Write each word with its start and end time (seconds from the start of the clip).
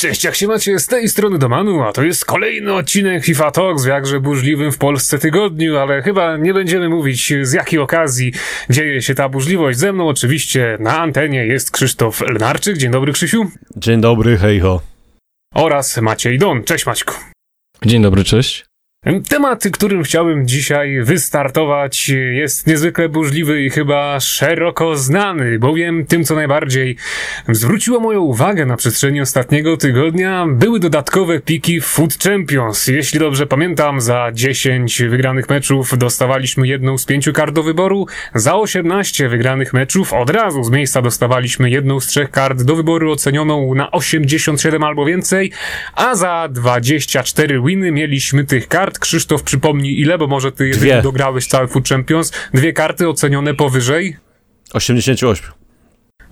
Cześć, 0.00 0.24
jak 0.24 0.34
się 0.34 0.46
macie 0.46 0.78
z 0.78 0.86
tej 0.86 1.08
strony 1.08 1.38
Domanu, 1.38 1.82
a 1.82 1.92
to 1.92 2.02
jest 2.02 2.24
kolejny 2.24 2.74
odcinek 2.74 3.24
FIFA 3.24 3.50
Talks 3.50 3.84
w 3.84 3.88
jakże 3.88 4.20
burzliwym 4.20 4.72
w 4.72 4.78
Polsce 4.78 5.18
tygodniu, 5.18 5.78
ale 5.78 6.02
chyba 6.02 6.36
nie 6.36 6.54
będziemy 6.54 6.88
mówić 6.88 7.32
z 7.42 7.52
jakiej 7.52 7.78
okazji 7.78 8.32
dzieje 8.70 9.02
się 9.02 9.14
ta 9.14 9.28
burzliwość. 9.28 9.78
Ze 9.78 9.92
mną 9.92 10.08
oczywiście 10.08 10.76
na 10.80 10.98
antenie 10.98 11.46
jest 11.46 11.70
Krzysztof 11.70 12.20
Lenarczyk. 12.20 12.76
Dzień 12.76 12.90
dobry 12.90 13.12
Krzysiu. 13.12 13.50
Dzień 13.76 14.00
dobry, 14.00 14.36
hejho. 14.38 14.80
Oraz 15.54 15.96
Maciej 15.96 16.38
Don. 16.38 16.64
Cześć 16.64 16.86
Maćku. 16.86 17.14
Dzień 17.84 18.02
dobry, 18.02 18.24
cześć. 18.24 18.69
Temat, 19.28 19.64
którym 19.72 20.02
chciałbym 20.02 20.48
dzisiaj 20.48 21.02
wystartować, 21.02 22.08
jest 22.08 22.66
niezwykle 22.66 23.08
burzliwy 23.08 23.62
i 23.62 23.70
chyba 23.70 24.20
szeroko 24.20 24.96
znany, 24.96 25.58
bowiem 25.58 26.06
tym, 26.06 26.24
co 26.24 26.34
najbardziej 26.34 26.96
zwróciło 27.48 28.00
moją 28.00 28.20
uwagę 28.20 28.66
na 28.66 28.76
przestrzeni 28.76 29.20
ostatniego 29.20 29.76
tygodnia, 29.76 30.46
były 30.48 30.80
dodatkowe 30.80 31.40
piki 31.40 31.80
Food 31.80 32.18
Champions. 32.18 32.86
Jeśli 32.86 33.20
dobrze 33.20 33.46
pamiętam, 33.46 34.00
za 34.00 34.30
10 34.32 35.02
wygranych 35.02 35.48
meczów 35.48 35.98
dostawaliśmy 35.98 36.68
jedną 36.68 36.98
z 36.98 37.06
pięciu 37.06 37.32
kart 37.32 37.54
do 37.54 37.62
wyboru, 37.62 38.06
za 38.34 38.56
18 38.56 39.28
wygranych 39.28 39.72
meczów 39.72 40.12
od 40.12 40.30
razu 40.30 40.64
z 40.64 40.70
miejsca 40.70 41.02
dostawaliśmy 41.02 41.70
jedną 41.70 42.00
z 42.00 42.06
trzech 42.06 42.30
kart 42.30 42.62
do 42.62 42.76
wyboru 42.76 43.12
ocenioną 43.12 43.74
na 43.74 43.90
87 43.90 44.84
albo 44.84 45.04
więcej, 45.04 45.52
a 45.94 46.14
za 46.14 46.48
24 46.50 47.62
winy 47.66 47.92
mieliśmy 47.92 48.44
tych 48.44 48.68
kart 48.68 48.89
kart. 48.90 48.98
Krzysztof, 48.98 49.42
przypomnij 49.42 50.00
ile, 50.00 50.18
bo 50.18 50.26
może 50.26 50.52
ty 50.52 50.70
Dwie. 50.70 51.02
dograłeś 51.02 51.46
cały 51.46 51.68
Food 51.68 51.88
Champions. 51.88 52.32
Dwie 52.54 52.72
karty 52.72 53.08
ocenione 53.08 53.54
powyżej? 53.54 54.16
88. 54.72 55.59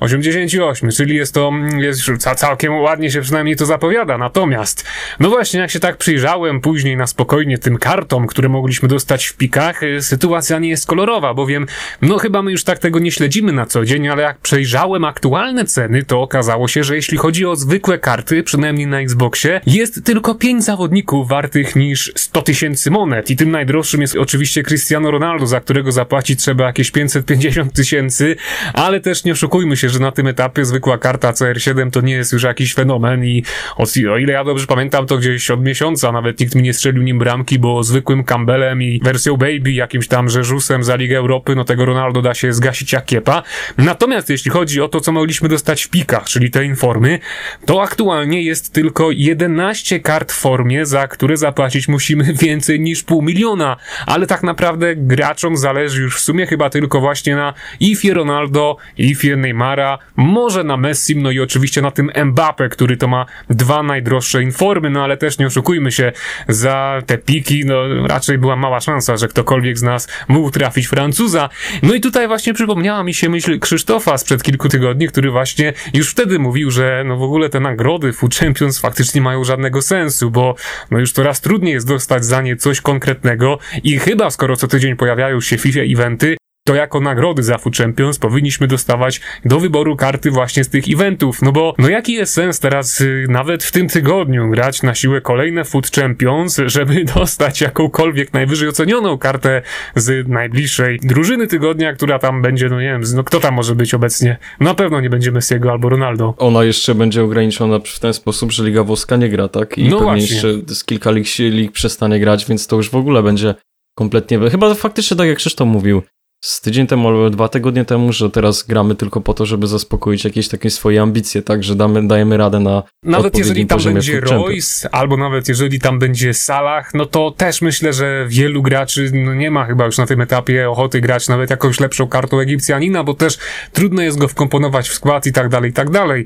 88, 0.01 0.91
czyli 0.91 1.16
jest 1.16 1.34
to 1.34 1.52
jest 1.79 2.02
całkiem 2.37 2.75
ładnie 2.75 3.11
się 3.11 3.20
przynajmniej 3.20 3.57
to 3.57 3.66
zapowiada. 3.66 4.19
Natomiast, 4.19 4.84
no 5.21 5.29
właśnie, 5.29 5.61
jak 5.61 5.71
się 5.71 5.80
tak 5.80 5.97
przyjrzałem 5.97 6.61
później 6.61 6.97
na 6.97 7.07
spokojnie 7.07 7.59
tym 7.59 7.79
kartom, 7.79 8.27
które 8.27 8.49
mogliśmy 8.49 8.88
dostać 8.88 9.27
w 9.27 9.37
pikach, 9.37 9.82
y, 9.82 10.02
sytuacja 10.02 10.59
nie 10.59 10.68
jest 10.68 10.87
kolorowa, 10.87 11.35
bowiem, 11.35 11.66
no 12.02 12.18
chyba 12.18 12.43
my 12.43 12.51
już 12.51 12.65
tak 12.65 12.79
tego 12.79 12.99
nie 12.99 13.10
śledzimy 13.10 13.52
na 13.52 13.66
co 13.66 13.85
dzień, 13.85 14.09
ale 14.09 14.23
jak 14.23 14.38
przejrzałem 14.38 15.05
aktualne 15.05 15.65
ceny, 15.65 16.05
to 16.05 16.23
okazało 16.23 16.68
się, 16.68 16.85
że 16.85 16.96
jeśli 16.96 17.18
chodzi 17.18 17.46
o 17.46 17.57
zwykłe 17.57 17.99
karty, 17.99 18.43
przynajmniej 18.43 18.87
na 18.87 19.01
Xboxie, 19.01 19.60
jest 19.66 20.05
tylko 20.05 20.35
5 20.35 20.65
zawodników 20.65 21.29
wartych 21.29 21.77
niż 21.77 22.12
100 22.16 22.43
tysięcy 22.43 22.90
monet. 22.90 23.30
I 23.30 23.37
tym 23.37 23.51
najdroższym 23.51 24.01
jest 24.01 24.16
oczywiście 24.16 24.62
Cristiano 24.62 25.10
Ronaldo, 25.10 25.46
za 25.46 25.60
którego 25.60 25.93
zapłacić 25.93 26.40
trzeba 26.40 26.66
jakieś 26.66 26.90
550 26.90 27.73
tysięcy, 27.73 28.37
ale 28.73 29.01
też 29.01 29.24
nie 29.24 29.33
oszukujmy 29.33 29.77
się, 29.77 29.87
że 29.90 29.98
na 29.98 30.12
tym 30.12 30.26
etapie 30.26 30.64
zwykła 30.64 30.98
karta 30.98 31.32
CR7 31.32 31.90
to 31.90 32.00
nie 32.00 32.12
jest 32.12 32.32
już 32.32 32.42
jakiś 32.42 32.74
fenomen 32.74 33.24
i 33.24 33.44
o, 33.76 33.84
o 34.12 34.18
ile 34.18 34.32
ja 34.32 34.44
dobrze 34.44 34.66
pamiętam, 34.66 35.06
to 35.06 35.18
gdzieś 35.18 35.50
od 35.50 35.62
miesiąca 35.62 36.12
nawet 36.12 36.40
nikt 36.40 36.54
mi 36.54 36.62
nie 36.62 36.74
strzelił 36.74 37.02
nim 37.02 37.18
bramki, 37.18 37.58
bo 37.58 37.82
zwykłym 37.82 38.24
Campbellem 38.24 38.82
i 38.82 39.00
wersją 39.04 39.36
Baby, 39.36 39.72
jakimś 39.72 40.09
tam 40.09 40.28
Rzeżusem 40.28 40.84
za 40.84 40.96
Ligę 40.96 41.16
Europy, 41.16 41.54
no 41.54 41.64
tego 41.64 41.84
Ronaldo 41.84 42.22
da 42.22 42.34
się 42.34 42.52
zgasić 42.52 42.92
jak 42.92 43.04
kiepa. 43.04 43.42
Natomiast 43.78 44.30
jeśli 44.30 44.50
chodzi 44.50 44.80
o 44.80 44.88
to, 44.88 45.00
co 45.00 45.12
mogliśmy 45.12 45.48
dostać 45.48 45.82
w 45.82 45.90
pikach, 45.90 46.24
czyli 46.24 46.50
te 46.50 46.64
informy, 46.64 47.18
to 47.66 47.82
aktualnie 47.82 48.42
jest 48.42 48.72
tylko 48.72 49.10
11 49.10 50.00
kart 50.00 50.32
w 50.32 50.36
formie, 50.36 50.86
za 50.86 51.09
które 51.09 51.36
zapłacić 51.36 51.88
musimy 51.88 52.32
więcej 52.44 52.80
niż 52.80 53.02
pół 53.02 53.22
miliona, 53.22 53.76
ale 54.06 54.26
tak 54.26 54.42
naprawdę 54.42 54.96
graczom 54.96 55.56
zależy 55.56 56.02
już 56.02 56.16
w 56.16 56.20
sumie 56.20 56.46
chyba 56.46 56.70
tylko 56.70 57.00
właśnie 57.00 57.36
na 57.36 57.54
Ifie 57.80 58.14
Ronaldo, 58.14 58.76
Ifie 58.98 59.36
Neymar 59.36 59.77
Neymara, 59.79 59.98
może 60.16 60.65
na 60.65 60.76
Messim, 60.76 61.23
no 61.23 61.30
i 61.30 61.40
oczywiście 61.40 61.82
na 61.82 61.90
tym 61.90 62.10
Mbappe, 62.24 62.68
który 62.68 62.96
to 62.96 63.09
ma 63.09 63.26
dwa 63.51 63.82
najdroższe 63.82 64.43
informy, 64.43 64.91
no 64.91 65.04
ale 65.04 65.16
też 65.16 65.38
nie 65.38 65.47
oszukujmy 65.47 65.93
się, 65.93 66.12
za 66.48 67.03
te 67.06 67.19
piki, 67.19 67.65
no 67.66 68.06
raczej 68.06 68.38
była 68.38 68.56
mała 68.56 68.81
szansa, 68.81 69.16
że 69.16 69.28
ktokolwiek 69.28 69.78
z 69.78 69.82
nas 69.82 70.09
mógł 70.28 70.50
trafić 70.50 70.87
Francuza. 70.87 71.49
No 71.83 71.94
i 71.94 72.00
tutaj 72.00 72.28
właśnie 72.28 72.55
przypomniała 72.55 73.05
mi 73.05 73.15
się 73.15 73.28
myśl 73.28 73.59
Krzysztofa 73.59 74.19
sprzed 74.19 74.43
kilku 74.43 74.69
tygodni, 74.69 75.09
który 75.09 75.31
właśnie 75.31 75.72
już 75.95 76.10
wtedy 76.10 76.39
mówił, 76.39 76.71
że 76.71 77.05
no 77.06 77.16
w 77.16 77.22
ogóle 77.22 77.49
te 77.49 77.60
nagrody 77.60 78.12
Food 78.12 78.34
Champions 78.34 78.78
faktycznie 78.78 79.21
mają 79.21 79.45
żadnego 79.45 79.83
sensu, 79.83 80.31
bo 80.31 80.55
no 80.91 80.99
już 80.99 81.12
coraz 81.12 81.41
trudniej 81.41 81.75
jest 81.75 81.89
dostać 81.89 82.25
za 82.25 82.43
nie 82.43 82.56
coś 82.56 82.81
konkretnego 82.81 83.59
i 83.83 83.99
chyba 83.99 84.31
skoro 84.31 84.56
co 84.56 84.69
tydzień 84.69 84.97
pojawiają 84.97 85.41
się 85.41 85.59
FIFA 85.59 85.81
eventy, 85.81 86.38
to 86.69 86.75
jako 86.75 87.01
nagrody 87.01 87.43
za 87.43 87.59
Food 87.59 87.77
Champions 87.77 88.19
powinniśmy 88.19 88.67
dostawać 88.67 89.21
do 89.45 89.61
wyboru 89.61 89.97
karty 89.97 90.31
właśnie 90.31 90.65
z 90.65 90.69
tych 90.69 90.84
eventów. 90.89 91.43
No 91.43 91.53
bo, 91.53 91.75
no 91.79 91.89
jaki 91.89 92.12
jest 92.12 92.33
sens 92.33 92.61
teraz 92.61 93.01
y, 93.01 93.27
nawet 93.29 93.65
w 93.65 93.73
tym 93.73 93.89
tygodniu 93.89 94.51
grać 94.51 94.83
na 94.83 94.95
siłę 94.95 95.21
kolejne 95.21 95.65
Food 95.65 95.91
Champions, 95.91 96.61
żeby 96.67 97.05
dostać 97.15 97.61
jakąkolwiek 97.61 98.33
najwyżej 98.33 98.69
ocenioną 98.69 99.19
kartę 99.19 99.62
z 99.97 100.28
najbliższej 100.28 100.99
drużyny 101.03 101.47
tygodnia, 101.47 101.93
która 101.93 102.19
tam 102.19 102.43
będzie, 102.43 102.69
no 102.69 102.81
nie 102.81 102.89
wiem, 102.89 103.03
no 103.15 103.25
kto 103.25 103.41
tam 103.41 103.55
może 103.55 103.75
być 103.75 103.95
obecnie? 103.95 104.37
Na 104.61 104.75
pewno 104.75 105.01
nie 105.01 105.11
będzie 105.11 105.33
Messiego 105.33 105.71
albo 105.71 105.89
Ronaldo. 105.89 106.34
Ona 106.39 106.65
jeszcze 106.65 106.95
będzie 106.95 107.23
ograniczona 107.23 107.78
w 107.78 107.99
ten 107.99 108.12
sposób, 108.12 108.53
że 108.53 108.65
Liga 108.65 108.84
Włoska 108.84 109.17
nie 109.17 109.28
gra, 109.28 109.49
tak? 109.49 109.78
I 109.78 109.84
no 109.84 109.91
pewnie 109.91 110.05
właśnie. 110.05 110.34
jeszcze 110.34 110.75
z 110.75 110.84
kilka 110.84 111.11
lig, 111.11 111.27
lig 111.39 111.73
przestanie 111.73 112.21
grać, 112.21 112.47
więc 112.47 112.67
to 112.67 112.77
już 112.77 112.91
w 112.91 112.97
ogóle 112.97 113.23
będzie 113.23 113.55
kompletnie... 113.95 114.39
Chyba 114.51 114.75
faktycznie 114.75 115.17
tak 115.17 115.28
jak 115.28 115.37
Krzysztof 115.37 115.69
mówił, 115.69 116.03
z 116.41 116.60
tydzień 116.60 116.87
temu 116.87 117.09
albo 117.09 117.31
dwa 117.31 117.49
tygodnie 117.49 117.84
temu, 117.84 118.12
że 118.12 118.31
teraz 118.31 118.62
gramy 118.62 118.94
tylko 118.94 119.21
po 119.21 119.34
to, 119.34 119.47
żeby 119.47 119.66
zaspokoić 119.66 120.25
jakieś 120.25 120.49
takie 120.49 120.71
swoje 120.71 121.03
ambicje, 121.03 121.43
tak, 121.43 121.65
że 121.65 121.75
damy, 121.75 122.09
dajemy 122.09 122.37
radę 122.37 122.60
na 122.60 122.82
Nawet 123.03 123.38
jeżeli 123.38 123.66
tam 123.66 123.82
będzie 123.82 124.21
Royce, 124.21 124.94
albo 124.94 125.16
nawet 125.16 125.48
jeżeli 125.48 125.81
tam 125.81 125.98
będzie 125.98 126.34
Salah, 126.34 126.94
no 126.94 127.06
to 127.06 127.31
też 127.31 127.62
myślę, 127.62 127.93
że 127.93 128.27
wielu 128.28 128.62
graczy 128.62 129.10
no 129.15 129.34
nie 129.34 129.50
ma 129.50 129.65
chyba 129.65 129.87
już 129.87 129.98
na 129.98 130.06
tym 130.06 130.21
etapie 130.21 130.71
ochoty 130.71 131.00
grać 131.00 131.28
nawet 131.28 131.50
jakąś 131.50 131.81
lepszą 131.81 132.09
kartą 132.09 132.38
Egipcjanina, 132.38 133.04
bo 133.04 133.15
też 133.15 133.38
trudno 133.72 134.03
jest 134.03 134.19
go 134.19 134.28
wkomponować 134.28 134.88
w 134.88 134.94
skład 134.94 135.27
i 135.27 135.32
tak 135.32 135.48
dalej, 135.48 135.71
i 135.71 135.75
tak 135.75 135.91
dalej. 135.91 136.25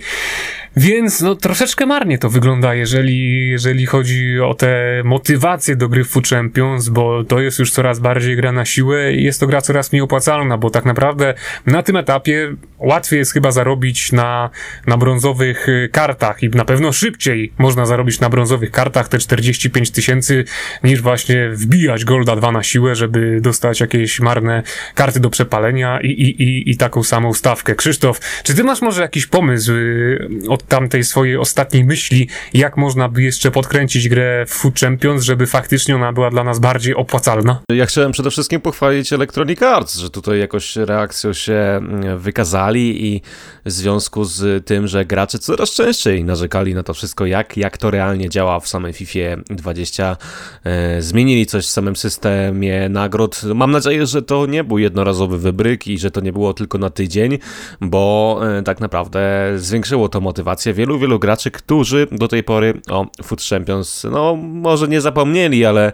Więc 0.77 1.21
no 1.21 1.35
troszeczkę 1.35 1.87
marnie 1.87 2.19
to 2.19 2.31
wygląda, 2.31 2.75
jeżeli, 2.75 3.49
jeżeli 3.51 3.87
chodzi 3.87 4.41
o 4.41 4.55
te 4.55 5.03
motywacje 5.05 5.77
do 5.77 5.89
gry 5.89 6.05
Food 6.05 6.29
Champions, 6.29 6.89
bo 6.89 7.25
to 7.25 7.41
jest 7.41 7.59
już 7.59 7.71
coraz 7.71 7.99
bardziej 7.99 8.37
gra 8.37 8.53
na 8.53 8.65
siłę 8.65 9.13
i 9.13 9.25
jest 9.25 9.41
to 9.41 9.47
gra 9.47 9.61
coraz 9.61 9.93
mniej 9.93 10.02
opłacalna, 10.03 10.59
bo 10.59 10.71
tak 10.71 10.85
naprawdę 10.85 11.35
na 11.67 11.83
tym 11.83 11.97
etapie 11.97 12.57
łatwiej 12.79 13.19
jest 13.19 13.33
chyba 13.33 13.51
zarobić 13.51 14.13
na, 14.13 14.51
na 14.87 14.97
brązowych 14.97 15.69
y, 15.69 15.89
kartach 15.93 16.43
i 16.43 16.49
na 16.49 16.65
pewno 16.65 16.93
szybciej 16.93 17.53
można 17.59 17.87
zarobić 17.87 18.21
na 18.21 18.29
brązowych 18.29 18.71
kartach 18.71 19.09
te 19.09 19.19
45 19.19 19.91
tysięcy 19.91 20.45
niż 20.85 21.01
właśnie 21.01 21.51
wbijać 21.51 22.05
Golda 22.05 22.37
2 22.37 22.53
na 22.53 22.63
siłę, 22.63 22.95
żeby 22.95 23.41
dostać 23.41 23.81
jakieś 23.81 24.21
marne 24.21 24.63
karty 24.95 25.21
do 25.21 25.31
przepalenia 25.31 26.01
i, 26.01 26.07
i, 26.07 26.43
i, 26.43 26.71
i 26.71 26.77
taką 26.77 27.03
samą 27.03 27.35
stawkę. 27.35 27.75
Krzysztof, 27.75 28.21
czy 28.43 28.55
ty 28.55 28.65
masz 28.65 28.83
może 28.83 29.03
jakiś 29.03 29.27
pomysł 29.27 29.73
y, 29.73 30.29
od 30.49 30.67
tamtej 30.67 31.05
swojej 31.05 31.37
ostatniej 31.37 31.85
myśli, 31.85 32.29
jak 32.55 32.77
można 32.77 33.09
by 33.09 33.23
jeszcze 33.23 33.51
podkręcić 33.51 34.09
grę 34.09 34.45
Food 34.49 34.81
Champions, 34.81 35.25
żeby 35.25 35.47
faktycznie 35.47 35.97
ona 35.97 36.13
była 36.13 36.31
dla 36.31 36.45
nas 36.45 36.59
bardziej 36.59 36.95
opłacalna? 36.95 37.63
Ja 37.69 37.87
chciałem 37.87 38.13
przede 38.13 38.31
wszystkim 38.31 38.61
pochwalić 38.61 39.13
Electronic 39.13 39.63
Arts, 39.63 39.92
że 39.97 40.11
tutaj 40.11 40.39
jakoś 40.39 40.77
reakcją 40.77 41.33
się 41.33 41.55
mm, 41.55 42.19
wykazali 42.19 43.07
i 43.07 43.23
w 43.65 43.71
związku 43.71 44.25
z 44.25 44.67
tym, 44.67 44.87
że 44.87 45.05
gracze 45.05 45.39
coraz 45.39 45.71
częściej 45.71 46.25
narzekali 46.25 46.75
na 46.75 46.83
to 46.83 46.95
wszystko, 46.95 47.27
jak, 47.27 47.57
jak 47.57 47.79
to 47.79 47.91
realnie 47.91 48.29
działa 48.29 48.61
w 48.61 48.69
samej 48.69 48.93
FIFA 48.93 49.43
20, 49.51 50.17
e, 50.65 51.03
zmienili 51.03 51.47
coś 51.47 51.67
w 51.67 51.71
samym 51.71 51.97
systemie 51.97 52.89
nagród. 52.89 53.43
Mam 53.55 53.71
nadzieję, 53.71 54.07
że 54.07 54.23
to 54.23 54.47
nie 54.47 54.65
był 54.65 54.79
jednorazowy 54.79 55.39
wybryk 55.39 55.87
i 55.87 55.99
że 55.99 56.11
to 56.11 56.21
nie 56.21 56.33
było 56.33 56.55
tylko 56.55 56.79
na 56.79 56.91
tydzień, 56.91 57.39
bo 57.81 58.41
e, 58.59 58.63
tak 58.63 58.81
naprawdę 58.81 59.53
zwiększyło 59.57 60.09
to 60.09 60.21
motywację 60.21 60.75
wielu, 60.75 60.99
wielu 60.99 61.19
graczy, 61.19 61.51
którzy 61.51 62.07
do 62.13 62.29
tej 62.29 62.43
pory 62.43 62.81
o 62.91 63.07
Foot 63.23 63.43
Champions, 63.43 64.07
no 64.11 64.37
może 64.37 64.89
nie 64.89 65.01
zapomnieli, 65.01 65.65
ale 65.65 65.93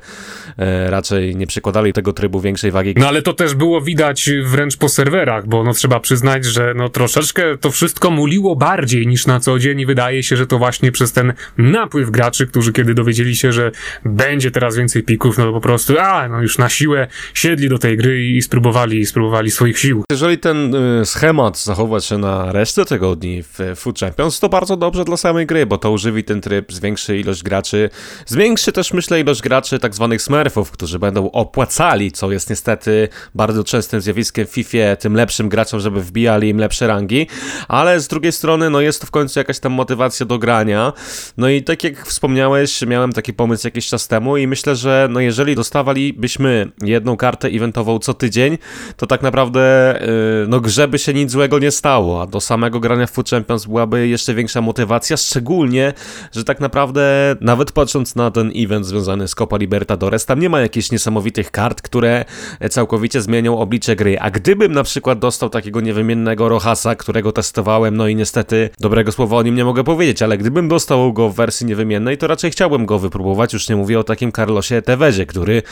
e, 0.58 0.90
raczej 0.90 1.36
nie 1.36 1.46
przykładali 1.46 1.92
tego 1.92 2.12
trybu 2.12 2.40
większej 2.40 2.70
wagi. 2.70 2.94
No 2.96 3.08
ale 3.08 3.22
to 3.22 3.32
też 3.32 3.54
było 3.54 3.80
widać 3.88 4.30
wręcz 4.44 4.76
po 4.76 4.88
serwerach, 4.88 5.46
bo 5.46 5.64
no 5.64 5.72
trzeba 5.72 6.00
przyznać, 6.00 6.44
że 6.44 6.74
no 6.76 6.88
troszeczkę 6.88 7.58
to 7.58 7.70
wszystko 7.70 8.10
muliło 8.10 8.56
bardziej 8.56 9.06
niż 9.06 9.26
na 9.26 9.40
co 9.40 9.58
dzień 9.58 9.80
i 9.80 9.86
wydaje 9.86 10.22
się, 10.22 10.36
że 10.36 10.46
to 10.46 10.58
właśnie 10.58 10.92
przez 10.92 11.12
ten 11.12 11.32
napływ 11.58 12.10
graczy, 12.10 12.46
którzy 12.46 12.72
kiedy 12.72 12.94
dowiedzieli 12.94 13.36
się, 13.36 13.52
że 13.52 13.70
będzie 14.04 14.50
teraz 14.50 14.76
więcej 14.76 15.02
pików, 15.02 15.38
no 15.38 15.44
to 15.44 15.52
po 15.52 15.60
prostu, 15.60 15.98
a 15.98 16.28
no 16.28 16.42
już 16.42 16.58
na 16.58 16.68
siłę 16.68 17.06
siedli 17.34 17.68
do 17.68 17.78
tej 17.78 17.96
gry 17.96 18.26
i 18.26 18.42
spróbowali, 18.42 19.06
spróbowali 19.06 19.50
swoich 19.50 19.78
sił. 19.78 20.04
Jeżeli 20.10 20.38
ten 20.38 20.74
y, 20.74 21.06
schemat 21.06 21.58
zachować 21.58 22.04
się 22.04 22.18
na 22.18 22.52
resztę 22.52 22.84
tygodni 22.84 23.42
w 23.42 23.58
Foot 23.76 23.98
Champions, 23.98 24.40
to 24.40 24.48
bardzo 24.48 24.76
dobrze 24.76 25.04
dla 25.04 25.16
samej 25.16 25.46
gry, 25.46 25.66
bo 25.66 25.78
to 25.78 25.90
używi 25.90 26.24
ten 26.24 26.40
tryb, 26.40 26.72
zwiększy 26.72 27.18
ilość 27.18 27.42
graczy, 27.42 27.90
zwiększy 28.26 28.72
też, 28.72 28.92
myślę, 28.92 29.20
ilość 29.20 29.42
graczy 29.42 29.78
tak 29.78 29.94
zwanych 29.94 30.22
smurfów, 30.22 30.70
którzy 30.70 30.98
będą 30.98 31.30
opłacali, 31.30 32.12
co 32.12 32.32
jest 32.32 32.50
niestety 32.50 33.08
bardzo 33.34 33.64
częstym 33.78 34.00
zjawiskiem 34.00 34.46
w 34.46 34.50
FIFA 34.50 34.96
tym 34.98 35.14
lepszym 35.14 35.48
graczom, 35.48 35.80
żeby 35.80 36.02
wbijali 36.02 36.48
im 36.48 36.58
lepsze 36.58 36.86
rangi, 36.86 37.26
ale 37.68 38.00
z 38.00 38.08
drugiej 38.08 38.32
strony, 38.32 38.70
no 38.70 38.80
jest 38.80 39.00
to 39.00 39.06
w 39.06 39.10
końcu 39.10 39.40
jakaś 39.40 39.58
tam 39.58 39.72
motywacja 39.72 40.26
do 40.26 40.38
grania. 40.38 40.92
No 41.36 41.48
i 41.48 41.62
tak 41.62 41.84
jak 41.84 42.06
wspomniałeś, 42.06 42.82
miałem 42.82 43.12
taki 43.12 43.32
pomysł 43.32 43.66
jakiś 43.66 43.86
czas 43.86 44.08
temu 44.08 44.36
i 44.36 44.46
myślę, 44.46 44.76
że 44.76 45.08
no 45.10 45.20
jeżeli 45.20 45.54
dostawalibyśmy 45.54 46.70
jedną 46.82 47.16
kartę 47.16 47.48
eventową 47.48 47.98
co 47.98 48.14
tydzień, 48.14 48.58
to 48.96 49.06
tak 49.06 49.22
naprawdę 49.22 49.98
yy, 50.40 50.48
no 50.48 50.60
grze 50.60 50.88
by 50.88 50.98
się 50.98 51.14
nic 51.14 51.30
złego 51.30 51.58
nie 51.58 51.70
stało, 51.70 52.22
a 52.22 52.26
do 52.26 52.40
samego 52.40 52.80
grania 52.80 53.06
w 53.06 53.10
Food 53.10 53.30
Champions 53.30 53.66
byłaby 53.66 54.08
jeszcze 54.08 54.34
większa 54.34 54.60
motywacja, 54.60 55.16
szczególnie, 55.16 55.92
że 56.32 56.44
tak 56.44 56.60
naprawdę 56.60 57.36
nawet 57.40 57.72
patrząc 57.72 58.16
na 58.16 58.30
ten 58.30 58.52
event 58.56 58.86
związany 58.86 59.28
z 59.28 59.34
Copa 59.34 59.56
Libertadores, 59.56 60.26
tam 60.26 60.40
nie 60.40 60.48
ma 60.48 60.60
jakichś 60.60 60.90
niesamowitych 60.90 61.50
kart, 61.50 61.82
które 61.82 62.24
całkowicie 62.70 63.22
zmienią 63.22 63.58
oblicze 63.68 63.96
gry, 63.96 64.18
a 64.18 64.30
gdybym 64.30 64.72
na 64.72 64.82
przykład 64.82 65.18
dostał 65.18 65.50
takiego 65.50 65.80
niewymiennego 65.80 66.48
Rohasa, 66.48 66.94
którego 66.94 67.32
testowałem, 67.32 67.96
no 67.96 68.08
i 68.08 68.16
niestety 68.16 68.70
dobrego 68.80 69.12
słowa 69.12 69.36
o 69.36 69.42
nim 69.42 69.54
nie 69.54 69.64
mogę 69.64 69.84
powiedzieć, 69.84 70.22
ale 70.22 70.38
gdybym 70.38 70.68
dostał 70.68 71.12
go 71.12 71.28
w 71.28 71.34
wersji 71.34 71.66
niewymiennej, 71.66 72.18
to 72.18 72.26
raczej 72.26 72.50
chciałbym 72.50 72.86
go 72.86 72.98
wypróbować, 72.98 73.52
już 73.52 73.68
nie 73.68 73.76
mówię 73.76 73.98
o 73.98 74.04
takim 74.04 74.32
Carlosie 74.32 74.82
Tevezie, 74.82 75.26
który 75.26 75.62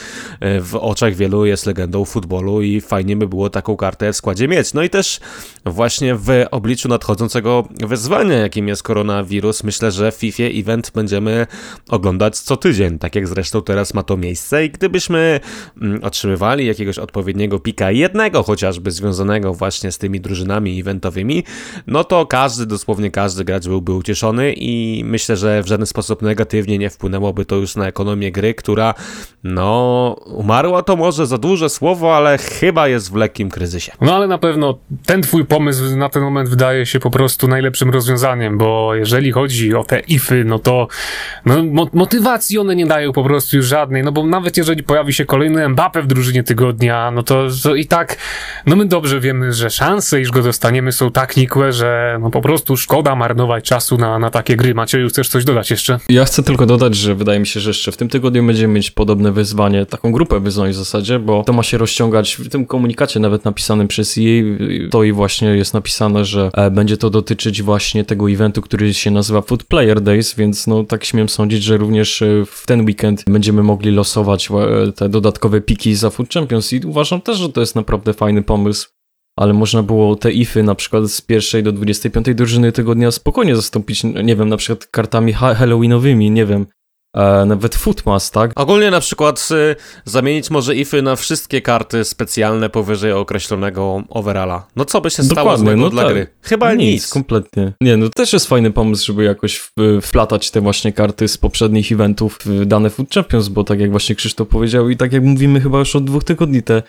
e, 0.41 0.61
w 0.61 0.75
oczach 0.75 1.15
wielu 1.15 1.47
jest 1.47 1.67
legendą 1.67 2.05
futbolu 2.05 2.63
i 2.63 2.81
fajnie 2.81 3.17
by 3.17 3.29
było 3.29 3.51
taką 3.51 3.77
kartę 3.77 4.13
w 4.13 4.17
składzie 4.17 4.49
mieć. 4.49 4.75
No 4.75 4.83
i 4.83 4.91
też 4.91 5.21
właśnie 5.65 6.15
w 6.15 6.29
obliczu 6.51 6.89
nadchodzącego 6.89 7.69
wyzwania, 7.71 8.39
jakim 8.39 8.69
jest 8.69 8.83
koronawirus, 8.83 9.65
myślę, 9.65 9.91
że 9.93 10.13
FIFA 10.13 10.43
event 10.43 10.93
będziemy 10.95 11.47
oglądać 11.89 12.39
co 12.39 12.57
tydzień, 12.57 12.99
tak 12.99 13.15
jak 13.15 13.29
zresztą 13.29 13.63
teraz 13.63 13.95
ma 13.95 14.03
to 14.03 14.17
miejsce. 14.17 14.65
I 14.65 14.71
gdybyśmy 14.71 15.41
mm, 15.83 16.05
otrzymywali 16.05 16.67
jakiegoś 16.67 16.99
odpowiedniego 16.99 17.59
pika, 17.59 17.86
jednego 17.91 18.43
chociażby 18.43 18.91
związanego 18.91 19.55
właśnie 19.55 19.93
z 19.93 19.99
tymi 19.99 20.21
drużynami 20.21 20.81
eventowymi, 20.81 21.45
no 21.87 22.05
to 22.05 22.27
każdy, 22.27 22.67
dosłownie 22.67 23.11
każdy 23.11 23.45
gracz 23.45 23.67
byłby 23.67 23.93
ucieszony 23.93 24.53
i 24.53 25.03
myślę, 25.05 25.37
że 25.37 25.63
w 25.63 25.67
żaden 25.67 25.87
sposób 25.87 26.23
negatywnie 26.23 26.79
nie 26.79 26.91
wpłynęłoby 26.91 27.45
to 27.45 27.57
już 27.57 27.77
na 27.77 27.87
ekonomię 27.87 28.33
gry, 28.33 28.55
która 28.55 28.95
no 29.45 30.17
umarła 30.27 30.83
to 30.83 30.97
może 30.97 31.27
za 31.27 31.39
duże 31.39 31.69
słowo, 31.69 32.17
ale 32.17 32.39
chyba 32.39 32.89
jest 32.89 33.13
w 33.13 33.15
lekkim 33.15 33.51
kryzysie. 33.51 33.93
No 34.01 34.15
ale 34.17 34.27
na 34.27 34.39
pewno 34.39 34.79
ten 35.07 35.23
twój 35.23 35.45
pomysł 35.45 35.97
na 35.97 36.09
ten 36.09 36.23
moment 36.23 36.49
wydaje 36.49 36.87
się 36.87 37.01
po 37.01 37.11
prostu 37.11 37.49
najlepszym 37.49 37.91
rozwiązaniem, 37.91 38.59
bo 38.59 38.95
jeżeli 38.95 39.33
chodzi 39.33 39.75
o 39.75 39.85
te 39.85 40.01
ify, 40.01 40.45
no 40.45 40.59
to 40.59 40.89
no, 41.47 41.65
mo 41.65 41.89
motywacji 41.93 42.59
one 42.59 42.77
nie 42.77 42.87
dają 42.87 43.13
po 43.13 43.25
prostu 43.25 43.57
już 43.57 43.67
żadnej, 43.67 44.03
no 44.03 44.13
bo 44.13 44.27
nawet 44.27 44.57
jeżeli 44.57 44.83
pojawi 44.83 45.13
się 45.13 45.25
kolejny 45.25 45.69
Mbappe 45.69 46.03
w 46.03 46.07
drużynie 46.07 46.43
tygodnia, 46.43 47.11
no 47.11 47.23
to, 47.23 47.47
to 47.63 47.76
i 47.77 47.87
tak, 47.87 48.17
no 48.67 48.77
my 48.77 48.87
dobrze 48.87 49.21
wiemy, 49.21 49.53
że 49.53 49.71
szanse, 49.71 50.21
iż 50.21 50.31
go 50.31 50.43
dostaniemy 50.43 50.93
są 50.93 51.11
tak 51.11 51.37
nikłe, 51.37 51.73
że 51.73 52.19
no 52.23 52.31
po 52.31 52.41
prostu 52.41 52.77
szkoda 52.77 53.17
marnować 53.17 53.65
czasu 53.65 53.97
na, 53.99 54.19
na 54.19 54.31
takie 54.31 54.57
gry. 54.57 54.75
Macieju, 54.75 55.09
chcesz 55.09 55.29
coś 55.29 55.45
dodać 55.45 55.71
jeszcze? 55.71 55.99
Ja 56.09 56.25
chcę 56.25 56.43
tylko 56.43 56.67
dodać, 56.67 56.95
że 56.95 57.15
wydaje 57.15 57.41
mi 57.41 57.47
się, 57.47 57.61
że 57.61 57.71
jeszcze 57.71 57.93
w 57.93 57.97
tym 57.97 58.09
tygodniu 58.09 58.47
będziemy 58.47 58.75
mieć 58.75 58.91
podobne 58.91 59.33
wyzwanie, 59.33 59.87
taką 59.87 60.13
grupę 60.13 60.41
wyzwań 60.41 60.71
w 60.71 60.75
zasadzie, 60.75 61.19
bo 61.19 61.45
to 61.45 61.53
ma 61.53 61.63
się 61.63 61.79
rozciągać 61.79 62.35
w 62.35 62.49
tym 62.49 62.67
komunikacie 62.67 63.21
nawet 63.21 63.45
napisanym 63.45 63.89
przez 63.89 64.17
jej, 64.17 64.59
to 64.91 65.05
i 65.05 65.13
właśnie 65.13 65.49
jest 65.49 65.75
napisane, 65.75 66.25
że 66.25 66.51
e, 66.55 66.71
będzie 66.71 66.97
to 66.97 67.11
dotyczyć 67.11 67.63
właśnie 67.63 68.05
tego 68.05 68.31
eventu, 68.31 68.63
który 68.63 68.95
się 68.95 69.11
nazywa 69.11 69.43
Food 69.43 69.65
Player 69.65 70.01
Days, 70.01 70.35
więc 70.35 70.67
no 70.67 70.85
tak 70.85 71.05
śmiem 71.05 71.29
sądzić, 71.29 71.63
że 71.63 71.77
również 71.77 72.23
e, 72.23 72.27
w 72.47 72.67
ten 72.67 72.81
weekend 72.81 73.25
będziemy 73.27 73.63
mogli 73.63 73.91
losować 73.91 74.49
e, 74.51 74.93
te 74.93 75.09
dodatkowe 75.09 75.61
piki 75.61 75.95
za 75.95 76.11
Food 76.11 76.33
Champions 76.33 76.73
i 76.73 76.81
uważam 76.85 77.21
też, 77.21 77.39
że 77.39 77.49
to 77.57 77.61
jest 77.61 77.75
naprawdę 77.75 78.13
fajny 78.13 78.43
pomysł 78.43 78.89
ale 79.37 79.53
można 79.53 79.83
było 79.83 80.17
te 80.17 80.33
ify 80.33 80.63
na 80.63 80.75
przykład 80.75 81.09
z 81.09 81.21
pierwszej 81.21 81.63
do 81.63 81.73
25 81.73 82.27
drużyny 82.35 82.73
tego 82.73 82.95
dnia 82.95 83.11
spokojnie 83.11 83.57
zastąpić, 83.57 84.05
nie 84.05 84.37
wiem, 84.37 84.49
na 84.49 84.57
przykład 84.57 84.87
kartami 84.87 85.33
halloweenowymi, 85.33 86.31
nie 86.31 86.47
wiem, 86.47 86.67
e, 87.17 87.45
nawet 87.47 87.75
Footmas, 87.75 88.31
tak? 88.31 88.53
Ogólnie 88.55 88.91
na 88.91 89.01
przykład 89.01 89.49
y, 89.51 89.77
zamienić 90.05 90.51
może 90.51 90.77
ify 90.77 91.03
na 91.03 91.17
wszystkie 91.17 91.63
karty 91.63 92.05
specjalne 92.05 92.71
powyżej 92.71 93.13
określonego 93.13 94.03
overalla. 94.09 94.67
No 94.77 94.85
co 94.85 95.01
by 95.01 95.11
się 95.11 95.23
stało 95.23 95.35
Dokładnie, 95.35 95.65
złego 95.65 95.81
no 95.81 95.91
dla 95.91 96.03
tak. 96.03 96.13
gry? 96.13 96.27
Chyba 96.43 96.75
nic, 96.75 96.93
nic. 96.93 97.11
kompletnie. 97.11 97.73
Nie, 97.81 97.97
no 97.97 98.09
też 98.09 98.33
jest 98.33 98.47
fajny 98.47 98.71
pomysł, 98.71 99.07
żeby 99.07 99.25
jakoś 99.25 99.71
wplatać 100.03 100.51
te 100.51 100.61
właśnie 100.61 100.93
karty 100.93 101.29
z 101.29 101.39
poprzednich 101.39 101.93
eventów 101.93 102.39
w 102.45 102.67
dane 102.67 102.91
Food 102.91 103.11
Champions, 103.11 103.49
bo 103.49 103.65
tak 103.65 103.81
jak 103.81 103.91
właśnie 103.91 104.15
Krzysztof 104.15 104.49
powiedział 104.49 104.91
i 104.91 104.97
tak 104.97 105.13
jak 105.13 105.23
mówimy 105.23 105.61
chyba 105.61 105.79
już 105.79 105.97
od 105.97 106.05
dwóch 106.05 106.25
tygodni, 106.25 106.63
te 106.63 106.83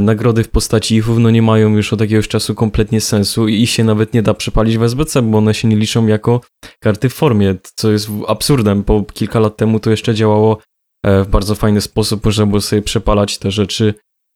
nagrody 0.00 0.44
w 0.44 0.48
postaci 0.48 0.96
ifów 0.96 1.18
no 1.18 1.30
nie 1.30 1.42
mają 1.42 1.76
już 1.76 1.92
od 1.92 2.00
jakiegoś 2.00 2.28
czasu 2.28 2.54
kompletnie 2.54 3.00
sensu 3.00 3.48
i 3.48 3.66
się 3.66 3.84
nawet 3.84 4.14
nie 4.14 4.22
da 4.22 4.34
przepalić 4.34 4.78
w 4.78 4.82
SBC, 4.82 5.22
bo 5.22 5.38
one 5.38 5.54
się 5.54 5.68
nie 5.68 5.76
liczą 5.76 6.06
jako 6.06 6.40
karty 6.80 7.08
w 7.08 7.14
formie, 7.14 7.54
co 7.74 7.92
jest 7.92 8.08
absurdem, 8.28 8.82
bo 8.82 9.04
kilka 9.12 9.40
lat 9.40 9.56
temu 9.56 9.80
to 9.80 9.90
jeszcze 9.90 10.14
działało 10.14 10.58
e, 11.04 11.24
w 11.24 11.28
bardzo 11.28 11.54
fajny 11.54 11.80
sposób, 11.80 12.24
można 12.24 12.46
było 12.46 12.60
sobie 12.60 12.82
przepalać 12.82 13.38
te 13.38 13.50
rzeczy 13.50 13.94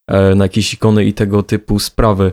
e, 0.08 0.34
na 0.34 0.44
jakieś 0.44 0.74
ikony 0.74 1.04
i 1.04 1.12
tego 1.12 1.42
typu 1.42 1.78
sprawy. 1.78 2.32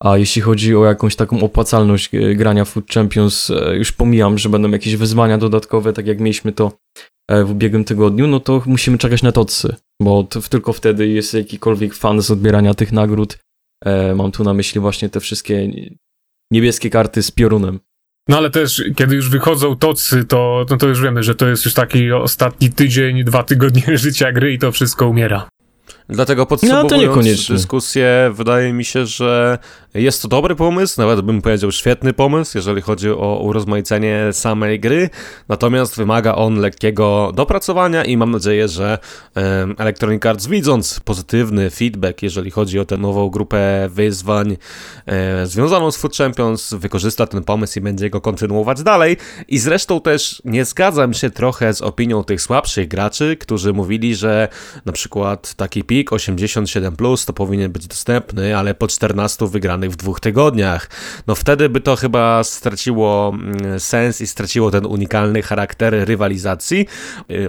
A 0.00 0.18
jeśli 0.18 0.42
chodzi 0.42 0.76
o 0.76 0.84
jakąś 0.84 1.16
taką 1.16 1.40
opłacalność 1.40 2.14
e, 2.14 2.34
grania 2.34 2.64
Food 2.64 2.90
Champions, 2.90 3.50
e, 3.50 3.76
już 3.76 3.92
pomijam, 3.92 4.38
że 4.38 4.48
będą 4.48 4.70
jakieś 4.70 4.96
wyzwania 4.96 5.38
dodatkowe, 5.38 5.92
tak 5.92 6.06
jak 6.06 6.20
mieliśmy 6.20 6.52
to 6.52 6.66
e, 6.66 7.00
w 7.28 7.50
ubiegłym 7.50 7.84
tygodniu, 7.84 8.26
no 8.26 8.40
to 8.40 8.62
musimy 8.66 8.98
czekać 8.98 9.22
na 9.22 9.32
tocy, 9.32 9.76
bo 10.02 10.24
to, 10.24 10.40
tylko 10.40 10.72
wtedy 10.72 11.08
jest 11.08 11.34
jakikolwiek 11.34 11.94
fan 11.94 12.22
z 12.22 12.30
odbierania 12.30 12.74
tych 12.74 12.92
nagród. 12.92 13.38
Mam 14.16 14.32
tu 14.32 14.44
na 14.44 14.54
myśli 14.54 14.80
właśnie 14.80 15.08
te 15.08 15.20
wszystkie 15.20 15.70
niebieskie 16.50 16.90
karty 16.90 17.22
z 17.22 17.30
piorunem. 17.30 17.80
No 18.28 18.36
ale 18.36 18.50
też, 18.50 18.82
kiedy 18.96 19.14
już 19.14 19.30
wychodzą 19.30 19.76
tocy, 19.76 20.24
to, 20.24 20.66
no 20.70 20.76
to 20.76 20.88
już 20.88 21.02
wiemy, 21.02 21.22
że 21.22 21.34
to 21.34 21.48
jest 21.48 21.64
już 21.64 21.74
taki 21.74 22.12
ostatni 22.12 22.70
tydzień, 22.70 23.24
dwa 23.24 23.42
tygodnie 23.42 23.98
życia 23.98 24.32
gry 24.32 24.52
i 24.52 24.58
to 24.58 24.72
wszystko 24.72 25.08
umiera. 25.08 25.48
Dlatego 26.08 26.46
podsumowując 26.46 27.48
no, 27.48 27.54
dyskusję, 27.54 28.30
wydaje 28.34 28.72
mi 28.72 28.84
się, 28.84 29.06
że 29.06 29.58
jest 29.94 30.22
to 30.22 30.28
dobry 30.28 30.54
pomysł, 30.54 31.00
nawet 31.00 31.20
bym 31.20 31.42
powiedział 31.42 31.72
świetny 31.72 32.12
pomysł, 32.12 32.58
jeżeli 32.58 32.82
chodzi 32.82 33.10
o 33.10 33.40
urozmaicenie 33.42 34.28
samej 34.32 34.80
gry, 34.80 35.10
natomiast 35.48 35.96
wymaga 35.96 36.34
on 36.34 36.60
lekkiego 36.60 37.32
dopracowania 37.34 38.04
i 38.04 38.16
mam 38.16 38.30
nadzieję, 38.30 38.68
że 38.68 38.98
Electronic 39.78 40.26
Arts 40.26 40.46
widząc 40.46 41.00
pozytywny 41.00 41.70
feedback, 41.70 42.22
jeżeli 42.22 42.50
chodzi 42.50 42.78
o 42.78 42.84
tę 42.84 42.96
nową 42.96 43.30
grupę 43.30 43.88
wyzwań 43.90 44.56
e, 45.06 45.46
związaną 45.46 45.90
z 45.90 45.96
Food 45.96 46.16
Champions, 46.16 46.74
wykorzysta 46.74 47.26
ten 47.26 47.44
pomysł 47.44 47.78
i 47.78 47.82
będzie 47.82 48.10
go 48.10 48.20
kontynuować 48.20 48.82
dalej. 48.82 49.16
I 49.48 49.58
zresztą 49.58 50.00
też 50.00 50.42
nie 50.44 50.64
zgadzam 50.64 51.14
się 51.14 51.30
trochę 51.30 51.74
z 51.74 51.82
opinią 51.82 52.24
tych 52.24 52.42
słabszych 52.42 52.88
graczy, 52.88 53.36
którzy 53.36 53.72
mówili, 53.72 54.14
że 54.14 54.48
na 54.84 54.92
przykład 54.92 55.54
taki 55.54 55.84
pik 55.98 56.12
87 56.12 56.96
plus 56.96 57.26
to 57.26 57.32
powinien 57.32 57.72
być 57.72 57.86
dostępny, 57.86 58.56
ale 58.56 58.74
po 58.74 58.88
14 58.88 59.46
wygranych 59.46 59.90
w 59.90 59.96
dwóch 59.96 60.20
tygodniach. 60.20 60.90
No 61.26 61.34
wtedy 61.34 61.68
by 61.68 61.80
to 61.80 61.96
chyba 61.96 62.44
straciło 62.44 63.34
mm, 63.34 63.80
sens 63.80 64.20
i 64.20 64.26
straciło 64.26 64.70
ten 64.70 64.86
unikalny 64.86 65.42
charakter 65.42 65.94
rywalizacji. 66.08 66.86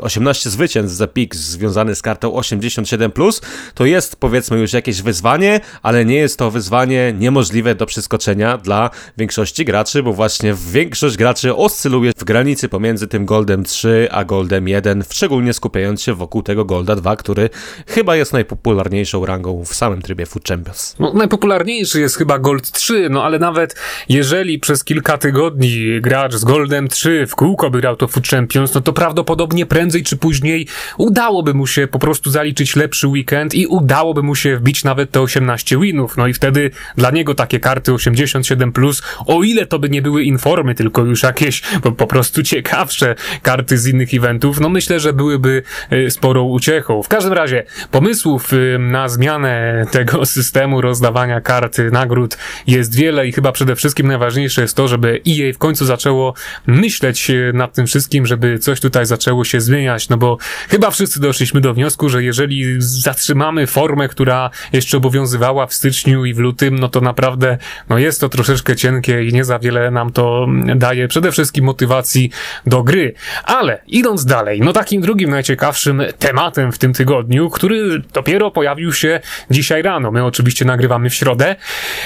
18 0.01 0.49
y, 0.49 0.51
zwycięstw 0.51 0.97
za 0.97 1.07
pik 1.07 1.35
związany 1.35 1.95
z 1.95 2.01
kartą 2.01 2.33
87 2.33 3.11
plus 3.11 3.41
to 3.73 3.85
jest 3.85 4.15
powiedzmy 4.15 4.59
już 4.59 4.73
jakieś 4.73 5.01
wyzwanie, 5.01 5.59
ale 5.81 6.05
nie 6.05 6.15
jest 6.15 6.39
to 6.39 6.51
wyzwanie 6.51 7.13
niemożliwe 7.19 7.75
do 7.75 7.85
przeskoczenia 7.85 8.57
dla 8.57 8.89
większości 9.17 9.65
graczy, 9.65 10.03
bo 10.03 10.13
właśnie 10.13 10.55
większość 10.71 11.17
graczy 11.17 11.55
oscyluje 11.55 12.11
w 12.17 12.23
granicy 12.23 12.69
pomiędzy 12.69 13.07
tym 13.07 13.25
Goldem 13.25 13.63
3 13.63 14.07
a 14.11 14.23
Goldem 14.23 14.67
1, 14.67 15.03
szczególnie 15.09 15.53
skupiając 15.53 16.01
się 16.01 16.13
wokół 16.13 16.43
tego 16.43 16.65
Golda 16.65 16.95
2, 16.95 17.15
który 17.15 17.49
chyba 17.87 18.15
jest 18.15 18.33
najpopularniejszą 18.39 19.25
rangą 19.25 19.65
w 19.65 19.75
samym 19.75 20.01
trybie 20.01 20.25
Food 20.25 20.47
Champions. 20.47 20.95
No, 20.99 21.13
najpopularniejszy 21.13 21.99
jest 21.99 22.17
chyba 22.17 22.39
Gold 22.39 22.71
3, 22.71 23.07
no 23.09 23.23
ale 23.23 23.39
nawet 23.39 23.75
jeżeli 24.09 24.59
przez 24.59 24.83
kilka 24.83 25.17
tygodni 25.17 26.01
gracz 26.01 26.35
z 26.35 26.43
Goldem 26.43 26.87
3 26.87 27.27
w 27.27 27.35
kółko 27.35 27.69
by 27.69 27.81
grał 27.81 27.95
to 27.95 28.07
Food 28.07 28.27
Champions, 28.27 28.73
no 28.73 28.81
to 28.81 28.93
prawdopodobnie 28.93 29.65
prędzej 29.65 30.03
czy 30.03 30.17
później 30.17 30.67
udałoby 30.97 31.53
mu 31.53 31.67
się 31.67 31.87
po 31.87 31.99
prostu 31.99 32.29
zaliczyć 32.29 32.75
lepszy 32.75 33.07
weekend 33.07 33.55
i 33.55 33.67
udałoby 33.67 34.23
mu 34.23 34.35
się 34.35 34.57
wbić 34.57 34.83
nawet 34.83 35.11
te 35.11 35.21
18 35.21 35.79
winów. 35.79 36.17
No 36.17 36.27
i 36.27 36.33
wtedy 36.33 36.71
dla 36.97 37.11
niego 37.11 37.35
takie 37.35 37.59
karty 37.59 37.91
87+, 37.91 38.71
plus, 38.71 39.01
o 39.25 39.43
ile 39.43 39.65
to 39.65 39.79
by 39.79 39.89
nie 39.89 40.01
były 40.01 40.23
informy, 40.23 40.75
tylko 40.75 41.01
już 41.01 41.23
jakieś 41.23 41.61
po, 41.83 41.91
po 41.91 42.07
prostu 42.07 42.43
ciekawsze 42.43 43.15
karty 43.41 43.77
z 43.77 43.87
innych 43.87 44.13
eventów, 44.13 44.59
no 44.59 44.69
myślę, 44.69 44.99
że 44.99 45.13
byłyby 45.13 45.63
y, 45.93 46.11
sporą 46.11 46.43
uciechą. 46.43 47.03
W 47.03 47.07
każdym 47.07 47.33
razie, 47.33 47.63
pomysł 47.91 48.28
pomysłów 48.29 48.51
na 48.79 49.09
zmianę 49.09 49.85
tego 49.91 50.25
systemu 50.35 50.81
rozdawania 50.81 51.41
kart 51.41 51.77
nagród 51.91 52.37
jest 52.67 52.95
wiele 52.95 53.27
i 53.27 53.31
chyba 53.31 53.51
przede 53.51 53.75
wszystkim 53.75 54.07
najważniejsze 54.07 54.61
jest 54.61 54.75
to, 54.75 54.87
żeby 54.87 55.21
EA 55.27 55.53
w 55.53 55.57
końcu 55.57 55.85
zaczęło 55.85 56.33
myśleć 56.67 57.31
nad 57.53 57.73
tym 57.73 57.87
wszystkim, 57.87 58.25
żeby 58.25 58.59
coś 58.59 58.79
tutaj 58.79 59.05
zaczęło 59.05 59.45
się 59.45 59.61
zmieniać, 59.61 60.09
no 60.09 60.17
bo 60.17 60.37
chyba 60.69 60.91
wszyscy 60.91 61.19
doszliśmy 61.19 61.61
do 61.61 61.73
wniosku, 61.73 62.09
że 62.09 62.23
jeżeli 62.23 62.75
zatrzymamy 62.79 63.67
formę, 63.67 64.07
która 64.07 64.49
jeszcze 64.73 64.97
obowiązywała 64.97 65.67
w 65.67 65.73
styczniu 65.73 66.25
i 66.25 66.33
w 66.33 66.39
lutym, 66.39 66.79
no 66.79 66.89
to 66.89 67.01
naprawdę 67.01 67.57
no 67.89 67.97
jest 67.97 68.21
to 68.21 68.29
troszeczkę 68.29 68.75
cienkie 68.75 69.23
i 69.23 69.33
nie 69.33 69.43
za 69.43 69.59
wiele 69.59 69.91
nam 69.91 70.11
to 70.11 70.47
daje 70.75 71.07
przede 71.07 71.31
wszystkim 71.31 71.65
motywacji 71.65 72.31
do 72.65 72.83
gry. 72.83 73.13
Ale 73.43 73.81
idąc 73.87 74.25
dalej, 74.25 74.61
no 74.61 74.73
takim 74.73 75.01
drugim 75.01 75.29
najciekawszym 75.29 76.01
tematem 76.19 76.71
w 76.71 76.77
tym 76.77 76.93
tygodniu, 76.93 77.49
który 77.49 78.01
dopiero 78.19 78.51
pojawił 78.51 78.93
się 78.93 79.19
dzisiaj 79.51 79.81
rano, 79.81 80.11
my 80.11 80.25
oczywiście 80.25 80.65
nagrywamy 80.65 81.09
w 81.09 81.13
środę, 81.13 81.55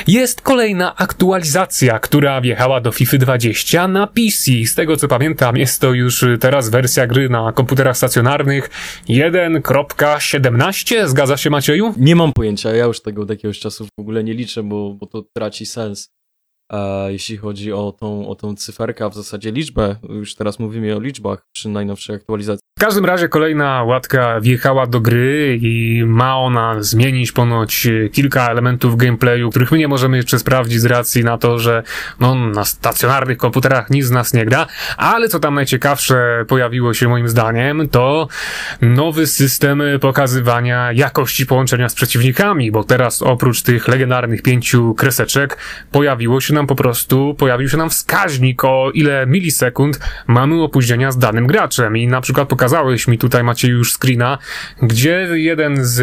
jest 0.08 0.42
kolejna 0.42 0.96
aktualizacja, 0.96 2.00
która 2.00 2.42
wjechała 2.42 2.82
do 2.82 2.92
FIFA 2.92 3.18
20 3.18 3.88
na 3.88 4.08
PC. 4.08 4.52
Z 4.66 4.76
tego 4.76 4.98
co 4.98 5.08
pamiętam, 5.08 5.58
jest 5.58 5.82
to 5.82 5.94
już 5.94 6.26
teraz 6.40 6.70
wersja 6.70 7.08
gry 7.08 7.30
na 7.30 7.52
komputerach 7.52 7.98
stacjonarnych 7.98 8.70
1.17. 9.10 11.08
Zgadza 11.08 11.38
się 11.38 11.50
Macieju? 11.50 11.94
Nie 11.98 12.16
mam 12.16 12.34
pojęcia, 12.34 12.72
ja 12.76 12.86
już 12.86 13.02
tego 13.02 13.22
od 13.22 13.30
jakiegoś 13.30 13.60
czasu 13.60 13.86
w 13.86 13.90
ogóle 14.02 14.24
nie 14.24 14.34
liczę, 14.34 14.64
bo, 14.64 14.94
bo 14.94 15.06
to 15.06 15.24
traci 15.38 15.66
sens. 15.66 16.10
Jeśli 17.08 17.38
chodzi 17.38 17.74
o 17.74 17.92
tą, 18.00 18.28
o 18.28 18.36
tą 18.36 18.56
cyferkę, 18.56 19.06
a 19.06 19.10
w 19.10 19.16
zasadzie 19.16 19.52
liczbę, 19.52 19.96
już 20.10 20.36
teraz 20.36 20.60
mówimy 20.60 20.96
o 20.96 21.00
liczbach 21.00 21.48
przy 21.56 21.70
najnowszej 21.70 22.16
aktualizacji. 22.16 22.64
W 22.78 22.86
każdym 22.86 23.06
razie 23.06 23.30
kolejna 23.30 23.84
łatka 23.84 24.40
wjechała 24.40 24.88
do 24.88 25.02
gry 25.02 25.60
i 25.62 26.04
ma 26.08 26.38
ona 26.38 26.76
zmienić 26.80 27.32
ponoć 27.32 27.88
kilka 28.12 28.50
elementów 28.50 28.98
gameplayu, 28.98 29.50
których 29.50 29.72
my 29.72 29.78
nie 29.78 29.88
możemy 29.88 30.18
jeszcze 30.18 30.40
sprawdzić 30.40 30.82
z 30.82 30.86
racji 30.86 31.24
na 31.24 31.38
to, 31.38 31.60
że 31.60 31.84
no, 32.20 32.36
na 32.36 32.66
stacjonarnych 32.66 33.38
komputerach 33.38 33.90
nic 33.90 34.06
z 34.06 34.12
nas 34.12 34.34
nie 34.34 34.46
gra, 34.46 34.68
ale 34.98 35.30
co 35.30 35.40
tam 35.40 35.56
najciekawsze 35.56 36.46
pojawiło 36.48 36.94
się 36.94 37.08
moim 37.08 37.28
zdaniem, 37.28 37.90
to 37.90 38.28
nowy 38.82 39.28
system 39.28 39.84
pokazywania 40.02 40.92
jakości 40.92 41.46
połączenia 41.46 41.90
z 41.90 41.96
przeciwnikami, 41.96 42.72
bo 42.72 42.84
teraz 42.84 43.22
oprócz 43.22 43.62
tych 43.62 43.88
legendarnych 43.88 44.42
pięciu 44.42 44.94
kreseczek 44.94 45.58
pojawiło 45.92 46.42
się 46.42 46.54
nam 46.54 46.68
po 46.68 46.76
prostu, 46.76 47.36
pojawił 47.40 47.70
się 47.70 47.78
nam 47.78 47.90
wskaźnik 47.90 48.64
o 48.64 48.92
ile 48.94 49.28
milisekund 49.28 50.00
mamy 50.28 50.62
opóźnienia 50.62 51.12
z 51.12 51.18
danym 51.18 51.48
graczem. 51.48 51.98
I 51.98 52.08
na 52.08 52.22
przykład 52.22 52.48
pokazałeś 52.64 53.08
mi 53.08 53.18
tutaj, 53.18 53.44
macie 53.44 53.68
już 53.68 53.94
screena, 53.94 54.38
gdzie 54.82 55.28
jeden 55.34 55.86
z, 55.86 56.02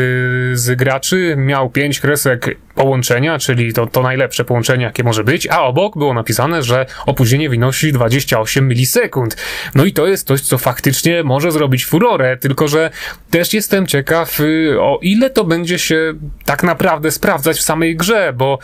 z 0.59 0.77
graczy 0.77 1.35
miał 1.39 1.71
pięć 1.71 2.01
kresek 2.01 2.57
połączenia, 2.75 3.39
czyli 3.39 3.73
to, 3.73 3.87
to 3.87 4.03
najlepsze 4.03 4.45
połączenie, 4.45 4.85
jakie 4.85 5.05
może 5.05 5.25
być, 5.25 5.47
a 5.47 5.63
obok 5.63 5.99
było 5.99 6.15
napisane, 6.15 6.63
że 6.63 6.87
opóźnienie 7.07 7.51
wynosi 7.51 7.93
28 7.93 8.69
milisekund. 8.69 9.37
No 9.75 9.85
i 9.85 9.93
to 9.93 10.07
jest 10.07 10.27
coś, 10.27 10.41
co 10.41 10.59
faktycznie 10.59 11.23
może 11.23 11.53
zrobić 11.53 11.85
furorę, 11.85 12.37
tylko 12.37 12.69
że 12.69 12.91
też 13.31 13.55
jestem 13.55 13.87
ciekaw, 13.87 14.41
y, 14.41 14.77
o 14.81 14.99
ile 15.03 15.31
to 15.31 15.45
będzie 15.45 15.79
się 15.79 16.15
tak 16.45 16.63
naprawdę 16.63 17.11
sprawdzać 17.11 17.57
w 17.59 17.63
samej 17.63 17.97
grze, 17.97 18.33
bo 18.37 18.59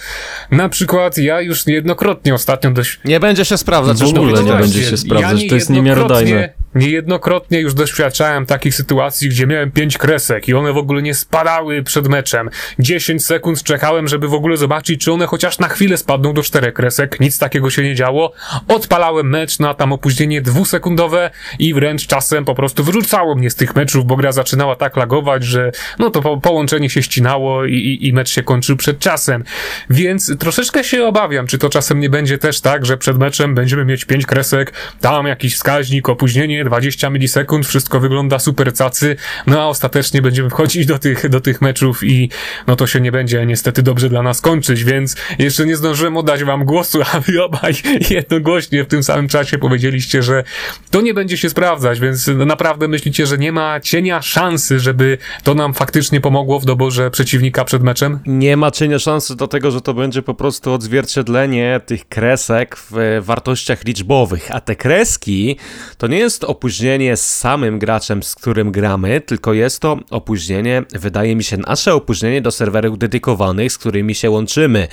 na 0.51 0.69
przykład 0.69 1.19
ja 1.19 1.41
już 1.41 1.67
niejednokrotnie 1.67 2.35
ostatnio 2.35 2.71
dość... 2.71 3.01
Nie 3.05 3.21
będzie 3.21 3.45
się 3.45 3.59
sprawdzać. 3.59 3.99
W 3.99 4.17
ogóle 4.19 4.43
nie 4.43 4.53
będzie 4.53 4.83
się 4.83 4.97
sprawdzać, 4.97 5.43
ja 5.43 5.49
to 5.49 5.55
jest 5.55 5.71
niemiarodajne. 5.71 6.66
Niejednokrotnie 6.77 7.61
już 7.61 7.75
doświadczałem 7.75 8.47
takich 8.47 8.75
sytuacji, 8.75 9.29
gdzie 9.29 9.47
miałem 9.47 9.71
pięć 9.71 9.99
kresek 9.99 10.49
i 10.49 10.55
one 10.55 10.73
w 10.73 10.77
ogóle 10.77 11.03
nie 11.03 11.15
spadały 11.15 11.83
przed 11.83 12.09
meczem. 12.09 12.51
10 12.79 13.25
sekund 13.25 13.63
czekałem, 13.63 14.09
żeby 14.09 14.29
w 14.29 14.35
ogóle 14.35 14.57
zobaczyć, 14.57 15.05
czy 15.05 15.13
one 15.13 15.27
chociaż 15.27 15.59
na 15.59 15.69
chwilę 15.69 15.97
spadną 15.97 16.33
do 16.33 16.43
czterech 16.43 16.75
kresek. 16.75 17.21
Nic 17.21 17.39
takiego 17.39 17.71
się 17.71 17.83
nie 17.83 17.95
działo. 17.95 18.33
Odpalałem 18.69 19.31
mecz 19.31 19.59
na 19.59 19.75
tam 19.75 19.93
opóźnienie 19.93 20.43
dwusekundowe 20.43 21.31
i 21.59 21.75
wręcz 21.75 22.07
czasem 22.07 22.45
po 22.45 22.55
prostu 22.55 22.85
wyrzucało 22.85 23.35
mnie 23.35 23.51
z 23.51 23.55
tych 23.55 23.77
meczów, 23.77 24.07
bo 24.07 24.17
gra 24.17 24.33
zaczynała 24.33 24.77
tak 24.77 24.97
lagować, 24.97 25.45
że 25.45 25.73
no 25.99 26.11
to 26.11 26.23
po 26.23 26.37
połączenie 26.37 26.91
się 26.91 27.03
ścinało 27.03 27.65
i, 27.65 27.75
i, 27.75 28.09
i 28.09 28.13
mecz 28.13 28.31
się 28.31 28.43
kończył 28.43 28.77
przed 28.77 28.99
czasem. 28.99 29.45
Więc 29.91 30.39
troszeczkę 30.39 30.85
się 30.85 31.07
obawiam, 31.07 31.47
czy 31.47 31.59
to 31.59 31.69
czasem 31.69 32.01
nie 32.01 32.11
będzie 32.11 32.39
też 32.39 32.61
tak, 32.61 32.87
że 32.87 32.97
przed 32.97 33.19
meczem 33.19 33.55
będziemy 33.55 33.85
mieć 33.85 34.05
pięć 34.05 34.27
kresek, 34.27 34.73
tam 35.01 35.27
jakiś 35.27 35.55
wskaźnik, 35.55 36.09
opóźnienie, 36.09 36.66
20 36.67 37.11
milisekund, 37.11 37.67
wszystko 37.67 38.01
wygląda 38.01 38.39
super 38.39 38.75
cacy, 38.75 39.17
no 39.47 39.63
a 39.63 39.67
ostatecznie 39.67 40.23
będziemy 40.23 40.51
wchodzić 40.51 40.87
do 40.87 40.99
tych, 40.99 41.29
do 41.29 41.41
tych 41.41 41.61
meczów 41.61 42.05
i 42.05 42.31
no 42.67 42.77
to 42.77 42.87
się 42.87 43.01
nie 43.01 43.13
będzie 43.13 43.47
niestety 43.47 43.83
dobrze 43.83 44.09
dla 44.09 44.23
nas 44.23 44.41
kończyć, 44.41 44.85
więc 44.85 45.17
jeszcze 45.39 45.67
nie 45.67 45.77
zdążyłem 45.77 46.17
oddać 46.17 46.45
wam 46.45 46.65
głosu, 46.65 47.01
a 47.13 47.21
wy 47.21 47.45
obaj 47.45 47.75
jednogłośnie 48.11 48.85
w 48.85 48.87
tym 48.87 49.03
samym 49.03 49.29
czasie 49.29 49.59
powiedzieliście, 49.59 50.23
że 50.23 50.45
to 50.91 51.01
nie 51.01 51.15
będzie 51.15 51.37
się 51.37 51.51
sprawdzać, 51.51 52.01
więc 52.01 52.27
naprawdę 52.27 52.89
myślicie, 52.89 53.27
że 53.27 53.39
nie 53.39 53.53
ma 53.53 53.81
cienia 53.81 54.23
szansy, 54.23 54.81
żeby 54.81 55.19
to 55.43 55.55
nam 55.55 55.75
faktycznie 55.75 56.21
pomogło 56.21 56.61
w 56.61 56.65
doborze 56.65 57.11
przeciwnika 57.11 57.65
przed 57.65 57.83
meczem? 57.83 58.19
Nie 58.27 58.57
ma 58.57 58.71
cienia 58.71 58.99
szansy 58.99 59.37
do 59.37 59.49
tego, 59.49 59.71
że 59.71 59.81
to 59.81 59.95
będzie 59.95 60.23
po 60.23 60.35
prostu 60.35 60.73
odzwierciedlenie 60.73 61.81
tych 61.87 62.09
kresek 62.09 62.77
w 62.91 63.21
wartościach 63.21 63.85
liczbowych, 63.85 64.49
a 64.51 64.61
te 64.61 64.77
kreski 64.77 65.57
to 65.99 66.07
nie 66.07 66.19
jest 66.19 66.45
opóźnienie 66.57 67.17
z 67.17 67.39
samym 67.39 67.79
graczem, 67.79 68.23
z 68.23 68.35
którym 68.35 68.73
gramy, 68.73 69.21
tylko 69.21 69.53
jest 69.53 69.81
to 69.81 69.99
opóźnienie, 70.11 70.83
wydaje 70.93 71.37
mi 71.37 71.45
się, 71.45 71.57
nasze 71.57 71.95
opóźnienie 71.95 72.43
do 72.43 72.51
serwerów 72.51 72.99
dedykowanych, 72.99 73.73
z 73.73 73.79
którymi 73.79 74.15
się 74.15 74.31
łączymy. 74.31 74.89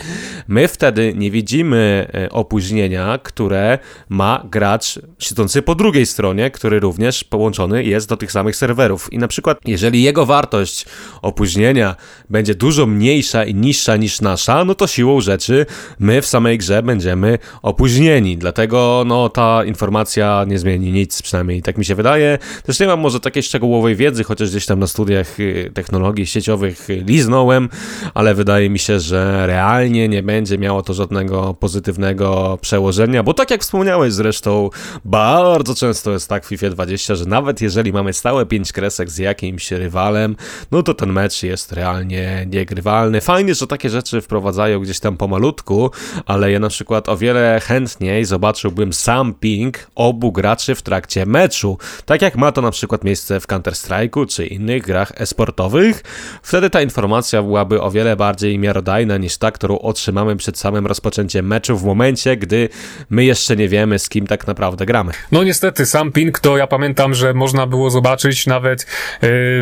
My 0.47 0.67
wtedy 0.67 1.13
nie 1.15 1.31
widzimy 1.31 2.07
e, 2.13 2.29
opóźnienia, 2.29 3.19
które 3.23 3.79
ma 4.09 4.43
gracz 4.51 4.99
siedzący 5.19 5.61
po 5.61 5.75
drugiej 5.75 6.05
stronie, 6.05 6.51
który 6.51 6.79
również 6.79 7.23
połączony 7.23 7.83
jest 7.83 8.09
do 8.09 8.17
tych 8.17 8.31
samych 8.31 8.55
serwerów. 8.55 9.13
I 9.13 9.17
na 9.17 9.27
przykład, 9.27 9.57
jeżeli 9.65 10.03
jego 10.03 10.25
wartość 10.25 10.85
opóźnienia 11.21 11.95
będzie 12.29 12.55
dużo 12.55 12.85
mniejsza 12.85 13.45
i 13.45 13.55
niższa 13.55 13.95
niż 13.95 14.21
nasza, 14.21 14.65
no 14.65 14.75
to 14.75 14.87
siłą 14.87 15.21
rzeczy 15.21 15.65
my 15.99 16.21
w 16.21 16.25
samej 16.25 16.57
grze 16.57 16.83
będziemy 16.83 17.37
opóźnieni. 17.61 18.37
Dlatego 18.37 19.03
no, 19.05 19.29
ta 19.29 19.65
informacja 19.65 20.45
nie 20.47 20.59
zmieni 20.59 20.91
nic, 20.91 21.21
przynajmniej 21.21 21.42
tak 21.63 21.77
mi 21.77 21.85
się 21.85 21.95
wydaje. 21.95 22.37
Też 22.63 22.79
nie 22.79 22.87
mam 22.87 22.99
może 22.99 23.19
takiej 23.19 23.43
szczegółowej 23.43 23.95
wiedzy, 23.95 24.23
chociaż 24.23 24.49
gdzieś 24.49 24.65
tam 24.65 24.79
na 24.79 24.87
studiach 24.87 25.39
y, 25.39 25.71
technologii 25.73 26.25
sieciowych 26.25 26.87
liznąłem, 26.89 27.69
ale 28.13 28.35
wydaje 28.35 28.69
mi 28.69 28.79
się, 28.79 28.99
że 28.99 29.47
realnie 29.47 30.09
nie 30.09 30.23
będzie 30.23 30.57
miało 30.57 30.81
to 30.81 30.93
żadnego 30.93 31.53
pozytywnego 31.53 32.57
przełożenia, 32.61 33.23
bo 33.23 33.33
tak 33.33 33.51
jak 33.51 33.61
wspomniałeś 33.61 34.13
zresztą, 34.13 34.69
bardzo 35.05 35.75
często 35.75 36.11
jest 36.11 36.29
tak 36.29 36.45
w 36.45 36.47
FIFA 36.47 36.69
20, 36.69 37.15
że 37.15 37.25
nawet 37.25 37.61
jeżeli 37.61 37.93
mamy 37.93 38.13
stałe 38.13 38.45
5 38.45 38.71
kresek 38.71 39.09
z 39.09 39.17
jakimś 39.17 39.71
rywalem, 39.71 40.35
no 40.71 40.83
to 40.83 40.93
ten 40.93 41.11
mecz 41.11 41.43
jest 41.43 41.71
realnie 41.71 42.47
niegrywalny. 42.49 43.21
Fajnie, 43.21 43.55
że 43.55 43.67
takie 43.67 43.89
rzeczy 43.89 44.21
wprowadzają 44.21 44.79
gdzieś 44.79 44.99
tam 44.99 45.17
pomalutku, 45.17 45.91
ale 46.25 46.51
ja 46.51 46.59
na 46.59 46.69
przykład 46.69 47.09
o 47.09 47.17
wiele 47.17 47.61
chętniej 47.63 48.25
zobaczyłbym 48.25 48.93
sam 48.93 49.33
ping 49.33 49.87
obu 49.95 50.31
graczy 50.31 50.75
w 50.75 50.81
trakcie 50.81 51.25
meczu, 51.33 51.77
tak 52.05 52.21
jak 52.21 52.35
ma 52.35 52.51
to 52.51 52.61
na 52.61 52.71
przykład 52.71 53.03
miejsce 53.03 53.39
w 53.39 53.47
Counter-Strike'u 53.47 54.27
czy 54.27 54.45
innych 54.45 54.83
grach 54.83 55.11
esportowych. 55.15 56.03
Wtedy 56.43 56.69
ta 56.69 56.81
informacja 56.81 57.41
byłaby 57.41 57.81
o 57.81 57.91
wiele 57.91 58.15
bardziej 58.15 58.59
miarodajna 58.59 59.17
niż 59.17 59.37
ta, 59.37 59.51
którą 59.51 59.79
otrzymamy 59.79 60.35
przed 60.35 60.59
samym 60.59 60.87
rozpoczęciem 60.87 61.47
meczu 61.47 61.77
w 61.77 61.83
momencie, 61.83 62.37
gdy 62.37 62.69
my 63.09 63.25
jeszcze 63.25 63.55
nie 63.55 63.69
wiemy, 63.69 63.99
z 63.99 64.09
kim 64.09 64.27
tak 64.27 64.47
naprawdę 64.47 64.85
gramy. 64.85 65.11
No 65.31 65.43
niestety, 65.43 65.85
sam 65.85 66.11
ping 66.11 66.39
to 66.39 66.57
ja 66.57 66.67
pamiętam, 66.67 67.13
że 67.13 67.33
można 67.33 67.67
było 67.67 67.89
zobaczyć 67.89 68.47
nawet 68.47 68.81
e, 68.81 68.85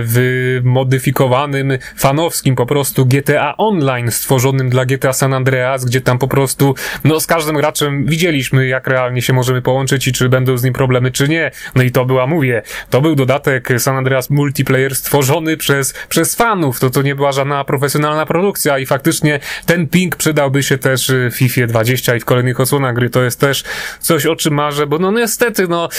w 0.03 0.59
modyfikowanym 0.63 1.77
fanowskim 1.97 2.55
po 2.55 2.65
prostu 2.65 3.05
GTA 3.05 3.57
Online 3.57 4.11
stworzonym 4.11 4.69
dla 4.69 4.85
GTA 4.85 5.13
San 5.13 5.33
Andreas, 5.33 5.85
gdzie 5.85 6.01
tam 6.01 6.17
po 6.17 6.27
prostu 6.27 6.75
no 7.03 7.19
z 7.19 7.27
każdym 7.27 7.55
graczem 7.55 8.05
widzieliśmy, 8.05 8.67
jak 8.67 8.87
realnie 8.87 9.21
się 9.21 9.33
możemy 9.33 9.61
połączyć 9.61 10.07
i 10.07 10.11
czy 10.11 10.29
będą 10.29 10.57
z 10.57 10.63
nim 10.63 10.73
problemy, 10.73 11.11
czy 11.11 11.27
nie. 11.29 11.51
No 11.75 11.83
i 11.83 11.91
to 11.91 12.05
była, 12.05 12.27
mówię, 12.27 12.61
to 12.89 13.01
był 13.01 13.15
dodatek 13.15 13.69
San 13.77 13.97
Andreas 13.97 14.29
Multiplayer 14.29 14.95
stworzony 14.95 15.57
przez, 15.57 15.93
przez 16.09 16.35
fanów. 16.35 16.79
To 16.79 16.89
to 16.89 17.01
nie 17.01 17.15
była 17.15 17.31
żadna 17.31 17.63
profesjonalna 17.63 18.25
produkcja 18.25 18.79
i 18.79 18.85
faktycznie 18.85 19.39
ten 19.65 19.87
ping 19.87 20.15
przydałby 20.15 20.63
się 20.63 20.77
też 20.77 21.11
w 21.31 21.35
FIFA 21.35 21.67
20 21.67 22.15
i 22.15 22.19
w 22.19 22.25
kolejnych 22.25 22.59
odsłonach 22.59 22.95
gry. 22.95 23.09
To 23.09 23.23
jest 23.23 23.39
też 23.39 23.63
coś, 23.99 24.25
o 24.25 24.35
czym 24.35 24.53
marzę, 24.53 24.87
bo 24.87 24.99
no 24.99 25.11
niestety, 25.11 25.67
no 25.67 25.89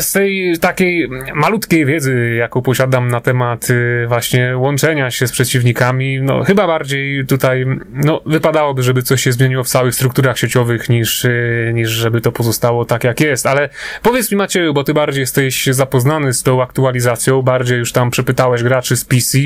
z 0.00 0.12
tej 0.12 0.58
takiej 0.60 1.08
malutkiej 1.34 1.86
wiedzy, 1.86 2.34
jaką 2.38 2.62
posiadam 2.62 3.08
na 3.08 3.20
temat 3.20 3.68
e, 3.70 4.06
właśnie 4.06 4.56
łączenia 4.56 5.10
się 5.10 5.26
z 5.26 5.32
przeciwnikami, 5.32 6.20
no 6.22 6.44
chyba 6.44 6.66
bardziej 6.66 7.26
tutaj, 7.26 7.66
no 7.92 8.20
wypadałoby, 8.26 8.82
żeby 8.82 9.02
coś 9.02 9.22
się 9.22 9.32
zmieniło 9.32 9.64
w 9.64 9.68
całych 9.68 9.94
strukturach 9.94 10.38
sieciowych 10.38 10.88
niż, 10.88 11.24
e, 11.24 11.30
niż 11.72 11.90
żeby 11.90 12.20
to 12.20 12.32
pozostało 12.32 12.84
tak 12.84 13.04
jak 13.04 13.20
jest, 13.20 13.46
ale 13.46 13.68
powiedz 14.02 14.30
mi 14.30 14.36
Macieju, 14.36 14.74
bo 14.74 14.84
ty 14.84 14.94
bardziej 14.94 15.20
jesteś 15.20 15.66
zapoznany 15.66 16.32
z 16.32 16.42
tą 16.42 16.62
aktualizacją, 16.62 17.42
bardziej 17.42 17.78
już 17.78 17.92
tam 17.92 18.10
przepytałeś 18.10 18.62
graczy 18.62 18.96
z 18.96 19.04
PC 19.04 19.38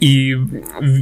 i 0.00 0.36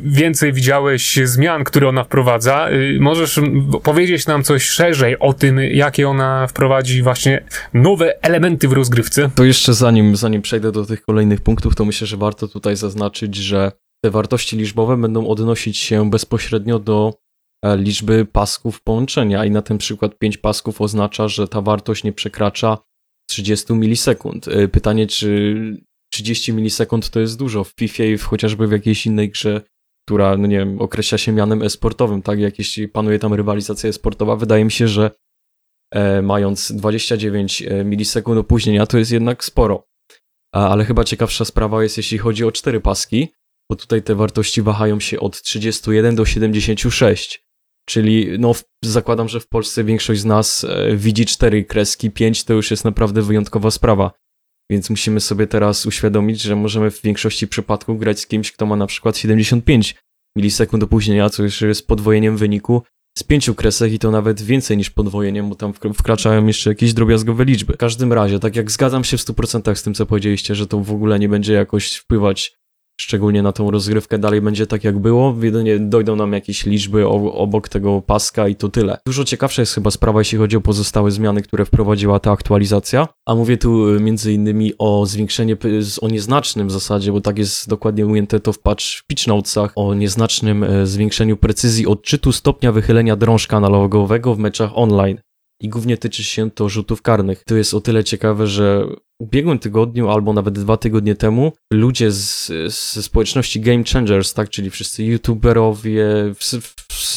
więcej 0.05 0.53
widziałeś 0.53 1.19
zmian, 1.25 1.65
które 1.65 1.89
ona 1.89 2.05
wprowadza. 2.05 2.69
Możesz 3.01 3.41
powiedzieć 3.83 4.27
nam 4.27 4.43
coś 4.43 4.63
szerzej 4.63 5.19
o 5.19 5.33
tym, 5.33 5.61
jakie 5.61 6.09
ona 6.09 6.47
wprowadzi 6.47 7.03
właśnie 7.03 7.45
nowe 7.75 8.23
elementy 8.23 8.58
w 8.67 8.73
rozgrywce. 8.73 9.31
To 9.35 9.45
jeszcze 9.45 9.75
zanim, 9.75 10.17
zanim 10.17 10.43
przejdę 10.43 10.73
do 10.73 10.87
tych 10.87 11.03
kolejnych 11.03 11.41
punktów, 11.41 11.75
to 11.75 11.85
myślę, 11.85 12.07
że 12.07 12.17
warto 12.17 12.49
tutaj 12.49 12.77
zaznaczyć, 12.77 13.37
że 13.37 13.73
te 14.05 14.11
wartości 14.11 14.57
liczbowe 14.57 14.97
będą 14.97 15.29
odnosić 15.29 15.79
się 15.79 16.11
bezpośrednio 16.11 16.79
do 16.79 17.15
e, 17.65 17.77
liczby 17.77 18.27
pasków 18.27 18.83
połączenia 18.83 19.45
i 19.45 19.51
na 19.51 19.63
ten 19.63 19.79
przykład 19.79 20.19
5 20.19 20.39
pasków 20.39 20.81
oznacza, 20.81 21.29
że 21.29 21.49
ta 21.49 21.61
wartość 21.61 22.05
nie 22.05 22.13
przekracza 22.13 22.79
30 23.31 23.73
milisekund. 23.73 24.49
E, 24.49 24.69
pytanie, 24.69 25.07
czy 25.07 25.57
30 26.13 26.53
milisekund 26.53 27.11
to 27.11 27.21
jest 27.21 27.39
dużo 27.39 27.65
w 27.65 27.73
FIFA 27.79 28.05
i 28.05 28.19
chociażby 28.19 28.67
w 28.67 28.73
jakiejś 28.73 29.07
innej 29.07 29.31
grze, 29.31 29.61
która, 30.07 30.37
no 30.37 30.47
nie 30.47 30.59
wiem, 30.59 30.81
określa 30.81 31.19
się 31.19 31.33
mianem 31.33 31.63
esportowym, 31.63 32.23
tak? 32.23 32.39
Jak 32.39 32.59
jeśli 32.59 32.89
panuje 32.89 33.19
tam 33.19 33.35
rywalizacja 33.35 33.91
esportowa, 33.91 34.37
wydaje 34.37 34.65
mi 34.65 34.71
się, 34.71 34.89
że 34.89 35.11
mając 36.23 36.73
29 36.73 37.63
e, 37.63 37.85
milisekund 37.85 38.39
opóźnienia, 38.39 38.87
to 38.87 38.99
jest 38.99 39.11
jednak 39.11 39.45
sporo. 39.45 39.89
Ale 40.53 40.85
chyba 40.85 41.05
ciekawsza 41.05 41.45
sprawa 41.45 41.83
jest, 41.83 41.97
jeśli 41.97 42.19
chodzi 42.19 42.45
o 42.45 42.53
cztery 42.53 42.81
paski, 42.81 43.29
bo 43.71 43.77
tutaj 43.77 44.03
te 44.03 44.15
wartości 44.15 44.63
wahają 44.63 45.01
się 45.01 45.21
od 45.21 45.43
31 45.43 46.15
do 46.15 46.25
76. 46.25 47.45
Czyli 47.89 48.39
no, 48.39 48.53
zakładam, 48.85 49.29
że 49.29 49.41
w 49.41 49.49
Polsce 49.49 49.85
większość 49.85 50.21
z 50.21 50.25
nas 50.25 50.65
e, 50.65 50.97
widzi 50.97 51.27
cztery 51.27 51.65
kreski, 51.65 52.11
pięć 52.11 52.45
to 52.45 52.55
już 52.55 52.71
jest 52.71 52.85
naprawdę 52.85 53.23
wyjątkowa 53.23 53.71
sprawa. 53.71 54.11
Więc 54.71 54.91
musimy 54.91 55.21
sobie 55.21 55.47
teraz 55.47 55.87
uświadomić, 55.87 56.43
że 56.43 56.57
możemy 56.57 56.91
w 56.91 57.03
większości 57.03 57.49
przypadków 57.49 57.99
grać 57.99 58.21
z 58.21 58.27
kimś, 58.27 58.53
kto 58.53 58.67
ma 58.67 58.77
na 58.77 58.87
przykład 58.87 59.19
75 59.19 59.95
milisekund 60.37 60.83
opóźnienia, 60.83 61.31
co 61.31 61.43
już 61.43 61.61
jest 61.61 61.87
podwojeniem 61.87 62.37
wyniku, 62.37 62.83
z 63.19 63.23
pięciu 63.23 63.55
kresek 63.55 63.93
i 63.93 63.99
to 63.99 64.11
nawet 64.11 64.43
więcej 64.43 64.77
niż 64.77 64.91
podwojenie, 64.91 65.43
bo 65.43 65.55
tam 65.55 65.73
wkraczają 65.95 66.47
jeszcze 66.47 66.71
jakieś 66.71 66.93
drobiazgowe 66.93 67.45
liczby. 67.45 67.73
W 67.73 67.77
każdym 67.77 68.13
razie, 68.13 68.39
tak 68.39 68.57
jak 68.57 68.71
zgadzam 68.71 69.05
się 69.05 69.17
w 69.17 69.21
100% 69.21 69.75
z 69.75 69.83
tym, 69.83 69.95
co 69.95 70.07
powiedzieliście, 70.07 70.55
że 70.55 70.67
to 70.67 70.81
w 70.81 70.93
ogóle 70.93 71.19
nie 71.19 71.29
będzie 71.29 71.53
jakoś 71.53 71.95
wpływać 71.95 72.59
szczególnie 73.01 73.43
na 73.43 73.53
tą 73.53 73.71
rozgrywkę, 73.71 74.19
dalej 74.19 74.41
będzie 74.41 74.67
tak 74.67 74.85
jak 74.85 74.99
było, 74.99 75.35
jedynie 75.43 75.79
dojdą 75.79 76.17
nam 76.17 76.33
jakieś 76.33 76.67
liczby 76.67 77.09
obok 77.09 77.69
tego 77.69 78.03
paska 78.03 78.49
i 78.49 78.55
to 78.55 78.69
tyle. 78.69 78.99
Dużo 79.07 79.25
ciekawsza 79.25 79.63
jest 79.63 79.75
chyba 79.75 79.91
sprawa, 79.91 80.21
jeśli 80.21 80.39
chodzi 80.39 80.57
o 80.57 80.61
pozostałe 80.61 81.11
zmiany, 81.11 81.43
które 81.43 81.65
wprowadziła 81.65 82.21
ta 82.21 82.33
aktualizacja, 82.33 83.09
a 83.27 83.35
mówię 83.35 83.57
tu 83.57 83.89
y, 83.89 84.01
między 84.01 84.33
innymi 84.33 84.73
o 84.79 85.07
zwiększenie, 85.07 85.57
o 86.01 86.09
nieznacznym 86.09 86.69
w 86.69 86.73
zasadzie, 86.73 87.13
bo 87.13 87.21
tak 87.21 87.39
jest 87.39 87.69
dokładnie 87.69 88.07
ujęte 88.07 88.41
to 88.41 88.53
w 88.53 88.59
patch 88.59 88.85
w 88.85 89.07
pitch 89.07 89.27
notesach, 89.27 89.73
o 89.77 89.95
nieznacznym 89.95 90.63
y, 90.63 90.87
zwiększeniu 90.87 91.37
precyzji 91.37 91.87
odczytu 91.87 92.33
stopnia 92.33 92.73
wychylenia 92.73 93.17
drążka 93.17 93.57
analogowego 93.57 94.35
w 94.35 94.39
meczach 94.39 94.71
online 94.75 95.19
i 95.61 95.69
głównie 95.69 95.97
tyczy 95.97 96.25
się 96.25 96.51
to 96.51 96.69
rzutów 96.69 97.03
karnych. 97.03 97.45
To 97.45 97.57
jest 97.57 97.75
o 97.75 97.81
tyle 97.81 98.05
ciekawe, 98.05 98.47
że 98.47 98.87
w 98.87 99.25
ubiegłym 99.25 99.59
tygodniu 99.59 100.09
albo 100.09 100.33
nawet 100.33 100.55
dwa 100.55 100.77
tygodnie 100.77 101.15
temu 101.15 101.53
ludzie 101.73 102.11
z, 102.11 102.47
ze 102.93 103.03
społeczności 103.03 103.61
Game 103.61 103.85
Changers, 103.93 104.35
tak, 104.35 104.51
czyli 104.51 104.71
wszyscy 104.71 105.05
youtuberowie, 105.05 106.07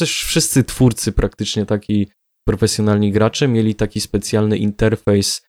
wszyscy 0.04 0.64
twórcy 0.64 1.12
praktycznie 1.12 1.66
taki 1.66 2.08
profesjonalni 2.48 3.12
gracze 3.12 3.48
mieli 3.48 3.74
taki 3.74 4.00
specjalny 4.00 4.58
interfejs 4.58 5.42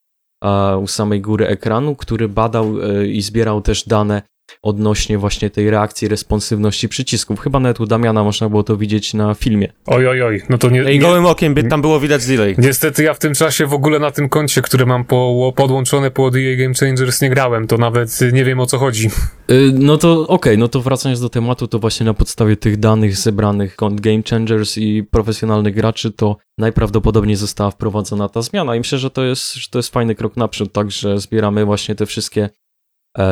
u 0.81 0.87
samej 0.87 1.21
góry 1.21 1.47
ekranu, 1.47 1.95
który 1.95 2.29
badał 2.29 2.81
e, 2.81 3.07
i 3.07 3.21
zbierał 3.21 3.61
też 3.61 3.87
dane 3.87 4.21
odnośnie 4.61 5.17
właśnie 5.17 5.49
tej 5.49 5.69
reakcji, 5.69 6.07
responsywności 6.07 6.89
przycisków. 6.89 7.39
Chyba 7.39 7.59
nawet 7.59 7.79
u 7.79 7.85
Damiana 7.85 8.23
można 8.23 8.49
było 8.49 8.63
to 8.63 8.77
widzieć 8.77 9.13
na 9.13 9.33
filmie. 9.33 9.73
Oj, 9.85 10.07
oj, 10.07 10.21
oj, 10.21 10.41
no 10.49 10.57
to 10.57 10.69
nie... 10.69 10.93
I 10.93 10.99
gołym 10.99 11.25
okiem 11.25 11.53
by 11.53 11.63
tam 11.63 11.81
było 11.81 11.99
widać 11.99 12.25
delay. 12.25 12.55
Niestety 12.57 13.03
ja 13.03 13.13
w 13.13 13.19
tym 13.19 13.33
czasie 13.33 13.65
w 13.65 13.73
ogóle 13.73 13.99
na 13.99 14.11
tym 14.11 14.29
koncie, 14.29 14.61
które 14.61 14.85
mam 14.85 15.05
po, 15.05 15.53
podłączone 15.55 16.11
po 16.11 16.27
EA 16.27 16.57
Game 16.57 16.73
Changers 16.79 17.21
nie 17.21 17.29
grałem, 17.29 17.67
to 17.67 17.77
nawet 17.77 18.19
nie 18.33 18.45
wiem 18.45 18.59
o 18.59 18.65
co 18.65 18.77
chodzi. 18.77 19.09
Y, 19.51 19.71
no 19.73 19.97
to 19.97 20.11
okej, 20.13 20.27
okay, 20.27 20.57
no 20.57 20.67
to 20.67 20.81
wracając 20.81 21.21
do 21.21 21.29
tematu, 21.29 21.67
to 21.67 21.79
właśnie 21.79 22.05
na 22.05 22.13
podstawie 22.13 22.57
tych 22.57 22.77
danych 22.77 23.17
zebranych 23.17 23.75
kont 23.75 24.01
Game 24.01 24.21
Changers 24.29 24.77
i 24.77 25.03
profesjonalnych 25.03 25.75
graczy, 25.75 26.11
to 26.11 26.37
najprawdopodobniej 26.57 27.35
została 27.35 27.71
wprowadzona 27.71 28.29
ta 28.29 28.41
zmiana 28.41 28.75
i 28.75 28.77
myślę, 28.77 28.97
że 28.97 29.09
to 29.09 29.23
jest, 29.23 29.53
że 29.53 29.67
to 29.71 29.79
jest 29.79 29.93
fajny 29.93 30.15
krok 30.15 30.37
naprzód, 30.37 30.73
tak, 30.73 30.91
że 30.91 31.19
zbieramy 31.19 31.65
właśnie 31.65 31.95
te 31.95 32.05
wszystkie 32.05 32.49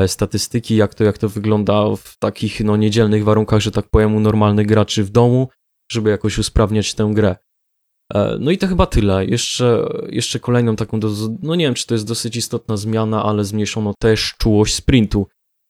statystyki, 0.07 0.75
jak 0.75 0.95
to, 0.95 1.03
jak 1.03 1.17
to 1.17 1.29
wygląda 1.29 1.95
w 1.95 2.17
takich 2.19 2.59
no, 2.59 2.77
niedzielnych 2.77 3.23
warunkach, 3.23 3.59
że 3.59 3.71
tak 3.71 3.89
powiem, 3.89 4.15
u 4.15 4.19
normalnych 4.19 4.67
graczy 4.67 5.03
w 5.03 5.09
domu, 5.09 5.47
żeby 5.91 6.09
jakoś 6.09 6.37
usprawniać 6.37 6.93
tę 6.93 7.11
grę. 7.13 7.35
E, 8.13 8.37
no 8.39 8.51
i 8.51 8.57
to 8.57 8.67
chyba 8.67 8.85
tyle. 8.85 9.25
Jeszcze, 9.25 9.89
jeszcze 10.09 10.39
kolejną 10.39 10.75
taką, 10.75 10.99
do, 10.99 11.09
no 11.41 11.55
nie 11.55 11.65
wiem, 11.65 11.73
czy 11.73 11.87
to 11.87 11.95
jest 11.95 12.07
dosyć 12.07 12.35
istotna 12.35 12.77
zmiana, 12.77 13.23
ale 13.23 13.43
zmniejszono 13.43 13.93
też 13.99 14.35
czułość 14.37 14.75
sprintu. 14.75 15.27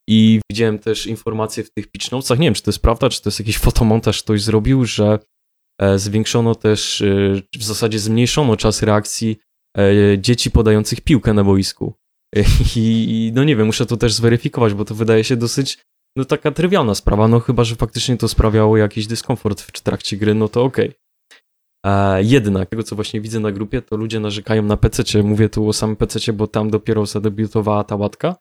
I 0.10 0.40
widziałem 0.52 0.80
też 0.80 1.08
informacje 1.08 1.64
w 1.64 1.72
tych 1.72 1.92
pitch 1.92 2.12
notesach, 2.12 2.40
nie 2.40 2.48
wiem, 2.48 2.54
czy 2.54 2.64
to 2.64 2.72
jest 2.72 2.82
prawda, 2.82 3.10
czy 3.10 3.22
to 3.22 3.30
jest 3.30 3.40
jakiś 3.40 3.58
fotomontaż 3.58 4.24
ktoś 4.24 4.42
zrobił, 4.42 4.86
że 4.86 5.20
e, 5.82 6.00
zwiększono 6.00 6.56
też, 6.56 7.04
w 7.56 7.64
zasadzie 7.64 8.00
zmniejszono 8.00 8.58
czas 8.58 8.82
reakcji 8.82 9.38
dzieci 10.18 10.52
podających 10.52 11.02
piłkę 11.02 11.34
na 11.34 11.44
boisku. 11.44 11.94
I 12.76 13.32
no 13.36 13.44
nie 13.44 13.56
wiem, 13.56 13.66
muszę 13.66 13.86
to 13.86 13.98
też 13.98 14.14
zweryfikować, 14.14 14.74
bo 14.74 14.86
to 14.86 14.96
wydaje 14.96 15.24
się 15.24 15.36
dosyć 15.36 15.78
no 16.16 16.26
taka 16.26 16.52
trywialna 16.52 16.96
sprawa, 16.96 17.28
no 17.28 17.40
chyba, 17.40 17.64
że 17.64 17.76
faktycznie 17.76 18.18
to 18.18 18.28
sprawiało 18.28 18.78
jakiś 18.78 19.08
dyskomfort 19.08 19.62
w 19.62 19.82
trakcie 19.82 20.18
gry, 20.18 20.34
no 20.34 20.48
to 20.48 20.64
okej. 20.64 20.90
Okay. 21.86 22.24
Jednak, 22.24 22.70
tego 22.70 22.84
co 22.84 22.96
właśnie 22.96 23.22
widzę 23.22 23.40
na 23.40 23.52
grupie, 23.52 23.82
to 23.82 23.98
ludzie 23.98 24.20
narzekają 24.20 24.64
na 24.64 24.78
PC. 24.78 25.24
Mówię 25.24 25.50
tu 25.50 25.68
o 25.68 25.74
samym 25.74 25.96
PC, 25.96 26.34
bo 26.34 26.48
tam 26.48 26.70
dopiero 26.70 27.06
zadebiutowała 27.06 27.84
ta 27.84 27.96
łatka, 27.96 28.36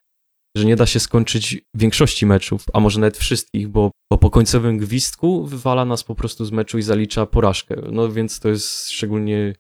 że 0.57 0.65
nie 0.65 0.77
da 0.77 0.87
się 0.87 1.01
skończyć 1.01 1.63
większości 1.75 2.27
meczów, 2.27 2.65
a 2.73 2.81
może 2.81 3.01
nawet 3.01 3.19
wszystkich, 3.19 3.69
bo, 3.69 3.91
bo 4.13 4.19
po 4.19 4.31
końcowym 4.31 4.79
gwizdku 4.79 5.47
wywala 5.47 5.85
nas 5.85 6.05
po 6.05 6.15
prostu 6.15 6.45
z 6.45 6.53
meczu 6.53 6.79
i 6.79 6.83
zalicza 6.83 7.27
porażkę. 7.27 7.83
No 7.93 8.13
więc 8.13 8.41
to 8.41 8.49
jest 8.49 8.91
szczególnie 8.91 9.55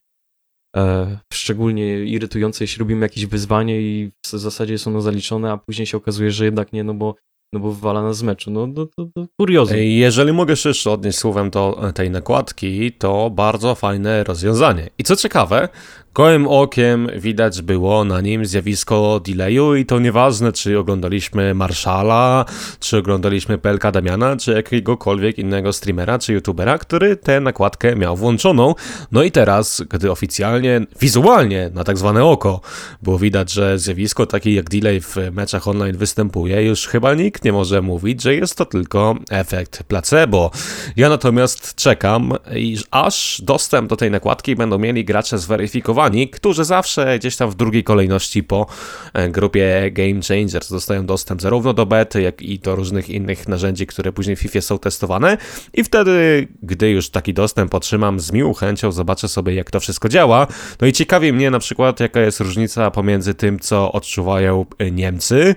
E, 0.77 1.19
szczególnie 1.41 2.05
irytujące, 2.05 2.65
jeśli 2.65 2.81
robimy 2.81 3.07
jakieś 3.07 3.27
wyzwanie 3.27 3.81
i 3.81 4.11
w 4.27 4.29
zasadzie 4.29 4.73
jest 4.73 4.87
ono 4.87 5.01
zaliczone, 5.01 5.53
a 5.53 5.57
później 5.57 5.87
się 5.87 5.97
okazuje, 5.97 6.31
że 6.31 6.45
jednak 6.45 6.73
nie, 6.73 6.85
no 6.85 6.95
bo 6.95 7.15
no 7.53 7.61
bo 7.61 7.73
wywala 7.73 8.03
nas 8.03 8.17
z 8.17 8.23
meczu. 8.23 8.51
No 8.51 8.69
to, 8.69 8.87
to, 8.87 9.07
to 9.15 9.27
kuriozum. 9.41 9.77
Jeżeli 9.79 10.33
mogę 10.33 10.55
jeszcze 10.65 10.91
odnieść 10.91 11.19
słowem 11.19 11.51
do 11.51 11.93
tej 11.95 12.11
nakładki, 12.11 12.93
to 12.93 13.31
bardzo 13.31 13.75
fajne 13.75 14.25
rozwiązanie. 14.25 14.91
I 14.99 15.05
co 15.05 15.17
ciekawe, 15.17 15.69
Gołym 16.15 16.49
okiem 16.49 17.09
widać 17.17 17.63
było 17.63 18.05
na 18.05 18.21
nim 18.21 18.47
zjawisko 18.47 19.21
delayu 19.25 19.75
i 19.75 19.87
to 19.87 19.99
nieważne, 19.99 20.53
czy 20.53 20.79
oglądaliśmy 20.79 21.55
Marszala, 21.55 22.45
czy 22.81 22.99
oglądaliśmy 22.99 23.59
PLK 23.59 23.91
Damiana, 23.93 24.37
czy 24.37 24.53
jakiegokolwiek 24.53 25.39
innego 25.39 25.73
streamera, 25.73 26.19
czy 26.19 26.33
youtubera, 26.33 26.79
który 26.79 27.17
tę 27.17 27.41
nakładkę 27.41 27.97
miał 27.97 28.17
włączoną. 28.17 28.75
No 29.13 29.23
i 29.23 29.31
teraz, 29.31 29.83
gdy 29.91 30.11
oficjalnie, 30.11 30.81
wizualnie, 31.01 31.71
na 31.75 31.85
tak 31.85 31.99
zwane 31.99 32.25
oko, 32.25 32.61
było 33.03 33.19
widać, 33.19 33.53
że 33.53 33.79
zjawisko 33.79 34.27
takie 34.27 34.55
jak 34.55 34.71
delay 34.71 35.01
w 35.01 35.17
meczach 35.33 35.69
online 35.69 35.97
występuje, 35.97 36.63
już 36.65 36.87
chyba 36.87 37.15
nikt 37.15 37.45
nie 37.45 37.53
może 37.53 37.83
mówić, 37.83 38.23
że 38.23 38.35
jest 38.35 38.57
to 38.57 38.65
tylko 38.65 39.15
efekt 39.31 39.83
placebo. 39.83 40.51
Ja 40.97 41.09
natomiast 41.09 41.75
czekam, 41.75 42.33
aż 42.91 43.43
dostęp 43.45 43.89
do 43.89 43.97
tej 43.97 44.11
nakładki 44.11 44.57
będą 44.57 44.79
mieli 44.79 45.05
gracze 45.05 45.39
zweryfikowani 45.39 46.00
którzy 46.31 46.65
zawsze 46.65 47.19
gdzieś 47.19 47.37
tam 47.37 47.51
w 47.51 47.55
drugiej 47.55 47.85
kolejności 47.85 48.43
po 48.43 48.67
e, 49.13 49.29
grupie 49.29 49.91
Game 49.93 50.21
Changers 50.29 50.71
dostają 50.71 51.07
dostęp 51.07 51.43
zarówno 51.43 51.73
do 51.73 51.87
bety, 51.87 52.23
jak 52.23 52.43
i 52.43 52.59
do 52.59 52.77
różnych 52.77 53.09
innych 53.09 53.49
narzędzi, 53.49 53.87
które 53.87 54.13
później 54.13 54.37
w 54.37 54.41
FIFA 54.41 54.61
są 54.61 54.79
testowane 54.79 55.37
i 55.75 55.85
wtedy, 55.85 56.49
gdy 56.63 56.91
już 56.91 57.11
taki 57.11 57.35
dostęp 57.35 57.75
otrzymam, 57.75 58.21
z 58.21 58.33
miłą 58.33 58.55
chęcią 58.55 58.93
zobaczę 58.93 59.29
sobie, 59.29 59.55
jak 59.55 59.71
to 59.71 59.81
wszystko 59.81 60.09
działa. 60.09 60.47
No 60.81 60.87
i 60.87 60.93
ciekawi 60.93 61.33
mnie 61.33 61.51
na 61.51 61.59
przykład, 61.59 62.01
jaka 62.01 62.21
jest 62.21 62.41
różnica 62.41 62.91
pomiędzy 62.91 63.35
tym, 63.35 63.61
co 63.61 63.93
odczuwają 63.93 64.67
e, 64.79 64.91
Niemcy, 64.91 65.55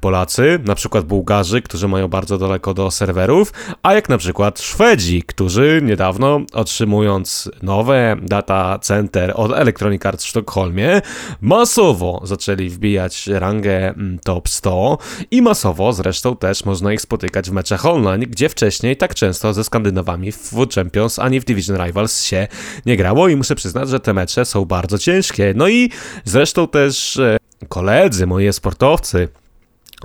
Polacy, 0.00 0.58
na 0.64 0.74
przykład 0.74 1.04
Bułgarzy, 1.04 1.62
którzy 1.62 1.88
mają 1.88 2.08
bardzo 2.08 2.38
daleko 2.38 2.74
do 2.74 2.90
serwerów, 2.90 3.52
a 3.82 3.94
jak 3.94 4.08
na 4.08 4.18
przykład 4.18 4.60
Szwedzi, 4.60 5.22
którzy 5.22 5.80
niedawno 5.82 6.40
otrzymując 6.52 7.50
nowe 7.62 8.16
data 8.22 8.78
center 8.78 9.32
od 9.34 9.52
Electronic 9.52 10.06
Arts 10.06 10.24
w 10.24 10.28
Sztokholmie, 10.28 11.00
masowo 11.40 12.20
zaczęli 12.24 12.68
wbijać 12.68 13.26
rangę 13.26 13.88
mm, 13.88 14.18
top 14.24 14.48
100 14.48 14.98
i 15.30 15.42
masowo 15.42 15.92
zresztą 15.92 16.36
też 16.36 16.64
można 16.64 16.92
ich 16.92 17.00
spotykać 17.00 17.50
w 17.50 17.52
meczach 17.52 17.86
online, 17.86 18.20
gdzie 18.20 18.48
wcześniej 18.48 18.96
tak 18.96 19.14
często 19.14 19.52
ze 19.52 19.64
Skandynawami 19.64 20.32
w 20.32 20.52
Champions 20.74 21.18
ani 21.18 21.40
w 21.40 21.44
Division 21.44 21.86
Rivals 21.86 22.22
się 22.22 22.48
nie 22.86 22.96
grało 22.96 23.28
i 23.28 23.36
muszę 23.36 23.54
przyznać, 23.54 23.88
że 23.88 24.00
te 24.00 24.14
mecze 24.14 24.44
są 24.44 24.64
bardzo 24.64 24.98
ciężkie. 24.98 25.52
No 25.56 25.68
i 25.68 25.90
zresztą 26.24 26.68
też 26.68 27.16
e, 27.16 27.36
koledzy, 27.68 28.26
moi 28.26 28.52
sportowcy, 28.52 29.28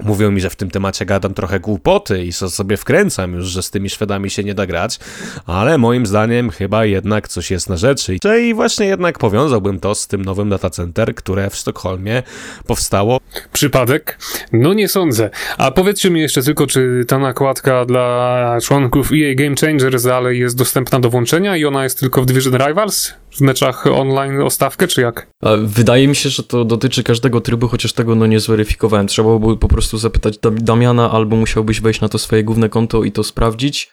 Mówią 0.04 0.32
mi, 0.32 0.42
że 0.42 0.50
w 0.50 0.56
tym 0.56 0.72
temacie 0.72 1.06
gadam 1.06 1.34
trochę 1.34 1.60
głupoty 1.60 2.26
i 2.26 2.34
sobie 2.34 2.78
wkręcam 2.78 3.34
już, 3.34 3.46
że 3.46 3.64
z 3.64 3.72
tymi 3.72 3.90
Szwedami 3.90 4.30
się 4.30 4.44
nie 4.44 4.54
da 4.54 4.66
grać, 4.66 5.00
ale 5.46 5.78
moim 5.78 6.06
zdaniem 6.06 6.50
chyba 6.50 6.86
jednak 6.86 7.28
coś 7.28 7.52
jest 7.52 7.70
na 7.70 7.78
rzeczy. 7.78 8.18
I 8.42 8.54
właśnie 8.54 8.86
jednak 8.86 9.20
powiązałbym 9.20 9.80
to 9.80 9.96
z 9.96 10.08
tym 10.08 10.26
nowym 10.26 10.50
datacenter, 10.50 11.16
które 11.16 11.50
w 11.50 11.56
Sztokholmie 11.56 12.24
powstało. 12.68 13.20
Przypadek? 13.54 14.18
No 14.52 14.74
nie 14.74 14.88
sądzę. 14.88 15.30
A 15.58 15.72
powiedzcie 15.72 16.10
mi 16.10 16.22
jeszcze 16.22 16.44
tylko, 16.44 16.68
czy 16.68 17.06
ta 17.08 17.20
nakładka 17.20 17.86
dla 17.86 18.58
członków 18.64 19.12
EA 19.12 19.36
Game 19.36 19.56
Changers 19.62 20.04
dalej 20.04 20.40
jest 20.40 20.58
dostępna 20.58 21.00
do 21.00 21.10
włączenia 21.10 21.58
i 21.58 21.66
ona 21.66 21.84
jest 21.84 22.00
tylko 22.00 22.22
w 22.22 22.26
Division 22.26 22.58
Rivals? 22.68 23.14
W 23.32 23.42
meczach 23.42 23.88
online 23.88 24.42
o 24.42 24.50
stawkę, 24.50 24.88
czy 24.88 25.02
jak? 25.02 25.28
Wydaje 25.64 26.08
mi 26.08 26.16
się, 26.16 26.30
że 26.30 26.44
to 26.44 26.66
dotyczy 26.66 27.04
każdego 27.04 27.42
trybu, 27.42 27.68
chociaż 27.68 27.94
tego 27.94 28.16
no 28.16 28.28
nie 28.28 28.40
zweryfikowałem. 28.40 29.08
Trzeba 29.08 29.40
było 29.40 29.58
po 29.58 29.68
prostu 29.68 29.98
zapytać 29.98 30.38
Damiana, 30.52 31.12
albo 31.12 31.36
musiałbyś 31.36 31.82
wejść 31.82 32.02
na 32.02 32.10
to 32.10 32.18
swoje 32.18 32.44
główne 32.44 32.70
konto 32.70 33.04
i 33.04 33.12
to 33.12 33.24
sprawdzić, 33.24 33.92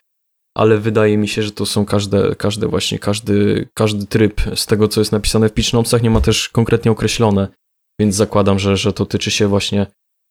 ale 0.56 0.78
wydaje 0.78 1.18
mi 1.18 1.28
się, 1.28 1.42
że 1.42 1.50
to 1.50 1.66
są 1.66 1.84
każde, 1.84 2.34
każde 2.34 2.68
właśnie, 2.68 2.98
każdy, 2.98 3.68
każdy 3.74 4.06
tryb 4.06 4.40
z 4.54 4.66
tego, 4.66 4.88
co 4.88 5.00
jest 5.00 5.12
napisane 5.12 5.48
w 5.48 5.52
pitch 5.52 5.72
nie 6.02 6.10
ma 6.10 6.20
też 6.20 6.48
konkretnie 6.48 6.90
określone, 6.90 7.48
więc 8.00 8.14
zakładam, 8.14 8.58
że, 8.58 8.76
że 8.76 8.92
to 8.92 9.06
tyczy 9.06 9.30
się 9.30 9.48
właśnie 9.48 9.86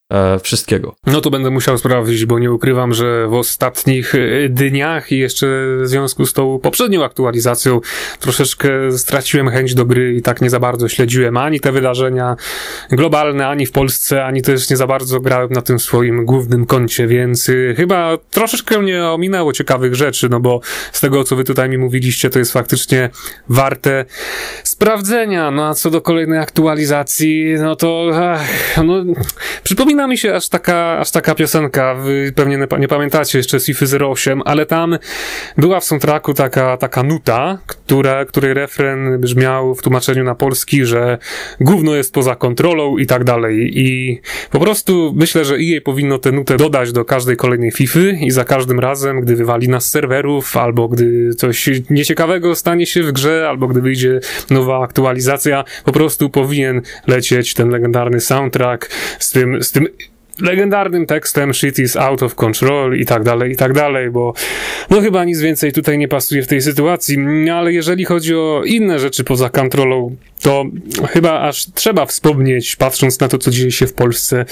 e, 0.10 0.40
wszystkiego. 0.40 0.96
No 1.06 1.22
to 1.22 1.30
będę 1.30 1.50
musiał 1.50 1.78
sprawdzić, 1.78 2.26
bo 2.26 2.40
nie 2.40 2.52
ukrywam, 2.52 2.94
że 2.94 3.28
w 3.28 3.34
ostatnich 3.34 4.16
e, 4.16 4.50
dniach 4.50 5.12
i 5.12 5.18
jeszcze 5.18 5.48
w 5.82 5.88
związku 5.88 6.26
z 6.26 6.34
tą 6.34 6.60
poprzednią 6.60 7.04
aktualizacją 7.04 7.82
troszeczkę 8.20 8.92
straciłem 8.92 9.50
chęć 9.50 9.74
do 9.74 9.86
gry 9.86 10.14
i 10.14 10.22
tak 10.22 10.42
nie 10.42 10.50
za 10.50 10.60
bardzo 10.60 10.88
śledziłem 10.88 11.38
ani 11.38 11.60
te 11.60 11.72
wydarzenia 11.72 12.36
globalne, 12.92 13.48
ani 13.48 13.66
w 13.66 13.72
Polsce, 13.72 14.26
ani 14.26 14.42
też 14.42 14.70
nie 14.70 14.78
za 14.78 14.88
bardzo 14.88 15.20
grałem 15.20 15.50
na 15.52 15.62
tym 15.62 15.80
swoim 15.80 16.26
głównym 16.26 16.66
koncie, 16.66 17.08
więc 17.08 17.50
y, 17.50 17.74
chyba 17.78 18.18
troszeczkę 18.32 18.80
mnie 18.80 19.06
ominęło 19.06 19.54
ciekawych 19.54 19.96
rzeczy, 19.96 20.30
no 20.30 20.40
bo 20.40 20.62
z 20.92 21.02
tego, 21.02 21.24
co 21.24 21.36
wy 21.36 21.44
tutaj 21.44 21.70
mi 21.70 21.78
mówiliście, 21.78 22.30
to 22.30 22.40
jest 22.40 22.54
faktycznie 22.54 23.10
warte 23.50 24.06
sprawdzenia. 24.64 25.52
No 25.52 25.68
a 25.68 25.74
co 25.74 25.92
do 25.92 26.02
kolejnej 26.02 26.40
aktualizacji, 26.40 27.56
no 27.60 27.76
to 27.76 28.12
ach, 28.16 28.78
no, 28.84 28.94
przypominam 29.64 29.97
przypomina 29.98 30.12
mi 30.12 30.18
się 30.18 30.36
aż 30.36 30.50
taka, 30.50 31.00
aż 31.00 31.12
taka 31.12 31.36
piosenka, 31.36 31.96
wy 31.96 32.32
pewnie 32.36 32.58
nie, 32.58 32.68
nie 32.80 32.88
pamiętacie 32.88 33.38
jeszcze 33.38 33.60
Sify 33.60 33.86
08, 34.06 34.42
ale 34.46 34.66
tam 34.66 34.98
była 35.58 35.80
w 35.80 35.84
soundtracku 35.84 36.34
taka, 36.34 36.78
taka 36.78 37.04
nuta, 37.04 37.58
która, 37.68 38.26
której 38.26 38.54
refren 38.54 39.22
brzmiał 39.22 39.76
w 39.76 39.82
tłumaczeniu 39.82 40.24
na 40.24 40.36
polski, 40.36 40.86
że 40.86 41.18
gówno 41.60 41.96
jest 41.96 42.14
poza 42.14 42.36
kontrolą 42.36 42.98
i 42.98 43.06
tak 43.06 43.24
dalej. 43.24 43.72
I 43.80 44.22
po 44.52 44.60
prostu 44.60 45.14
myślę, 45.16 45.46
że 45.46 45.56
EA 45.56 45.82
powinno 45.82 46.18
tę 46.18 46.32
nutę 46.32 46.58
dodać 46.58 46.92
do 46.92 47.06
każdej 47.06 47.38
kolejnej 47.38 47.72
Fify 47.72 48.18
i 48.22 48.32
za 48.32 48.46
każdym 48.46 48.80
razem, 48.80 49.22
gdy 49.22 49.36
wywali 49.36 49.70
nas 49.70 49.86
z 49.86 49.92
serwerów, 49.92 50.58
albo 50.58 50.88
gdy 50.88 51.34
coś 51.34 51.70
nieciekawego 51.90 52.56
stanie 52.56 52.86
się 52.86 53.04
w 53.04 53.12
grze, 53.12 53.46
albo 53.50 53.68
gdy 53.68 53.82
wyjdzie 53.82 54.20
nowa 54.50 54.84
aktualizacja, 54.84 55.64
po 55.86 55.92
prostu 55.92 56.30
powinien 56.30 56.82
lecieć 57.08 57.54
ten 57.54 57.70
legendarny 57.70 58.20
soundtrack 58.20 58.90
z 59.20 59.32
tym, 59.32 59.64
z 59.64 59.72
tym 59.72 59.87
legendarnym 60.42 61.06
tekstem 61.06 61.54
shit 61.54 61.80
is 61.80 61.96
out 61.96 62.24
of 62.24 62.36
control 62.36 62.96
i 62.98 63.06
tak 63.06 63.24
dalej, 63.24 63.52
i 63.52 63.56
tak 63.56 63.74
dalej, 63.74 64.12
bo 64.12 64.34
no 64.90 65.02
chyba 65.02 65.26
nic 65.26 65.40
więcej 65.40 65.74
tutaj 65.74 65.98
nie 65.98 66.08
pasuje 66.08 66.44
w 66.44 66.48
tej 66.48 66.62
sytuacji, 66.62 67.18
ale 67.54 67.74
jeżeli 67.74 68.06
chodzi 68.06 68.36
o 68.36 68.62
inne 68.66 69.00
rzeczy 69.00 69.24
poza 69.24 69.50
kontrolą, 69.50 70.16
to 70.42 70.66
chyba 71.10 71.42
aż 71.42 71.66
trzeba 71.74 72.06
wspomnieć, 72.06 72.76
patrząc 72.76 73.20
na 73.20 73.28
to, 73.28 73.38
co 73.38 73.52
dzieje 73.52 73.72
się 73.72 73.88
w 73.88 73.94
Polsce, 73.94 74.46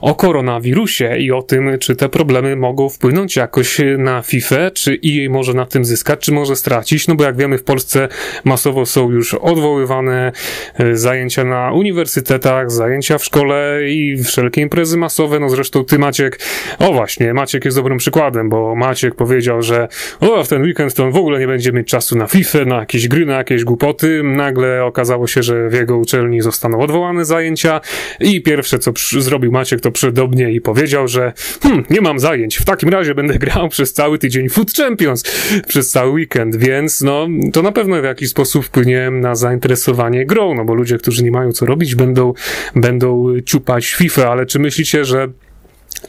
o 0.00 0.14
koronawirusie 0.14 1.16
i 1.18 1.32
o 1.32 1.42
tym, 1.42 1.78
czy 1.78 1.96
te 1.96 2.08
problemy 2.08 2.56
mogą 2.56 2.88
wpłynąć 2.88 3.36
jakoś 3.36 3.80
na 3.98 4.22
FIFA, 4.22 4.70
czy 4.70 4.98
EA 5.06 5.30
może 5.30 5.54
na 5.54 5.66
tym 5.66 5.84
zyskać, 5.84 6.20
czy 6.20 6.32
może 6.32 6.56
stracić, 6.56 7.08
no 7.08 7.14
bo 7.14 7.24
jak 7.24 7.36
wiemy 7.36 7.58
w 7.58 7.64
Polsce 7.64 8.08
masowo 8.44 8.86
są 8.86 9.10
już 9.10 9.34
odwoływane 9.34 10.32
e, 10.74 10.96
zajęcia 10.96 11.44
na 11.44 11.72
uniwersytetach, 11.72 12.70
zajęcia 12.70 13.18
w 13.18 13.24
szkole 13.24 13.80
i 13.88 14.24
wszelkie 14.24 14.60
imprezy 14.60 14.96
masowe, 14.96 15.40
no 15.40 15.48
zresztą 15.48 15.84
ty 15.84 15.98
Maciek, 15.98 16.40
o 16.78 16.92
właśnie, 16.92 17.34
Maciek 17.34 17.64
jest 17.64 17.76
dobrym 17.76 17.98
przykładem, 17.98 18.48
bo 18.48 18.74
Maciek 18.74 19.14
powiedział, 19.14 19.62
że 19.62 19.88
o, 20.20 20.44
w 20.44 20.48
ten 20.48 20.62
weekend 20.62 20.94
to 20.94 21.04
on 21.04 21.12
w 21.12 21.16
ogóle 21.16 21.38
nie 21.38 21.46
będzie 21.46 21.72
mieć 21.72 21.88
czasu 21.88 22.18
na 22.18 22.26
FIFA, 22.26 22.64
na 22.64 22.76
jakieś 22.76 23.08
gry, 23.08 23.26
na 23.26 23.34
jakieś 23.34 23.64
głupoty. 23.64 24.22
Nagle 24.24 24.84
okazało 24.84 25.26
się, 25.30 25.42
że 25.42 25.68
w 25.68 25.72
jego 25.72 25.98
uczelni 25.98 26.40
zostaną 26.40 26.80
odwołane 26.80 27.24
zajęcia 27.24 27.80
i 28.20 28.42
pierwsze, 28.42 28.78
co 28.78 28.92
zrobił 29.18 29.52
Maciek, 29.52 29.80
to 29.80 29.92
przyszedł 29.92 30.30
i 30.50 30.60
powiedział, 30.60 31.08
że 31.08 31.32
hm, 31.62 31.84
nie 31.90 32.00
mam 32.00 32.20
zajęć, 32.20 32.56
w 32.56 32.64
takim 32.64 32.88
razie 32.88 33.14
będę 33.14 33.38
grał 33.44 33.68
przez 33.68 33.92
cały 33.92 34.18
tydzień 34.18 34.48
Foot 34.48 34.72
Champions, 34.72 35.22
przez 35.68 35.90
cały 35.90 36.10
weekend, 36.10 36.56
więc 36.56 37.00
no, 37.00 37.28
to 37.52 37.62
na 37.62 37.72
pewno 37.72 38.00
w 38.00 38.04
jakiś 38.04 38.30
sposób 38.30 38.64
wpłynie 38.64 39.10
na 39.10 39.34
zainteresowanie 39.34 40.26
grą, 40.26 40.54
no 40.54 40.64
bo 40.64 40.74
ludzie, 40.74 40.98
którzy 40.98 41.24
nie 41.24 41.30
mają 41.30 41.52
co 41.52 41.66
robić, 41.66 41.94
będą, 41.94 42.34
będą 42.76 43.26
ciupać 43.46 43.86
FIFA, 43.86 44.30
ale 44.30 44.46
czy 44.46 44.58
myślicie, 44.58 45.04
że 45.04 45.28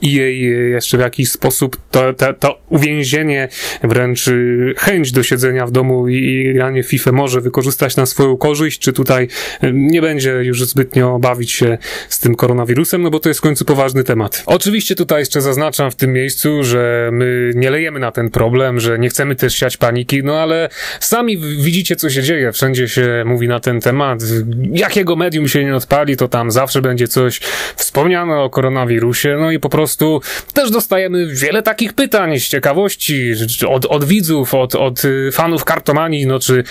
i 0.02 0.14
jej 0.14 0.42
jeszcze 0.72 0.98
w 0.98 1.02
jakiś 1.02 1.32
sposób 1.32 1.78
to, 1.92 2.14
to, 2.14 2.34
to 2.34 2.62
uwięzienie, 2.70 3.48
wręcz 3.84 4.28
y, 4.28 4.74
chęć 4.78 5.12
do 5.12 5.24
siedzenia 5.24 5.66
w 5.66 5.72
domu 5.72 6.08
i 6.08 6.54
granie 6.54 6.84
FIFA 6.84 7.12
może 7.12 7.42
wykorzystać 7.42 7.96
na 7.96 8.06
swoją 8.06 8.38
korzyść, 8.38 8.80
czy 8.80 8.94
tutaj 8.94 9.28
y, 9.64 9.72
nie 9.74 10.02
będzie 10.02 10.32
już 10.32 10.66
zbytnio 10.66 11.20
bawić 11.20 11.52
się 11.52 11.78
z 12.10 12.20
tym 12.20 12.36
koronawirusem, 12.36 13.02
no 13.02 13.10
bo 13.10 13.20
to 13.20 13.30
jest 13.30 13.40
w 13.40 13.44
końcu 13.44 13.66
poważny 13.66 14.04
temat. 14.04 14.44
Oczywiście 14.46 14.96
tutaj 14.96 15.20
jeszcze 15.20 15.42
zaznaczam 15.42 15.92
w 15.92 15.96
tym 15.96 16.14
miejscu, 16.14 16.64
że 16.64 17.10
my 17.14 17.52
nie 17.56 17.70
lejemy 17.70 18.00
na 18.00 18.12
ten 18.12 18.30
problem, 18.30 18.80
że 18.80 19.00
nie 19.00 19.10
chcemy 19.10 19.36
też 19.36 19.56
siać 19.56 19.78
paniki, 19.78 20.24
no 20.24 20.40
ale 20.40 20.70
sami 21.00 21.38
widzicie, 21.38 21.96
co 21.96 22.10
się 22.10 22.24
dzieje. 22.24 22.52
Wszędzie 22.52 22.88
się 22.88 23.24
mówi 23.26 23.48
na 23.48 23.60
ten 23.60 23.82
temat. 23.82 24.20
Jakiego 24.72 25.16
medium 25.16 25.48
się 25.48 25.66
nie 25.66 25.76
odpali, 25.76 26.18
to 26.18 26.28
tam 26.28 26.52
zawsze 26.52 26.82
będzie 26.82 27.08
coś 27.08 27.40
wspomniane 27.76 28.40
o 28.40 28.50
koronawirusie, 28.50 29.38
no 29.40 29.52
i 29.52 29.60
po 29.60 29.70
prostu 29.70 29.81
też 30.54 30.72
dostajemy 30.72 31.28
wiele 31.28 31.62
takich 31.62 31.94
pytań 31.94 32.40
z 32.40 32.48
ciekawości 32.48 33.34
od, 33.68 33.86
od 33.86 34.04
widzów, 34.04 34.54
od, 34.54 34.76
od 34.76 35.06
y, 35.06 35.30
fanów 35.32 35.66
kartomanii, 35.66 36.28
no 36.28 36.40
czy 36.40 36.64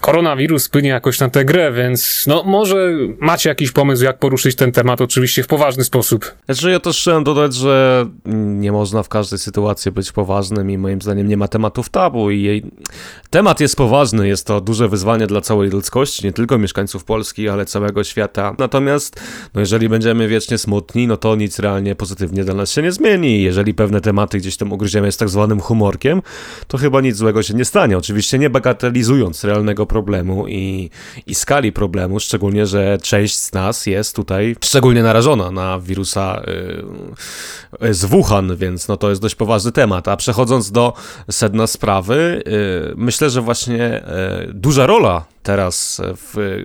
koronawirus 0.00 0.66
wpłynie 0.66 0.88
jakoś 0.88 1.20
na 1.20 1.28
tę 1.28 1.44
grę, 1.44 1.72
więc 1.72 2.24
no 2.26 2.42
może 2.44 2.92
macie 3.18 3.48
jakiś 3.48 3.72
pomysł, 3.72 4.04
jak 4.04 4.18
poruszyć 4.18 4.56
ten 4.56 4.72
temat, 4.72 5.00
oczywiście 5.00 5.42
w 5.42 5.46
poważny 5.46 5.84
sposób. 5.84 6.34
Znaczy 6.46 6.70
ja 6.70 6.80
też 6.80 7.00
chciałem 7.00 7.24
dodać, 7.24 7.54
że 7.54 8.06
nie 8.44 8.72
można 8.72 9.02
w 9.02 9.08
każdej 9.08 9.38
sytuacji 9.38 9.92
być 9.92 10.12
poważnym 10.12 10.70
i 10.70 10.78
moim 10.78 11.02
zdaniem 11.02 11.28
nie 11.28 11.36
ma 11.36 11.48
tematów 11.48 11.88
tabu 11.88 12.30
i 12.30 12.42
jej... 12.42 12.64
temat 13.30 13.60
jest 13.60 13.76
poważny, 13.76 14.28
jest 14.28 14.46
to 14.46 14.60
duże 14.60 14.88
wyzwanie 14.88 15.26
dla 15.26 15.40
całej 15.40 15.70
ludzkości, 15.70 16.26
nie 16.26 16.32
tylko 16.32 16.58
mieszkańców 16.58 17.04
Polski, 17.04 17.48
ale 17.48 17.66
całego 17.66 18.04
świata. 18.04 18.54
Natomiast 18.58 19.20
no 19.54 19.60
jeżeli 19.60 19.88
będziemy 19.88 20.28
wiecznie 20.28 20.58
smutni, 20.58 21.06
no 21.06 21.16
to 21.16 21.36
nic 21.36 21.58
realnie 21.58 21.94
pozytywnie 21.94 22.39
dla 22.44 22.54
nas 22.54 22.70
się 22.70 22.82
nie 22.82 22.92
zmieni. 22.92 23.42
Jeżeli 23.42 23.74
pewne 23.74 24.00
tematy 24.00 24.38
gdzieś 24.38 24.56
tam 24.56 24.72
ugryziemy 24.72 25.12
z 25.12 25.16
tak 25.16 25.28
zwanym 25.28 25.60
humorkiem, 25.60 26.22
to 26.66 26.78
chyba 26.78 27.00
nic 27.00 27.16
złego 27.16 27.42
się 27.42 27.54
nie 27.54 27.64
stanie. 27.64 27.98
Oczywiście 27.98 28.38
nie 28.38 28.50
bagatelizując 28.50 29.44
realnego 29.44 29.86
problemu 29.86 30.48
i, 30.48 30.90
i 31.26 31.34
skali 31.34 31.72
problemu, 31.72 32.20
szczególnie, 32.20 32.66
że 32.66 32.98
część 33.02 33.36
z 33.38 33.52
nas 33.52 33.86
jest 33.86 34.16
tutaj 34.16 34.56
szczególnie 34.64 35.02
narażona 35.02 35.50
na 35.50 35.80
wirusa 35.80 36.42
yy, 37.80 37.94
z 37.94 38.04
Wuhan, 38.04 38.56
więc 38.56 38.88
no 38.88 38.96
to 38.96 39.10
jest 39.10 39.22
dość 39.22 39.34
poważny 39.34 39.72
temat. 39.72 40.08
A 40.08 40.16
przechodząc 40.16 40.70
do 40.70 40.92
sedna 41.30 41.66
sprawy, 41.66 42.42
yy, 42.46 42.94
myślę, 42.96 43.30
że 43.30 43.40
właśnie 43.40 44.02
yy, 44.46 44.54
duża 44.54 44.86
rola 44.86 45.24
teraz 45.42 46.00
w 46.04 46.62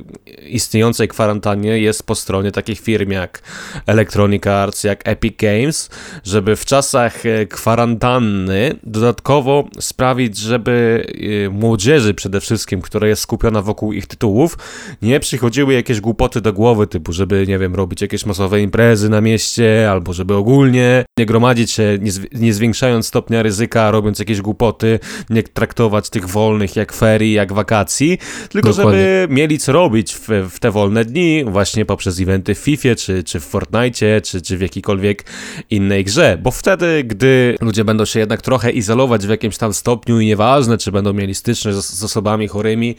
istniejącej 0.50 1.08
kwarantannie 1.08 1.80
jest 1.80 2.04
po 2.04 2.16
stronie 2.16 2.52
takich 2.52 2.80
firm 2.80 3.12
jak 3.12 3.42
Electronic 3.86 4.48
Arts, 4.48 4.84
jak 4.84 5.08
Epic 5.08 5.36
Games, 5.38 5.90
żeby 6.24 6.56
w 6.56 6.66
czasach 6.66 7.26
e, 7.26 7.46
kwarantanny 7.46 8.76
dodatkowo 8.84 9.68
sprawić, 9.80 10.38
żeby 10.38 11.06
e, 11.46 11.50
młodzieży 11.50 12.14
przede 12.14 12.42
wszystkim, 12.42 12.82
która 12.82 13.08
jest 13.08 13.22
skupiona 13.22 13.62
wokół 13.62 13.94
ich 13.94 14.08
tytułów, 14.08 14.58
nie 15.02 15.20
przychodziły 15.20 15.74
jakieś 15.74 16.02
głupoty 16.02 16.42
do 16.42 16.54
głowy, 16.54 16.88
typu 16.88 17.14
żeby, 17.14 17.46
nie 17.48 17.60
wiem, 17.60 17.76
robić 17.76 18.02
jakieś 18.02 18.26
masowe 18.26 18.62
imprezy 18.62 19.10
na 19.10 19.22
mieście, 19.22 19.92
albo 19.92 20.14
żeby 20.14 20.36
ogólnie 20.36 21.06
nie 21.20 21.26
gromadzić 21.26 21.72
się, 21.72 21.98
nie, 22.02 22.12
nie 22.34 22.54
zwiększając 22.54 23.08
stopnia 23.08 23.44
ryzyka, 23.44 23.92
robiąc 23.92 24.20
jakieś 24.20 24.42
głupoty, 24.42 25.00
nie 25.30 25.44
traktować 25.44 26.10
tych 26.10 26.30
wolnych 26.30 26.76
jak 26.76 26.94
ferii, 26.94 27.34
jak 27.34 27.54
wakacji, 27.54 28.18
tylko 28.50 28.65
Dokładnie. 28.66 28.92
żeby 28.92 29.28
mieli 29.34 29.58
co 29.58 29.72
robić 29.72 30.16
w, 30.16 30.28
w, 30.50 30.60
te 30.60 30.72
wolne 30.72 31.06
dni, 31.06 31.44
właśnie 31.48 31.86
poprzez 31.86 32.20
eventy 32.20 32.56
w 32.56 32.58
FIFA, 32.58 32.96
czy, 32.98 33.24
czy 33.24 33.40
w 33.40 33.44
Fortnite, 33.44 34.22
czy, 34.22 34.42
czy 34.42 34.58
w 34.58 34.62
jakiejkolwiek 34.62 35.26
innej 35.70 36.04
grze, 36.04 36.38
bo 36.42 36.52
wtedy, 36.52 37.04
gdy 37.04 37.56
ludzie 37.62 37.86
będą 37.86 38.06
się 38.06 38.20
jednak 38.20 38.42
trochę 38.42 38.72
izolować 38.72 39.28
w 39.28 39.30
jakimś 39.30 39.58
tam 39.58 39.74
stopniu 39.74 40.20
i 40.20 40.26
nieważne, 40.26 40.78
czy 40.78 40.92
będą 40.92 41.14
mieli 41.14 41.36
styczność 41.36 41.78
z, 41.78 41.94
z 41.94 42.04
osobami 42.04 42.48
chorymi, 42.48 42.96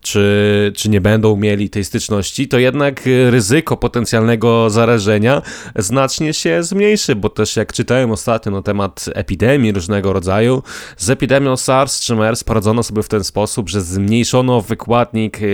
czy, 0.00 0.72
czy 0.76 0.88
nie 0.88 1.00
będą 1.00 1.36
mieli 1.36 1.70
tej 1.70 1.84
styczności, 1.84 2.48
to 2.48 2.58
jednak 2.58 3.02
ryzyko 3.30 3.76
potencjalnego 3.76 4.70
zarażenia 4.70 5.42
znacznie 5.76 6.34
się 6.34 6.62
zmniejszy, 6.62 7.16
bo 7.16 7.28
też 7.28 7.56
jak 7.56 7.72
czytałem 7.72 8.10
ostatnio 8.10 8.52
na 8.52 8.62
temat 8.62 9.04
epidemii 9.14 9.72
różnego 9.72 10.12
rodzaju, 10.12 10.62
z 10.96 11.10
epidemią 11.10 11.56
SARS 11.56 12.00
czy 12.00 12.16
MERS 12.16 12.44
poradzono 12.44 12.82
sobie 12.82 13.02
w 13.02 13.08
ten 13.08 13.24
sposób, 13.24 13.68
że 13.68 13.80
zmniejszono 13.80 14.62
wykładnik 15.08 15.38
e, 15.42 15.46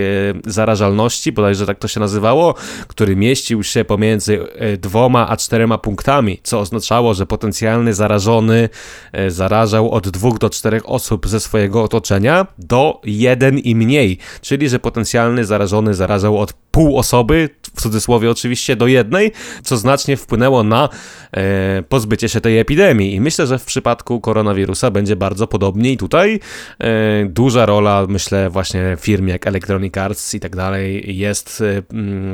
zarażalności, 0.51 1.31
bodajże 1.31 1.65
tak 1.65 1.79
to 1.79 1.87
się 1.87 1.99
nazywało, 1.99 2.55
który 2.87 3.15
mieścił 3.15 3.63
się 3.63 3.85
pomiędzy 3.85 4.47
e, 4.55 4.77
dwoma 4.77 5.29
a 5.29 5.37
czterema 5.37 5.77
punktami, 5.77 6.39
co 6.43 6.59
oznaczało, 6.59 7.13
że 7.13 7.25
potencjalny 7.25 7.93
zarażony 7.93 8.69
e, 9.11 9.31
zarażał 9.31 9.91
od 9.91 10.09
dwóch 10.09 10.37
do 10.37 10.49
czterech 10.49 10.89
osób 10.89 11.27
ze 11.27 11.39
swojego 11.39 11.83
otoczenia 11.83 12.47
do 12.57 13.01
jeden 13.03 13.59
i 13.59 13.75
mniej, 13.75 14.17
czyli 14.41 14.69
że 14.69 14.79
potencjalny 14.79 15.45
zarażony 15.45 15.93
zarażał 15.93 16.37
od 16.37 16.53
pół 16.53 16.97
osoby, 16.97 17.49
w 17.75 17.81
cudzysłowie 17.81 18.31
oczywiście, 18.31 18.75
do 18.75 18.87
jednej, 18.87 19.31
co 19.63 19.77
znacznie 19.77 20.17
wpłynęło 20.17 20.63
na 20.63 20.89
e, 21.31 21.83
pozbycie 21.89 22.29
się 22.29 22.41
tej 22.41 22.59
epidemii. 22.59 23.13
I 23.13 23.21
myślę, 23.21 23.47
że 23.47 23.59
w 23.59 23.65
przypadku 23.65 24.21
koronawirusa 24.21 24.91
będzie 24.91 25.15
bardzo 25.15 25.47
podobnie 25.47 25.91
i 25.91 25.97
tutaj 25.97 26.39
e, 26.79 27.25
duża 27.25 27.65
rola, 27.65 28.05
myślę, 28.09 28.49
właśnie 28.49 28.97
firm 28.99 29.27
jak 29.27 29.47
Electronic 29.47 29.97
Arts 29.97 30.33
i 30.33 30.39
tak 30.39 30.55
dalej 30.55 31.17
jest 31.17 31.61
e, 31.61 31.81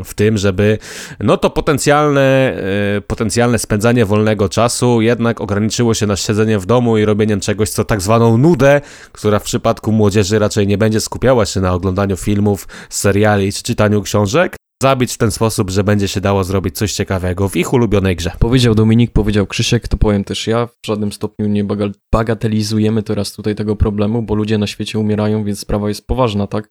w 0.04 0.14
tym, 0.14 0.38
żeby 0.38 0.78
no 1.20 1.38
to 1.38 1.50
potencjalne, 1.50 2.54
e, 2.98 3.02
potencjalne 3.02 3.60
spędzanie 3.60 4.06
wolnego 4.06 4.50
czasu 4.50 5.02
jednak 5.02 5.42
ograniczyło 5.42 5.94
się 5.94 6.08
na 6.08 6.16
siedzenie 6.16 6.60
w 6.60 6.66
domu 6.66 6.98
i 6.98 7.06
robieniem 7.06 7.40
czegoś, 7.40 7.70
co 7.70 7.84
tak 7.84 8.02
zwaną 8.02 8.38
nudę, 8.38 8.82
która 9.12 9.40
w 9.40 9.44
przypadku 9.44 9.92
młodzieży 9.92 10.40
raczej 10.40 10.68
nie 10.68 10.78
będzie 10.78 11.02
skupiała 11.02 11.46
się 11.46 11.62
na 11.62 11.74
oglądaniu 11.74 12.18
filmów, 12.18 12.68
seriali 12.90 13.54
czy 13.54 13.64
czytaniu 13.64 14.02
książek, 14.02 14.56
zabić 14.82 15.14
w 15.14 15.18
ten 15.18 15.32
sposób, 15.32 15.70
że 15.70 15.84
będzie 15.84 16.08
się 16.08 16.22
dało 16.22 16.44
zrobić 16.44 16.78
coś 16.78 16.94
ciekawego 16.94 17.50
w 17.50 17.56
ich 17.56 17.74
ulubionej 17.74 18.16
grze. 18.16 18.32
Powiedział 18.40 18.76
Dominik, 18.76 19.12
powiedział 19.12 19.48
Krzysiek, 19.48 19.88
to 19.88 19.98
powiem 19.98 20.24
też 20.24 20.48
ja. 20.48 20.68
W 20.68 20.88
żadnym 20.88 21.12
stopniu 21.12 21.48
nie 21.48 21.66
bagatelizujemy 22.12 23.04
teraz 23.04 23.34
tutaj 23.34 23.56
tego 23.56 23.76
problemu, 23.76 24.22
bo 24.22 24.36
ludzie 24.36 24.58
na 24.58 24.68
świecie 24.68 25.00
umierają, 25.00 25.44
więc 25.44 25.60
sprawa 25.60 25.88
jest 25.88 26.08
poważna, 26.08 26.48
tak? 26.48 26.70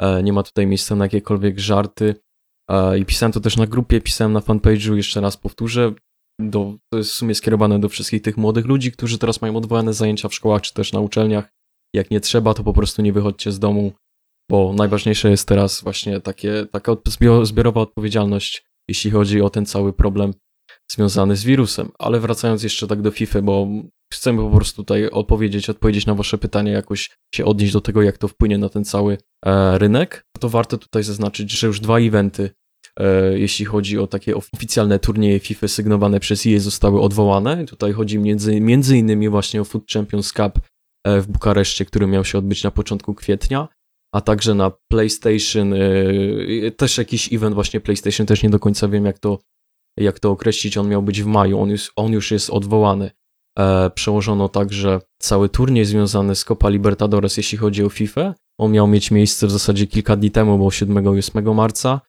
E, 0.00 0.22
nie 0.22 0.32
ma 0.32 0.42
tutaj 0.42 0.66
miejsca 0.66 0.96
na 0.96 1.04
jakiekolwiek 1.04 1.58
żarty. 1.58 2.14
E, 2.70 2.98
I 2.98 3.04
pisałem 3.04 3.32
to 3.32 3.40
też 3.40 3.56
na 3.56 3.66
grupie, 3.66 4.00
pisałem 4.00 4.32
na 4.32 4.40
fanpage'u, 4.40 4.94
jeszcze 4.94 5.20
raz 5.20 5.36
powtórzę. 5.36 5.92
Do, 6.40 6.74
to 6.92 6.98
jest 6.98 7.10
w 7.10 7.14
sumie 7.14 7.34
skierowane 7.34 7.80
do 7.80 7.88
wszystkich 7.88 8.22
tych 8.22 8.36
młodych 8.36 8.66
ludzi, 8.66 8.92
którzy 8.92 9.18
teraz 9.18 9.42
mają 9.42 9.56
odwołane 9.56 9.94
zajęcia 9.94 10.28
w 10.28 10.34
szkołach 10.34 10.62
czy 10.62 10.74
też 10.74 10.92
na 10.92 11.00
uczelniach. 11.00 11.52
Jak 11.94 12.10
nie 12.10 12.20
trzeba, 12.20 12.54
to 12.54 12.64
po 12.64 12.72
prostu 12.72 13.02
nie 13.02 13.12
wychodźcie 13.12 13.52
z 13.52 13.58
domu 13.58 13.92
bo 14.50 14.72
najważniejsze 14.72 15.30
jest 15.30 15.48
teraz 15.48 15.82
właśnie 15.82 16.20
takie, 16.20 16.66
taka 16.72 16.96
zbiorowa 17.42 17.80
odpowiedzialność, 17.80 18.64
jeśli 18.88 19.10
chodzi 19.10 19.40
o 19.40 19.50
ten 19.50 19.66
cały 19.66 19.92
problem 19.92 20.34
związany 20.92 21.36
z 21.36 21.44
wirusem. 21.44 21.90
Ale 21.98 22.20
wracając 22.20 22.62
jeszcze 22.62 22.86
tak 22.86 23.02
do 23.02 23.10
FIFA, 23.10 23.42
bo 23.42 23.68
chcemy 24.12 24.42
po 24.42 24.56
prostu 24.56 24.82
tutaj 24.82 25.10
odpowiedzieć, 25.10 25.70
odpowiedzieć 25.70 26.06
na 26.06 26.14
wasze 26.14 26.38
pytania, 26.38 26.72
jakoś 26.72 27.10
się 27.34 27.44
odnieść 27.44 27.72
do 27.72 27.80
tego, 27.80 28.02
jak 28.02 28.18
to 28.18 28.28
wpłynie 28.28 28.58
na 28.58 28.68
ten 28.68 28.84
cały 28.84 29.18
e, 29.46 29.78
rynek, 29.78 30.24
to 30.40 30.48
warto 30.48 30.78
tutaj 30.78 31.02
zaznaczyć, 31.02 31.52
że 31.52 31.66
już 31.66 31.80
dwa 31.80 31.98
eventy, 31.98 32.50
e, 33.00 33.38
jeśli 33.38 33.64
chodzi 33.64 33.98
o 33.98 34.06
takie 34.06 34.36
oficjalne 34.36 34.98
turnieje 34.98 35.38
FIFA 35.40 35.68
sygnowane 35.68 36.20
przez 36.20 36.46
EA 36.46 36.58
zostały 36.58 37.00
odwołane. 37.00 37.64
Tutaj 37.64 37.92
chodzi 37.92 38.18
między, 38.18 38.60
między 38.60 38.98
innymi 38.98 39.28
właśnie 39.28 39.60
o 39.60 39.64
Food 39.64 39.90
Champions 39.92 40.32
Cup 40.32 40.60
e, 41.04 41.20
w 41.20 41.26
Bukareszcie, 41.26 41.84
który 41.84 42.06
miał 42.06 42.24
się 42.24 42.38
odbyć 42.38 42.64
na 42.64 42.70
początku 42.70 43.14
kwietnia 43.14 43.68
a 44.12 44.20
także 44.20 44.54
na 44.54 44.72
PlayStation, 44.88 45.70
yy, 45.70 46.72
też 46.76 46.98
jakiś 46.98 47.32
event 47.32 47.54
właśnie 47.54 47.80
PlayStation, 47.80 48.26
też 48.26 48.42
nie 48.42 48.50
do 48.50 48.58
końca 48.58 48.88
wiem 48.88 49.04
jak 49.04 49.18
to, 49.18 49.38
jak 49.96 50.20
to 50.20 50.30
określić, 50.30 50.76
on 50.76 50.88
miał 50.88 51.02
być 51.02 51.22
w 51.22 51.26
maju, 51.26 51.60
on 51.60 51.70
już, 51.70 51.92
on 51.96 52.12
już 52.12 52.30
jest 52.30 52.50
odwołany. 52.50 53.10
E, 53.58 53.90
przełożono 53.90 54.48
także 54.48 55.00
cały 55.18 55.48
turniej 55.48 55.84
związany 55.84 56.34
z 56.34 56.44
Copa 56.44 56.68
Libertadores, 56.68 57.36
jeśli 57.36 57.58
chodzi 57.58 57.84
o 57.84 57.88
FIFA. 57.88 58.34
On 58.58 58.72
miał 58.72 58.86
mieć 58.86 59.10
miejsce 59.10 59.46
w 59.46 59.50
zasadzie 59.50 59.86
kilka 59.86 60.16
dni 60.16 60.30
temu, 60.30 60.58
bo 60.58 60.70
7 60.70 61.04
i 61.04 61.08
8 61.08 61.54
marca. 61.54 62.00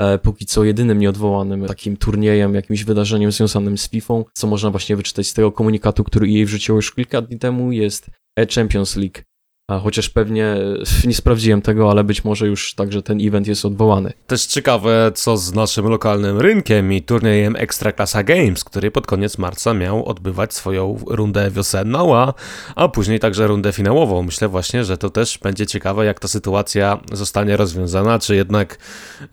E, 0.00 0.18
póki 0.18 0.46
co 0.46 0.64
jedynym 0.64 0.98
nieodwołanym 0.98 1.66
takim 1.66 1.96
turniejem, 1.96 2.54
jakimś 2.54 2.84
wydarzeniem 2.84 3.32
związanym 3.32 3.78
z 3.78 3.88
FIFA, 3.88 4.14
co 4.32 4.46
można 4.46 4.70
właśnie 4.70 4.96
wyczytać 4.96 5.26
z 5.26 5.34
tego 5.34 5.52
komunikatu, 5.52 6.04
który 6.04 6.28
jej 6.28 6.46
wrzuciło 6.46 6.76
już 6.78 6.92
kilka 6.92 7.22
dni 7.22 7.38
temu, 7.38 7.72
jest 7.72 8.10
Champions 8.54 8.96
League 8.96 9.18
a 9.68 9.78
chociaż 9.78 10.08
pewnie 10.08 10.46
e, 10.46 10.76
nie 11.08 11.14
sprawdziłem 11.14 11.62
tego, 11.62 11.90
ale 11.90 12.04
być 12.04 12.24
może 12.24 12.46
już 12.46 12.74
także 12.74 13.02
ten 13.02 13.18
event 13.26 13.46
jest 13.46 13.64
odwołany. 13.64 14.12
Też 14.26 14.46
ciekawe, 14.46 15.12
co 15.14 15.36
z 15.36 15.54
naszym 15.54 15.86
lokalnym 15.86 16.40
rynkiem 16.40 16.92
i 16.92 17.02
turniejem 17.02 17.56
Ekstraklasa 17.56 18.22
Games, 18.22 18.64
który 18.64 18.90
pod 18.90 19.06
koniec 19.06 19.38
marca 19.38 19.74
miał 19.74 20.06
odbywać 20.06 20.54
swoją 20.54 20.98
rundę 21.06 21.50
wiosenną, 21.50 22.16
a, 22.16 22.34
a 22.74 22.88
później 22.88 23.20
także 23.20 23.46
rundę 23.46 23.72
finałową. 23.72 24.22
Myślę 24.22 24.48
właśnie, 24.48 24.84
że 24.84 24.98
to 24.98 25.10
też 25.10 25.38
będzie 25.38 25.66
ciekawe, 25.66 26.04
jak 26.04 26.20
ta 26.20 26.28
sytuacja 26.28 27.00
zostanie 27.12 27.56
rozwiązana, 27.56 28.18
czy 28.18 28.36
jednak. 28.36 28.78
Yy, 29.20 29.28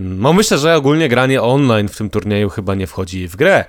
no 0.00 0.32
myślę, 0.32 0.58
że 0.58 0.76
ogólnie 0.76 1.08
granie 1.08 1.42
online 1.42 1.88
w 1.88 1.96
tym 1.96 2.10
turnieju 2.10 2.48
chyba 2.48 2.74
nie 2.74 2.86
wchodzi 2.86 3.28
w 3.28 3.36
grę. 3.36 3.64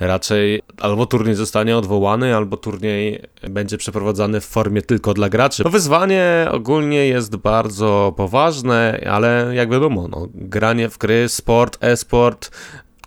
Raczej 0.00 0.62
albo 0.80 1.06
turniej 1.06 1.34
zostanie 1.34 1.76
odwołany, 1.76 2.36
albo 2.36 2.56
turniej 2.56 3.22
będzie 3.50 3.78
przeprowadzany 3.78 4.40
w 4.40 4.44
formie 4.44 4.82
tylko 4.82 5.14
dla 5.14 5.28
graczy 5.28 5.53
graczy. 5.56 5.62
To 5.62 5.70
wyzwanie 5.70 6.48
ogólnie 6.50 7.06
jest 7.06 7.36
bardzo 7.36 8.14
poważne, 8.16 9.04
ale 9.10 9.50
jak 9.54 9.70
wiadomo, 9.70 10.08
no, 10.08 10.28
granie 10.34 10.88
w 10.88 10.98
gry, 10.98 11.28
sport, 11.28 11.78
e-sport, 11.80 12.50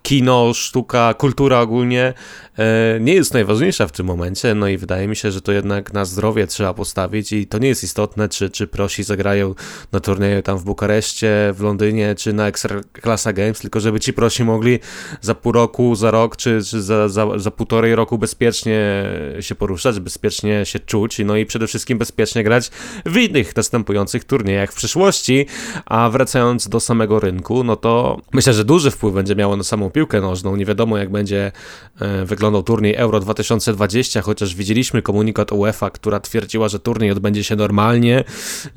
kino, 0.01 0.53
sztuka, 0.53 1.13
kultura 1.13 1.61
ogólnie 1.61 2.13
E, 2.57 2.99
nie 2.99 3.13
jest 3.13 3.33
najważniejsza 3.33 3.87
w 3.87 3.91
tym 3.91 4.05
momencie, 4.05 4.55
no 4.55 4.67
i 4.67 4.77
wydaje 4.77 5.07
mi 5.07 5.15
się, 5.15 5.31
że 5.31 5.41
to 5.41 5.51
jednak 5.51 5.93
na 5.93 6.05
zdrowie 6.05 6.47
trzeba 6.47 6.73
postawić 6.73 7.33
i 7.33 7.47
to 7.47 7.57
nie 7.57 7.67
jest 7.67 7.83
istotne, 7.83 8.29
czy, 8.29 8.49
czy 8.49 8.67
prosi 8.67 9.03
zagrają 9.03 9.55
na 9.91 9.99
turnieju 9.99 10.41
tam 10.41 10.57
w 10.57 10.63
Bukareszcie, 10.63 11.53
w 11.53 11.61
Londynie, 11.61 12.15
czy 12.15 12.33
na 12.33 12.47
Ekstraklasa 12.47 13.33
Games, 13.33 13.59
tylko 13.59 13.79
żeby 13.79 13.99
ci 13.99 14.13
prosi 14.13 14.43
mogli 14.43 14.79
za 15.21 15.35
pół 15.35 15.51
roku, 15.51 15.95
za 15.95 16.11
rok, 16.11 16.35
czy, 16.35 16.59
czy 16.69 16.81
za, 16.81 17.09
za, 17.09 17.39
za 17.39 17.51
półtorej 17.51 17.95
roku 17.95 18.17
bezpiecznie 18.17 19.03
się 19.39 19.55
poruszać, 19.55 19.99
bezpiecznie 19.99 20.65
się 20.65 20.79
czuć, 20.79 21.19
no 21.25 21.37
i 21.37 21.45
przede 21.45 21.67
wszystkim 21.67 21.97
bezpiecznie 21.97 22.43
grać 22.43 22.71
w 23.05 23.17
innych 23.17 23.55
następujących 23.55 24.23
turniejach 24.23 24.71
w 24.71 24.75
przyszłości, 24.75 25.45
a 25.85 26.09
wracając 26.09 26.69
do 26.69 26.79
samego 26.79 27.19
rynku, 27.19 27.63
no 27.63 27.75
to 27.75 28.21
myślę, 28.33 28.53
że 28.53 28.65
duży 28.65 28.91
wpływ 28.91 29.13
będzie 29.13 29.35
miało 29.35 29.57
na 29.57 29.63
samą 29.63 29.89
piłkę 29.97 30.21
nożną, 30.21 30.55
nie 30.55 30.65
wiadomo 30.65 30.97
jak 30.97 31.11
będzie 31.11 31.51
e, 31.99 32.25
wyglądał 32.25 32.63
turniej 32.63 32.95
Euro 32.95 33.19
2020, 33.19 34.21
chociaż 34.21 34.55
widzieliśmy 34.55 35.01
komunikat 35.01 35.51
UEFA, 35.51 35.89
która 35.89 36.19
twierdziła, 36.19 36.69
że 36.69 36.79
turniej 36.79 37.11
odbędzie 37.11 37.43
się 37.43 37.55
normalnie, 37.55 38.23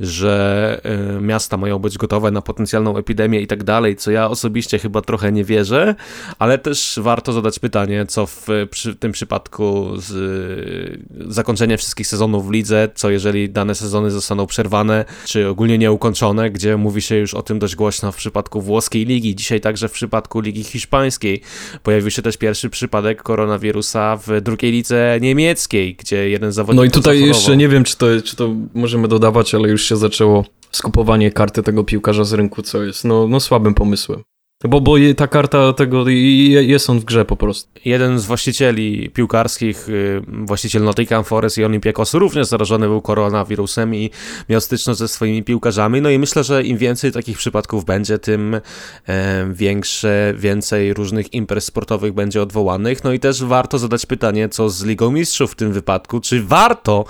że 0.00 0.80
y, 1.18 1.20
miasta 1.20 1.56
mają 1.56 1.78
być 1.78 1.98
gotowe 1.98 2.30
na 2.30 2.42
potencjalną 2.42 2.96
epidemię 2.96 3.40
i 3.40 3.46
tak 3.46 3.64
dalej, 3.64 3.96
co 3.96 4.10
ja 4.10 4.28
osobiście 4.28 4.78
chyba 4.78 5.02
trochę 5.02 5.32
nie 5.32 5.44
wierzę, 5.44 5.94
ale 6.38 6.58
też 6.58 6.98
warto 7.02 7.32
zadać 7.32 7.58
pytanie, 7.58 8.06
co 8.06 8.26
w 8.26 8.46
przy 8.70 8.96
tym 8.96 9.12
przypadku 9.12 9.96
z 9.96 10.10
y, 10.10 11.32
zakończenia 11.32 11.76
wszystkich 11.76 12.06
sezonów 12.06 12.48
w 12.48 12.50
lidze, 12.50 12.88
co 12.94 13.10
jeżeli 13.10 13.50
dane 13.50 13.74
sezony 13.74 14.10
zostaną 14.10 14.46
przerwane, 14.46 15.04
czy 15.24 15.48
ogólnie 15.48 15.78
nieukończone, 15.78 16.50
gdzie 16.50 16.76
mówi 16.76 17.02
się 17.02 17.16
już 17.16 17.34
o 17.34 17.42
tym 17.42 17.58
dość 17.58 17.76
głośno 17.76 18.12
w 18.12 18.16
przypadku 18.16 18.60
włoskiej 18.60 19.06
ligi, 19.06 19.36
dzisiaj 19.36 19.60
także 19.60 19.88
w 19.88 19.92
przypadku 19.92 20.40
ligi 20.40 20.64
hiszpańskiej. 21.04 21.40
Pojawił 21.82 22.10
się 22.10 22.22
też 22.22 22.36
pierwszy 22.36 22.70
przypadek 22.70 23.22
koronawirusa 23.22 24.16
w 24.16 24.40
drugiej 24.40 24.72
lidze 24.72 25.18
niemieckiej, 25.20 25.94
gdzie 25.94 26.30
jeden 26.30 26.52
zawodnik. 26.52 26.76
No 26.76 26.84
i 26.84 26.90
tutaj 26.90 27.20
jeszcze 27.20 27.56
nie 27.56 27.68
wiem, 27.68 27.84
czy 27.84 27.96
to, 27.96 28.06
czy 28.24 28.36
to 28.36 28.54
możemy 28.74 29.08
dodawać, 29.08 29.54
ale 29.54 29.68
już 29.68 29.84
się 29.84 29.96
zaczęło 29.96 30.44
skupowanie 30.72 31.32
karty 31.32 31.62
tego 31.62 31.84
piłkarza 31.84 32.24
z 32.24 32.32
rynku, 32.32 32.62
co 32.62 32.82
jest 32.82 33.04
no, 33.04 33.28
no 33.28 33.40
słabym 33.40 33.74
pomysłem. 33.74 34.22
Bo, 34.64 34.80
bo 34.80 34.94
ta 35.16 35.26
karta 35.26 35.72
tego, 35.72 36.08
jest 36.08 36.90
on 36.90 37.00
w 37.00 37.04
grze 37.04 37.24
po 37.24 37.36
prostu. 37.36 37.70
Jeden 37.84 38.18
z 38.18 38.26
właścicieli 38.26 39.10
piłkarskich, 39.10 39.88
y, 39.88 40.22
właściciel 40.28 40.82
Nottingham 40.82 41.24
Forest 41.24 41.58
i 41.58 41.64
Olympiakos 41.64 42.14
również 42.14 42.46
zarażony 42.46 42.86
był 42.86 43.02
koronawirusem 43.02 43.94
i 43.94 44.10
miał 44.48 44.60
styczność 44.60 44.98
ze 44.98 45.08
swoimi 45.08 45.42
piłkarzami. 45.42 46.00
No 46.00 46.10
i 46.10 46.18
myślę, 46.18 46.44
że 46.44 46.62
im 46.62 46.78
więcej 46.78 47.12
takich 47.12 47.38
przypadków 47.38 47.84
będzie, 47.84 48.18
tym 48.18 48.60
e, 49.08 49.50
większe, 49.52 50.34
więcej 50.36 50.94
różnych 50.94 51.34
imprez 51.34 51.64
sportowych 51.64 52.12
będzie 52.12 52.42
odwołanych. 52.42 53.04
No 53.04 53.12
i 53.12 53.20
też 53.20 53.44
warto 53.44 53.78
zadać 53.78 54.06
pytanie, 54.06 54.48
co 54.48 54.70
z 54.70 54.84
Ligą 54.84 55.10
Mistrzów 55.10 55.52
w 55.52 55.54
tym 55.54 55.72
wypadku. 55.72 56.20
Czy 56.20 56.42
warto 56.42 57.04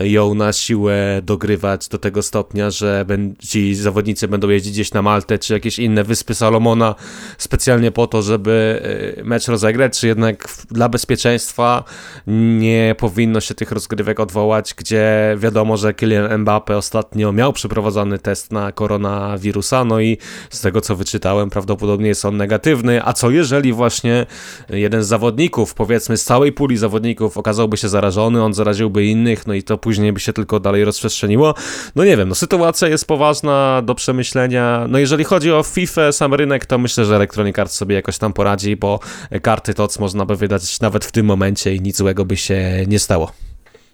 ją 0.00 0.34
na 0.34 0.52
siłę 0.52 1.20
dogrywać 1.22 1.88
do 1.88 1.98
tego 1.98 2.22
stopnia, 2.22 2.70
że 2.70 3.06
ci 3.38 3.74
zawodnicy 3.74 4.28
będą 4.28 4.48
jeździć 4.48 4.72
gdzieś 4.72 4.92
na 4.92 5.02
Maltę 5.02 5.38
czy 5.38 5.52
jakieś 5.52 5.78
inne 5.78 6.04
wyspy 6.04 6.34
Salomona 6.34 6.94
specjalnie 7.38 7.90
po 7.90 8.06
to, 8.06 8.22
żeby 8.22 8.82
e, 9.18 9.24
mecz 9.24 9.48
rozegrać, 9.48 9.98
czy 9.98 10.06
jednak 10.06 10.48
dla 10.70 10.88
bezpieczeństwa 10.88 11.84
nie 12.26 12.94
powinno 12.98 13.40
się 13.40 13.54
tych 13.54 13.72
rozgrywek 13.72 14.20
odwołać, 14.20 14.74
gdzie 14.74 15.36
wiadomo, 15.38 15.76
że 15.76 15.94
Kylian 15.94 16.38
Mbappe 16.38 16.76
ostatnio 16.76 17.32
miał 17.32 17.52
przeprowadzony 17.52 18.18
test 18.18 18.52
na 18.52 18.72
koronawirusa, 18.72 19.84
no 19.84 20.00
i 20.00 20.18
z 20.50 20.60
tego 20.60 20.80
co 20.80 20.96
wyczytałem, 20.96 21.50
prawdopodobnie 21.50 22.08
jest 22.08 22.24
on 22.24 22.36
negatywny, 22.36 23.04
a 23.04 23.12
co 23.12 23.30
jeżeli 23.30 23.72
właśnie 23.72 24.26
jeden 24.68 25.02
z 25.02 25.06
zawodników, 25.06 25.74
powiedzmy 25.74 26.16
z 26.16 26.24
całej 26.24 26.52
puli 26.52 26.76
zawodników 26.76 27.38
okazałby 27.38 27.76
się 27.76 27.88
zarażony, 27.88 28.42
on 28.42 28.54
zaraziłby 28.54 29.06
innych, 29.06 29.46
no 29.46 29.54
i 29.54 29.62
to 29.62 29.78
później 29.78 29.89
później 29.90 30.12
by 30.12 30.20
się 30.20 30.32
tylko 30.32 30.60
dalej 30.60 30.84
rozprzestrzeniło. 30.84 31.54
No 31.96 32.04
nie 32.04 32.16
wiem, 32.16 32.28
no 32.28 32.34
sytuacja 32.34 32.88
jest 32.88 33.06
poważna, 33.06 33.82
do 33.82 33.94
przemyślenia. 33.94 34.86
No 34.88 34.98
jeżeli 34.98 35.24
chodzi 35.24 35.52
o 35.52 35.62
FIFA, 35.62 36.12
sam 36.12 36.34
rynek, 36.34 36.66
to 36.66 36.78
myślę, 36.78 37.04
że 37.04 37.16
Electronic 37.16 37.58
Arts 37.58 37.74
sobie 37.74 37.94
jakoś 37.94 38.18
tam 38.18 38.32
poradzi, 38.32 38.76
bo 38.76 39.00
karty 39.42 39.74
TOC 39.74 39.98
można 39.98 40.26
by 40.26 40.36
wydać 40.36 40.80
nawet 40.80 41.04
w 41.04 41.12
tym 41.12 41.26
momencie 41.26 41.74
i 41.74 41.80
nic 41.80 41.96
złego 41.96 42.24
by 42.24 42.36
się 42.36 42.84
nie 42.86 42.98
stało. 42.98 43.32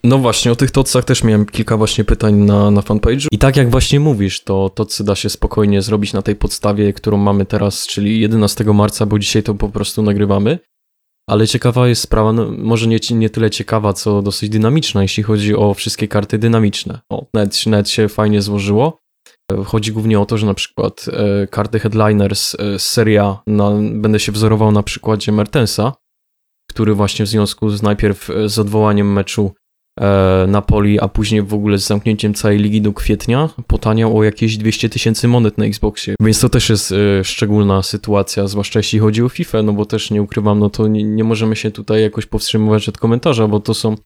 No 0.04 0.18
właśnie, 0.18 0.52
o 0.52 0.56
tych 0.56 0.70
tocach 0.70 1.04
też 1.04 1.24
miałem 1.24 1.46
kilka 1.46 1.76
właśnie 1.76 2.04
pytań 2.04 2.35
na, 2.35 2.70
na 2.70 2.80
fanpage'u. 2.80 3.26
I 3.30 3.38
tak 3.38 3.56
jak 3.56 3.70
właśnie 3.70 4.00
mówisz, 4.00 4.44
to 4.44 4.70
tocy 4.70 5.04
da 5.04 5.14
się 5.14 5.30
spokojnie 5.30 5.82
zrobić 5.82 6.12
na 6.12 6.22
tej 6.22 6.37
podstawie, 6.37 6.92
którą 6.92 7.16
mamy 7.16 7.46
teraz, 7.46 7.87
czyli 7.87 8.20
11 8.20 8.64
marca, 8.64 9.06
bo 9.06 9.18
dzisiaj 9.18 9.42
to 9.42 9.54
po 9.54 9.68
prostu 9.68 10.02
nagrywamy. 10.02 10.59
Ale 11.28 11.46
ciekawa 11.46 11.88
jest 11.88 12.02
sprawa, 12.02 12.32
no, 12.32 12.50
może 12.58 12.86
nie, 12.86 12.98
nie 13.10 13.30
tyle 13.30 13.50
ciekawa, 13.50 13.92
co 13.92 14.22
dosyć 14.22 14.50
dynamiczna, 14.50 15.02
jeśli 15.02 15.22
chodzi 15.22 15.56
o 15.56 15.74
wszystkie 15.74 16.08
karty 16.08 16.38
dynamiczne. 16.38 17.00
O, 17.10 17.26
net 17.66 17.88
się 17.88 18.08
fajnie 18.08 18.42
złożyło. 18.42 18.98
E, 19.52 19.64
chodzi 19.64 19.92
głównie 19.92 20.20
o 20.20 20.26
to, 20.26 20.38
że 20.38 20.46
na 20.46 20.54
przykład 20.54 21.06
e, 21.12 21.46
karty 21.46 21.78
Headliners 21.78 22.54
e, 22.54 22.78
seria 22.78 23.42
na, 23.46 23.70
będę 23.92 24.20
się 24.20 24.32
wzorował 24.32 24.72
na 24.72 24.82
przykładzie 24.82 25.32
Mertensa, 25.32 25.92
który 26.70 26.94
właśnie 26.94 27.24
w 27.24 27.28
związku 27.28 27.70
z 27.70 27.82
najpierw 27.82 28.30
e, 28.30 28.48
z 28.48 28.58
odwołaniem 28.58 29.12
meczu 29.12 29.54
Napoli, 30.48 31.00
a 31.00 31.09
później 31.09 31.42
w 31.42 31.54
ogóle 31.54 31.78
z 31.78 31.87
zamknięciem 31.87 32.35
całej 32.35 32.59
ligi 32.59 32.82
do 32.82 32.92
kwietnia 32.92 33.48
potaniał 33.66 34.18
o 34.18 34.24
jakieś 34.24 34.56
200 34.56 34.88
tysięcy 34.88 35.28
monet 35.28 35.59
na 35.59 35.64
Xboxie. 35.64 36.14
Więc 36.20 36.40
to 36.40 36.48
też 36.48 36.68
jest 36.68 36.92
e, 36.92 37.24
szczególna 37.24 37.82
sytuacja, 37.82 38.46
zwłaszcza 38.46 38.78
jeśli 38.78 38.98
chodzi 38.98 39.22
o 39.22 39.28
FIFA, 39.28 39.62
no 39.62 39.72
bo 39.72 39.87
też 39.87 40.11
nie 40.11 40.22
ukrywam, 40.22 40.59
no 40.59 40.70
to 40.70 40.88
nie, 40.88 41.04
nie 41.04 41.24
możemy 41.24 41.56
się 41.56 41.70
tutaj 41.70 42.02
jakoś 42.02 42.26
powstrzymywać 42.26 42.88
od 42.88 42.98
komentarza, 42.98 43.48
bo 43.48 43.61
to 43.61 43.74
są, 43.74 43.96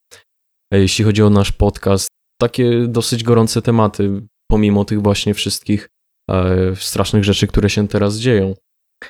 e, 0.72 0.80
jeśli 0.80 1.04
chodzi 1.04 1.22
o 1.22 1.30
nasz 1.30 1.52
podcast, 1.52 2.08
takie 2.40 2.86
dosyć 2.88 3.24
gorące 3.24 3.62
tematy, 3.62 4.22
pomimo 4.50 4.84
tych 4.84 5.02
właśnie 5.02 5.34
wszystkich 5.34 5.88
strasznych 6.74 7.24
rzeczy, 7.24 7.46
które 7.46 7.70
się 7.70 7.88
teraz 7.88 8.16
dzieją. 8.16 8.54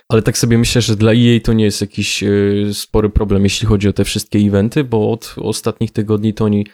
Ale 0.09 0.23
tak 0.23 0.39
sobie 0.39 0.59
myślę, 0.59 0.83
że 0.83 0.97
dla 0.97 1.13
EA 1.13 1.41
to 1.45 1.53
nie 1.53 1.65
jest 1.65 1.81
jakiś 1.81 2.23
e, 2.23 2.29
spory 2.73 3.11
problem, 3.11 3.45
jeśli 3.45 3.67
chodzi 3.67 3.89
o 3.89 3.93
te 3.93 4.05
wszystkie 4.05 4.39
eventy, 4.39 4.85
bo 4.85 5.13
od 5.13 5.35
ostatnich 5.37 5.91
tygodni 5.91 6.35
to 6.35 6.45
oni 6.45 6.67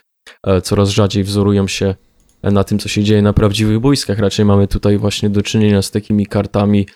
e, 0.47 0.61
coraz 0.61 0.89
rzadziej 0.89 1.25
wzorują 1.25 1.69
się 1.69 1.95
na 2.43 2.65
tym, 2.65 2.79
co 2.79 2.89
się 2.89 3.05
dzieje 3.05 3.23
na 3.23 3.33
prawdziwych 3.33 3.81
boiskach. 3.81 4.19
Raczej 4.19 4.45
mamy 4.45 4.69
tutaj 4.69 4.99
właśnie 4.99 5.31
do 5.31 5.43
czynienia 5.43 5.83
z 5.83 5.91
takimi 5.91 6.27
kartami, 6.27 6.87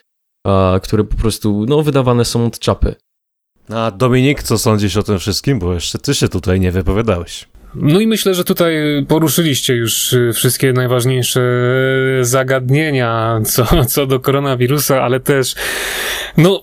które 0.82 1.04
po 1.04 1.16
prostu 1.16 1.66
no, 1.68 1.82
wydawane 1.82 2.24
są 2.24 2.46
od 2.46 2.58
czapy. 2.58 2.94
A 3.68 3.90
Dominik, 3.90 4.42
co 4.42 4.58
sądzisz 4.58 4.96
o 4.96 5.02
tym 5.02 5.18
wszystkim? 5.18 5.58
Bo 5.58 5.74
jeszcze 5.74 5.98
ty 5.98 6.14
się 6.14 6.28
tutaj 6.28 6.60
nie 6.60 6.72
wypowiadałeś. 6.72 7.48
No 7.74 8.00
i 8.00 8.06
myślę, 8.06 8.34
że 8.34 8.44
tutaj 8.44 8.74
poruszyliście 9.08 9.74
już 9.74 10.12
y, 10.12 10.32
wszystkie 10.32 10.72
najważniejsze 10.72 11.40
zagadnienia 12.20 13.40
co, 13.44 13.84
co 13.84 14.06
do 14.06 14.20
koronawirusa, 14.20 15.02
ale 15.02 15.20
też 15.20 15.54
no 16.36 16.62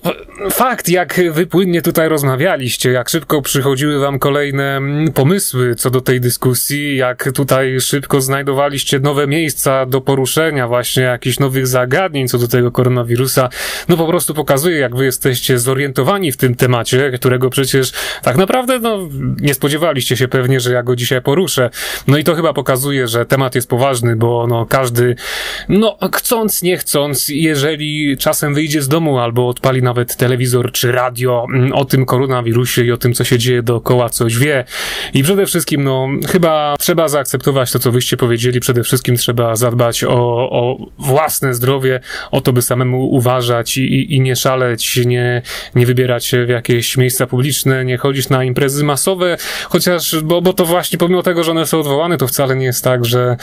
fakt, 0.52 0.90
jak 0.90 1.22
wypłynnie 1.32 1.82
tutaj 1.82 2.10
rozmawialiście, 2.10 2.92
jak 2.92 3.10
szybko 3.10 3.42
przychodziły 3.42 4.00
wam 4.00 4.20
kolejne 4.20 4.82
pomysły 5.14 5.76
co 5.76 5.90
do 5.90 6.02
tej 6.02 6.22
dyskusji, 6.22 6.98
jak 6.98 7.32
tutaj 7.34 7.82
szybko 7.82 8.22
znajdowaliście 8.22 9.00
nowe 9.00 9.28
miejsca 9.28 9.86
do 9.86 10.02
poruszenia 10.02 10.68
właśnie 10.68 11.04
jakichś 11.04 11.40
nowych 11.40 11.68
zagadnień 11.68 12.28
co 12.28 12.38
do 12.38 12.48
tego 12.48 12.72
koronawirusa, 12.72 13.50
no 13.90 13.98
po 13.98 14.08
prostu 14.08 14.34
pokazuje, 14.34 14.78
jak 14.78 14.96
wy 14.96 15.06
jesteście 15.06 15.60
zorientowani 15.60 16.32
w 16.32 16.38
tym 16.38 16.56
temacie, 16.56 17.12
którego 17.12 17.50
przecież 17.50 17.92
tak 18.22 18.38
naprawdę 18.38 18.80
no 18.80 19.10
nie 19.42 19.54
spodziewaliście 19.54 20.18
się 20.18 20.28
pewnie, 20.28 20.60
że 20.60 20.74
ja 20.74 20.84
go 20.84 20.96
dzisiaj 20.96 21.22
poruszę. 21.22 21.70
No 22.08 22.18
i 22.18 22.24
to 22.24 22.36
chyba 22.36 22.54
pokazuje, 22.54 23.08
że 23.08 23.26
temat 23.26 23.56
jest 23.56 23.70
poważny, 23.70 24.16
bo 24.16 24.48
no 24.48 24.66
każdy, 24.66 25.16
no 25.70 25.98
chcąc, 26.16 26.62
nie 26.62 26.78
chcąc, 26.78 27.30
jeżeli 27.30 28.18
czasem 28.18 28.54
wyjdzie 28.54 28.82
z 28.82 28.88
domu 28.88 29.20
albo 29.20 29.54
odpali 29.58 29.82
nawet 29.84 30.16
telewizor 30.16 30.72
czy 30.72 30.92
radio 30.92 31.46
mm, 31.54 31.74
o 31.74 31.86
tym 31.86 32.06
koronawirusie 32.06 32.86
i 32.86 32.92
o 32.92 32.98
tym, 32.98 33.14
co 33.14 33.24
się 33.24 33.38
dzieje 33.38 33.64
dookoła, 33.64 34.10
coś 34.10 34.38
wie. 34.38 34.66
I 35.14 35.24
przede 35.24 35.46
wszystkim, 35.46 35.84
no 35.84 36.08
chyba 36.28 36.76
trzeba 36.80 37.08
zaakceptować 37.08 37.72
to, 37.72 37.80
co 37.80 37.92
wyście 37.92 38.18
powiedzieli. 38.18 38.60
Przede 38.60 38.84
wszystkim 38.84 39.16
trzeba 39.16 39.56
zadbać 39.56 40.04
o, 40.04 40.50
o 40.52 40.78
własne 40.98 41.54
zdrowie, 41.54 42.00
o 42.32 42.42
to, 42.42 42.54
by 42.54 42.62
samemu 42.62 43.10
uważać 43.10 43.78
i, 43.78 44.16
i 44.16 44.22
nie 44.22 44.36
szaleć, 44.36 44.98
nie, 45.06 45.42
nie 45.76 45.86
wybierać 45.86 46.26
się 46.26 46.46
w 46.46 46.50
jakieś 46.50 46.98
miejsca 46.98 47.28
publiczne, 47.28 47.86
nie 47.86 47.98
chodzić 47.98 48.30
na 48.30 48.44
imprezy 48.44 48.84
masowe, 48.84 49.38
chociaż, 49.70 50.22
bo, 50.24 50.42
bo 50.42 50.54
to 50.54 50.66
właśnie 50.66 50.88
właśnie 50.88 50.98
pomimo 50.98 51.24
tego, 51.24 51.44
że 51.44 51.52
one 51.52 51.66
są 51.66 51.80
odwołane, 51.80 52.18
to 52.18 52.28
wcale 52.28 52.56
nie 52.56 52.66
jest 52.66 52.84
tak, 52.84 53.06
że, 53.06 53.38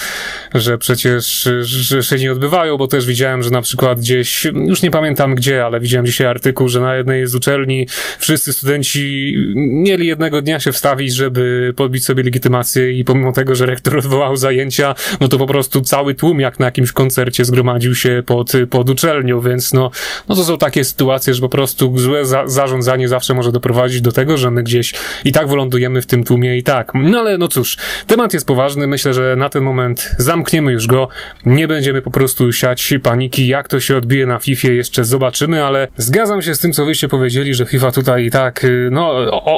że 0.55 0.79
przecież 0.79 1.48
że 1.62 2.03
się 2.03 2.16
nie 2.16 2.33
odbywają, 2.33 2.77
bo 2.77 2.88
też 2.88 3.07
widziałem, 3.07 3.42
że 3.42 3.50
na 3.50 3.62
przykład 3.62 3.98
gdzieś, 3.98 4.44
już 4.44 4.83
nie 4.83 4.90
pamiętam 4.90 5.35
gdzie, 5.35 5.64
ale 5.64 5.81
widziałem 5.81 6.03
dzisiaj 6.04 6.26
artykuł, 6.26 6.68
że 6.68 6.80
na 6.80 6.96
jednej 6.96 7.26
z 7.26 7.34
uczelni 7.34 7.86
wszyscy 8.18 8.52
studenci 8.52 9.34
mieli 9.56 10.06
jednego 10.06 10.42
dnia 10.42 10.60
się 10.60 10.72
wstawić, 10.72 11.14
żeby 11.14 11.72
podbić 11.76 12.04
sobie 12.04 12.22
legitymację 12.22 12.92
i 12.92 13.04
pomimo 13.04 13.32
tego, 13.32 13.54
że 13.54 13.66
rektor 13.66 13.98
odwołał 13.98 14.36
zajęcia, 14.36 14.94
no 15.20 15.28
to 15.28 15.38
po 15.38 15.46
prostu 15.46 15.80
cały 15.80 16.14
tłum 16.14 16.40
jak 16.40 16.58
na 16.58 16.66
jakimś 16.66 16.92
koncercie 16.92 17.44
zgromadził 17.44 17.94
się 17.94 18.22
pod, 18.26 18.52
pod 18.70 18.90
uczelnią, 18.90 19.40
więc 19.40 19.72
no, 19.72 19.90
no 20.28 20.34
to 20.34 20.44
są 20.44 20.58
takie 20.58 20.84
sytuacje, 20.84 21.34
że 21.34 21.40
po 21.40 21.48
prostu 21.48 21.98
złe 21.98 22.26
za, 22.26 22.46
zarządzanie 22.46 23.08
zawsze 23.08 23.34
może 23.34 23.52
doprowadzić 23.52 24.00
do 24.00 24.12
tego, 24.12 24.36
że 24.36 24.50
my 24.50 24.62
gdzieś 24.62 24.94
i 25.24 25.32
tak 25.32 25.48
wylądujemy 25.48 26.02
w 26.02 26.06
tym 26.06 26.24
tłumie 26.24 26.58
i 26.58 26.62
tak. 26.62 26.92
No 26.94 27.18
ale 27.18 27.38
no 27.38 27.48
cóż, 27.48 27.76
temat 28.06 28.34
jest 28.34 28.46
poważny. 28.46 28.86
Myślę, 28.86 29.14
że 29.14 29.36
na 29.36 29.48
ten 29.48 29.62
moment 29.62 30.10
zamkniemy 30.18 30.72
już 30.72 30.86
go. 30.86 31.08
Nie 31.46 31.68
będziemy 31.68 32.02
po 32.02 32.10
prostu 32.10 32.52
siać 32.52 32.94
paniki. 33.02 33.46
Jak 33.46 33.68
to 33.68 33.80
się 33.80 33.96
odbije 33.96 34.26
na 34.26 34.38
FIFA 34.38 34.68
jeszcze 34.68 35.04
zobaczymy, 35.04 35.64
ale 35.64 35.88
zgadzam 35.96 36.42
się 36.42 36.54
z 36.54 36.59
tym, 36.59 36.72
co 36.72 36.85
wyście 36.85 37.09
powiedzieli, 37.09 37.54
że 37.54 37.66
FIFA 37.66 37.92
tutaj 37.92 38.24
i 38.24 38.30
tak, 38.30 38.64
y, 38.64 38.88
no, 38.92 39.11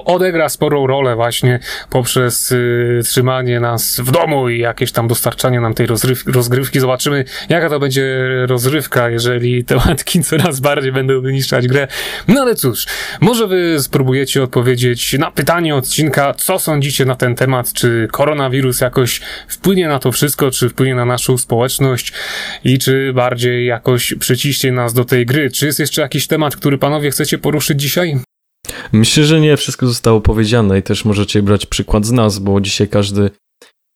odegra 0.04 0.48
sporą 0.48 0.86
rolę 0.86 1.14
właśnie 1.14 1.60
poprzez 1.90 2.52
y, 2.52 3.00
trzymanie 3.04 3.60
nas 3.60 4.00
w 4.00 4.10
domu 4.10 4.48
i 4.48 4.58
jakieś 4.58 4.92
tam 4.92 5.08
dostarczanie 5.08 5.60
nam 5.60 5.74
tej 5.74 5.86
rozryw- 5.86 6.32
rozgrywki. 6.32 6.80
Zobaczymy, 6.80 7.24
jaka 7.48 7.70
to 7.70 7.80
będzie 7.80 8.28
rozrywka, 8.46 9.10
jeżeli 9.10 9.64
te 9.64 9.76
łatki 9.86 10.22
coraz 10.22 10.60
bardziej 10.60 10.92
będą 10.92 11.20
wyniszczać 11.20 11.68
grę. 11.68 11.88
No 12.28 12.40
ale 12.40 12.54
cóż, 12.54 12.86
może 13.20 13.46
wy 13.46 13.76
spróbujecie 13.80 14.42
odpowiedzieć 14.42 15.18
na 15.18 15.30
pytanie 15.30 15.74
odcinka, 15.74 16.34
co 16.34 16.58
sądzicie 16.58 17.04
na 17.04 17.14
ten 17.14 17.34
temat, 17.34 17.72
czy 17.72 18.08
koronawirus 18.12 18.80
jakoś 18.80 19.20
wpłynie 19.48 19.88
na 19.88 19.98
to 19.98 20.12
wszystko, 20.12 20.50
czy 20.50 20.68
wpłynie 20.68 20.94
na 20.94 21.04
naszą 21.04 21.38
społeczność 21.38 22.12
i 22.64 22.78
czy 22.78 23.12
bardziej 23.12 23.66
jakoś 23.66 24.14
przyciśnie 24.18 24.72
nas 24.72 24.94
do 24.94 25.04
tej 25.04 25.26
gry. 25.26 25.50
Czy 25.50 25.66
jest 25.66 25.80
jeszcze 25.80 26.02
jakiś 26.02 26.25
temat, 26.28 26.56
który 26.56 26.78
panowie 26.78 27.10
chcecie 27.10 27.38
poruszyć 27.38 27.80
dzisiaj? 27.80 28.20
Myślę, 28.92 29.24
że 29.24 29.40
nie, 29.40 29.56
wszystko 29.56 29.86
zostało 29.86 30.20
powiedziane 30.20 30.78
i 30.78 30.82
też 30.82 31.04
możecie 31.04 31.42
brać 31.42 31.66
przykład 31.66 32.06
z 32.06 32.12
nas, 32.12 32.38
bo 32.38 32.60
dzisiaj 32.60 32.88
każdy 32.88 33.30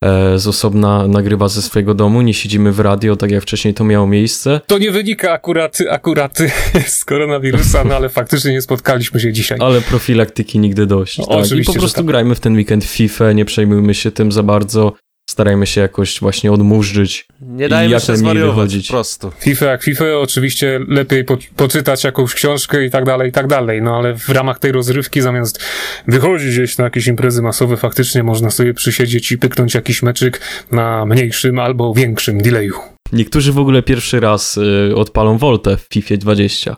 E, 0.05 0.39
z 0.39 0.47
osobna 0.47 1.09
nagrywa 1.09 1.49
ze 1.49 1.63
swojego 1.63 1.95
domu, 1.95 2.23
nie 2.23 2.35
siedzimy 2.35 2.73
w 2.73 2.81
radio, 2.81 3.17
tak 3.17 3.31
jak 3.31 3.43
wcześniej 3.43 3.75
to 3.75 3.85
miało 3.85 4.07
miejsce. 4.07 4.61
To 4.67 4.79
nie 4.79 4.91
wynika 4.91 5.33
akurat, 5.33 5.79
akurat 5.91 6.39
z 6.87 7.05
koronawirusa, 7.05 7.85
no 7.85 7.97
ale 7.97 8.09
faktycznie 8.09 8.53
nie 8.53 8.63
spotkaliśmy 8.63 9.21
się 9.21 9.33
dzisiaj. 9.33 9.59
Ale 9.61 9.81
profilaktyki 9.81 10.59
nigdy 10.59 10.87
dość. 10.87 11.19
No, 11.19 11.27
tak? 11.27 11.51
I 11.51 11.65
po 11.65 11.73
prostu 11.73 11.97
tak. 11.97 12.07
grajmy 12.07 12.35
w 12.35 12.41
ten 12.41 12.55
weekend 12.55 12.85
w 12.85 12.89
FIFA, 12.89 13.33
nie 13.33 13.45
przejmujmy 13.45 13.95
się 13.95 14.11
tym 14.11 14.33
za 14.33 14.43
bardzo. 14.43 14.93
Starajmy 15.31 15.67
się 15.67 15.81
jakoś 15.81 16.21
właśnie 16.21 16.53
odmurzyć. 16.53 17.27
Nie 17.41 17.69
dajmy 17.69 18.01
się 18.01 18.17
zwariować 18.17 18.77
po 18.77 18.93
prostu. 18.93 19.33
FIFA 19.41 19.67
jak 19.67 19.83
FIFA, 19.83 20.05
oczywiście 20.19 20.81
lepiej 20.89 21.25
po, 21.25 21.37
poczytać 21.57 22.05
jakąś 22.05 22.35
książkę 22.35 22.85
i 22.85 22.91
tak 22.91 23.05
dalej, 23.05 23.29
i 23.29 23.33
tak 23.33 23.47
dalej, 23.47 23.83
no 23.83 23.97
ale 23.97 24.19
w 24.19 24.29
ramach 24.29 24.59
tej 24.59 24.73
rozrywki 24.73 25.21
zamiast 25.21 25.61
wychodzić 26.07 26.53
gdzieś 26.53 26.79
na 26.79 26.85
jakieś 26.85 27.07
imprezy 27.07 27.43
masowe, 27.43 27.77
faktycznie 27.77 28.23
można 28.23 28.51
sobie 28.51 28.75
przysiedzieć 28.75 29.33
i 29.33 29.39
pyknąć 29.39 29.75
jakiś 29.75 30.03
meczyk 30.03 30.41
na 30.71 31.07
mniejszym 31.07 31.59
albo 31.59 31.95
większym 31.95 32.43
delayu. 32.43 32.75
Niektórzy 33.13 33.53
w 33.53 33.59
ogóle 33.59 33.83
pierwszy 33.83 34.21
raz 34.21 34.57
y, 34.57 34.93
odpalą 34.97 35.39
Voltę 35.39 35.77
w 35.77 35.87
FIFA 35.93 36.17
20. 36.17 36.77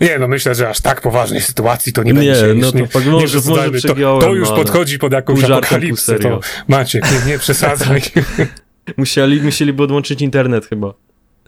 Nie, 0.00 0.18
no 0.18 0.28
myślę, 0.28 0.54
że 0.54 0.68
aż 0.68 0.80
tak 0.80 1.00
poważnej 1.00 1.40
sytuacji 1.40 1.92
to 1.92 2.02
nie, 2.02 2.12
nie 2.12 2.32
będzie. 2.32 2.54
Nie, 2.54 2.54
no 2.54 2.72
to 2.72 2.78
nie, 2.78 3.10
może, 3.10 3.38
nie 3.38 3.56
może 3.56 3.80
to, 3.80 3.94
to 4.20 4.34
już 4.34 4.48
podchodzi 4.48 4.98
pod 4.98 5.12
jakąś 5.12 5.44
apokalipsę. 5.44 6.18
To 6.18 6.40
macie, 6.68 7.00
nie, 7.00 7.32
nie 7.32 7.38
przesadzaj. 7.38 8.02
musieli, 8.96 9.40
musieliby 9.42 9.82
odłączyć 9.82 10.22
internet 10.22 10.66
chyba. 10.66 10.94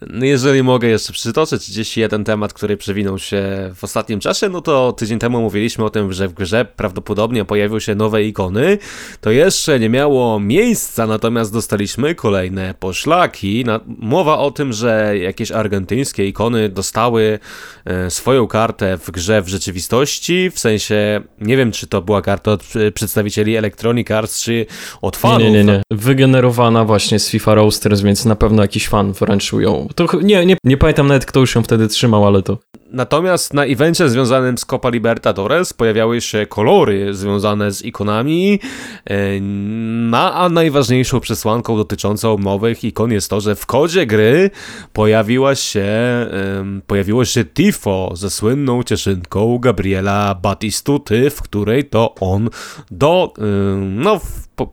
No 0.02 0.24
jeżeli 0.24 0.62
mogę 0.62 0.88
jeszcze 0.88 1.12
przytoczyć 1.12 1.70
gdzieś 1.70 1.96
jeden 1.96 2.24
temat, 2.24 2.52
który 2.52 2.76
przewinął 2.76 3.18
się 3.18 3.42
w 3.74 3.84
ostatnim 3.84 4.20
czasie, 4.20 4.48
no 4.48 4.60
to 4.60 4.92
tydzień 4.92 5.18
temu 5.18 5.40
mówiliśmy 5.40 5.84
o 5.84 5.90
tym, 5.90 6.12
że 6.12 6.28
w 6.28 6.34
grze 6.34 6.64
prawdopodobnie 6.64 7.44
pojawią 7.44 7.80
się 7.80 7.94
nowe 7.94 8.22
ikony. 8.24 8.78
To 9.20 9.30
jeszcze 9.30 9.80
nie 9.80 9.88
miało 9.88 10.40
miejsca, 10.40 11.06
natomiast 11.06 11.52
dostaliśmy 11.52 12.14
kolejne 12.14 12.74
poszlaki. 12.80 13.64
Mowa 13.86 14.38
o 14.38 14.50
tym, 14.50 14.72
że 14.72 15.18
jakieś 15.18 15.52
argentyńskie 15.52 16.28
ikony 16.28 16.68
dostały 16.68 17.38
e, 17.84 18.10
swoją 18.10 18.46
kartę 18.46 18.98
w 18.98 19.10
grze 19.10 19.42
w 19.42 19.48
rzeczywistości, 19.48 20.50
w 20.50 20.58
sensie 20.58 21.20
nie 21.40 21.56
wiem, 21.56 21.72
czy 21.72 21.86
to 21.86 22.02
była 22.02 22.22
karta 22.22 22.52
od 22.52 22.64
przedstawicieli 22.94 23.56
Electronic 23.56 24.10
Arts, 24.10 24.42
czy 24.42 24.66
od 25.02 25.16
fanów. 25.16 25.42
Nie, 25.42 25.50
nie, 25.50 25.64
nie. 25.64 25.82
Wygenerowana 25.90 26.84
właśnie 26.84 27.18
z 27.18 27.28
FIFA 27.28 27.54
Roasters, 27.54 28.00
więc 28.00 28.24
na 28.24 28.36
pewno 28.36 28.62
jakiś 28.62 28.88
fan 28.88 29.12
wręczył 29.12 29.60
ją 29.60 29.85
to 29.94 30.06
nie, 30.22 30.46
nie, 30.46 30.56
nie 30.64 30.76
pamiętam 30.76 31.06
nawet, 31.06 31.26
kto 31.26 31.40
już 31.40 31.54
ją 31.54 31.62
wtedy 31.62 31.88
trzymał, 31.88 32.26
ale 32.26 32.42
to... 32.42 32.58
Natomiast 32.90 33.54
na 33.54 33.64
evencie 33.64 34.08
związanym 34.08 34.58
z 34.58 34.64
Copa 34.64 34.88
Libertadores 34.88 35.72
pojawiały 35.72 36.20
się 36.20 36.46
kolory 36.46 37.14
związane 37.14 37.72
z 37.72 37.82
ikonami, 37.82 38.60
e, 39.04 39.40
na, 40.10 40.34
a 40.34 40.48
najważniejszą 40.48 41.20
przesłanką 41.20 41.76
dotyczącą 41.76 42.38
nowych 42.38 42.84
ikon 42.84 43.12
jest 43.12 43.30
to, 43.30 43.40
że 43.40 43.54
w 43.54 43.66
kodzie 43.66 44.06
gry 44.06 44.50
pojawiła 44.92 45.54
się, 45.54 45.86
pojawiło 46.86 47.24
się 47.24 47.44
Tifo 47.44 48.12
ze 48.14 48.30
słynną 48.30 48.82
cieszynką 48.82 49.58
Gabriela 49.58 50.34
Batistuty, 50.34 51.30
w 51.30 51.42
której 51.42 51.84
to 51.84 52.14
on 52.14 52.50
do, 52.90 53.32
no 53.78 54.20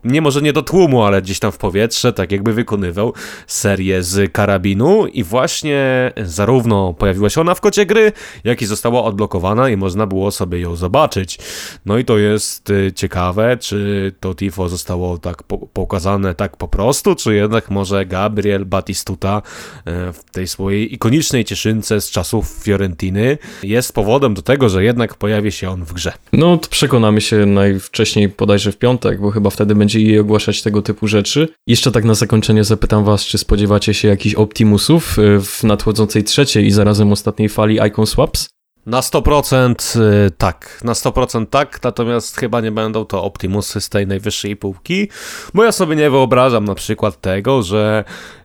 nie 0.04 0.20
może 0.20 0.42
nie 0.42 0.52
do 0.52 0.62
tłumu, 0.62 1.02
ale 1.02 1.22
gdzieś 1.22 1.38
tam 1.38 1.52
w 1.52 1.58
powietrze, 1.58 2.12
tak 2.12 2.32
jakby 2.32 2.52
wykonywał 2.52 3.12
serię 3.46 4.02
z 4.02 4.32
karabinu 4.32 5.03
i 5.06 5.24
właśnie 5.24 6.12
zarówno 6.24 6.94
pojawiła 6.94 7.30
się 7.30 7.40
ona 7.40 7.54
w 7.54 7.60
kocie 7.60 7.86
gry, 7.86 8.12
jak 8.44 8.62
i 8.62 8.66
została 8.66 9.04
odblokowana 9.04 9.68
i 9.68 9.76
można 9.76 10.06
było 10.06 10.30
sobie 10.30 10.60
ją 10.60 10.76
zobaczyć. 10.76 11.38
No 11.86 11.98
i 11.98 12.04
to 12.04 12.18
jest 12.18 12.70
y, 12.70 12.92
ciekawe, 12.94 13.56
czy 13.56 14.12
to 14.20 14.34
Tifo 14.34 14.68
zostało 14.68 15.18
tak 15.18 15.42
po 15.42 15.58
pokazane 15.58 16.34
tak 16.34 16.56
po 16.56 16.68
prostu, 16.68 17.14
czy 17.14 17.34
jednak 17.34 17.70
może 17.70 18.06
Gabriel 18.06 18.64
Batistuta 18.64 19.42
y, 19.78 19.82
w 20.12 20.24
tej 20.32 20.46
swojej 20.46 20.94
ikonicznej 20.94 21.44
cieszynce 21.44 22.00
z 22.00 22.10
czasów 22.10 22.48
Fiorentiny 22.62 23.38
jest 23.62 23.92
powodem 23.92 24.34
do 24.34 24.42
tego, 24.42 24.68
że 24.68 24.84
jednak 24.84 25.14
pojawi 25.14 25.52
się 25.52 25.70
on 25.70 25.84
w 25.84 25.92
grze. 25.92 26.12
No 26.32 26.58
to 26.58 26.68
przekonamy 26.68 27.20
się 27.20 27.46
najwcześniej 27.46 28.28
podajże 28.28 28.72
w 28.72 28.76
piątek, 28.76 29.20
bo 29.20 29.30
chyba 29.30 29.50
wtedy 29.50 29.74
będzie 29.74 30.00
jej 30.00 30.18
ogłaszać 30.18 30.62
tego 30.62 30.82
typu 30.82 31.08
rzeczy. 31.08 31.48
Jeszcze 31.66 31.92
tak 31.92 32.04
na 32.04 32.14
zakończenie 32.14 32.64
zapytam 32.64 33.04
was, 33.04 33.24
czy 33.24 33.38
spodziewacie 33.38 33.94
się 33.94 34.08
jakichś 34.08 34.34
Optimusów 34.34 34.93
y, 34.96 35.40
w 35.40 35.64
nadchodzącej 35.64 36.24
trzeciej 36.24 36.66
i 36.66 36.70
zarazem 36.70 37.12
ostatniej 37.12 37.48
fali 37.48 37.78
Icon 37.88 38.06
Swaps? 38.06 38.48
Na 38.86 39.00
100% 39.00 40.00
y, 40.00 40.30
tak, 40.30 40.80
na 40.84 40.92
100% 40.92 41.46
tak, 41.46 41.82
natomiast 41.82 42.36
chyba 42.36 42.60
nie 42.60 42.72
będą 42.72 43.04
to 43.04 43.24
Optimusy 43.24 43.80
z 43.80 43.88
tej 43.88 44.06
najwyższej 44.06 44.56
półki, 44.56 45.08
bo 45.54 45.64
ja 45.64 45.72
sobie 45.72 45.96
nie 45.96 46.10
wyobrażam 46.10 46.64
na 46.64 46.74
przykład 46.74 47.20
tego, 47.20 47.62
że 47.62 48.04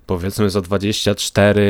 powiedzmy 0.09 0.49
za 0.49 0.61
24 0.61 1.61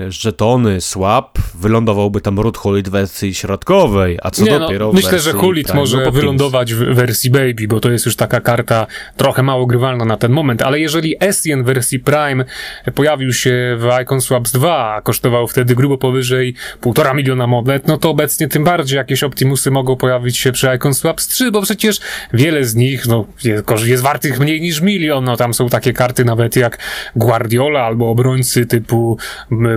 yy, 0.00 0.12
żetony 0.12 0.80
swap 0.80 1.38
wylądowałby 1.54 2.20
tam 2.20 2.40
root 2.40 2.56
Hulit 2.56 2.88
w 2.88 2.92
wersji 2.92 3.34
środkowej, 3.34 4.18
a 4.22 4.30
co 4.30 4.44
nie, 4.44 4.50
no, 4.50 4.58
dopiero 4.58 4.86
no, 4.86 4.92
Myślę, 4.92 5.18
że 5.18 5.32
Hulit 5.32 5.74
może 5.74 6.10
wylądować 6.10 6.74
w 6.74 6.78
wersji 6.78 7.30
Baby, 7.30 7.68
bo 7.68 7.80
to 7.80 7.90
jest 7.90 8.06
już 8.06 8.16
taka 8.16 8.40
karta 8.40 8.86
trochę 9.16 9.42
mało 9.42 9.66
grywalna 9.66 10.04
na 10.04 10.16
ten 10.16 10.32
moment, 10.32 10.62
ale 10.62 10.80
jeżeli 10.80 11.16
Essien 11.20 11.62
w 11.62 11.66
wersji 11.66 12.00
Prime 12.00 12.44
pojawił 12.94 13.32
się 13.32 13.76
w 13.78 13.88
Icon 14.02 14.20
Swaps 14.20 14.52
2, 14.52 14.94
a 14.94 15.02
kosztował 15.02 15.48
wtedy 15.48 15.74
grubo 15.74 15.98
powyżej 15.98 16.54
1,5 16.82 17.14
miliona 17.14 17.46
monet, 17.46 17.86
no 17.86 17.98
to 17.98 18.10
obecnie 18.10 18.48
tym 18.48 18.64
bardziej 18.64 18.96
jakieś 18.96 19.22
Optimusy 19.22 19.70
mogą 19.70 19.96
pojawić 19.96 20.38
się 20.38 20.52
przy 20.52 20.68
Icon 20.76 20.94
Swaps 20.94 21.28
3, 21.28 21.50
bo 21.50 21.62
przecież 21.62 22.00
wiele 22.32 22.64
z 22.64 22.74
nich 22.74 23.06
no, 23.06 23.24
jest, 23.44 23.64
jest 23.84 24.02
wartych 24.02 24.40
mniej 24.40 24.60
niż 24.60 24.80
milion, 24.80 25.24
no 25.24 25.36
tam 25.36 25.54
są 25.54 25.68
takie 25.68 25.92
karty 25.92 26.24
nawet 26.24 26.56
jak 26.56 26.78
Guardiola 27.22 27.80
albo 27.80 28.10
obrońcy 28.10 28.66
typu 28.66 29.18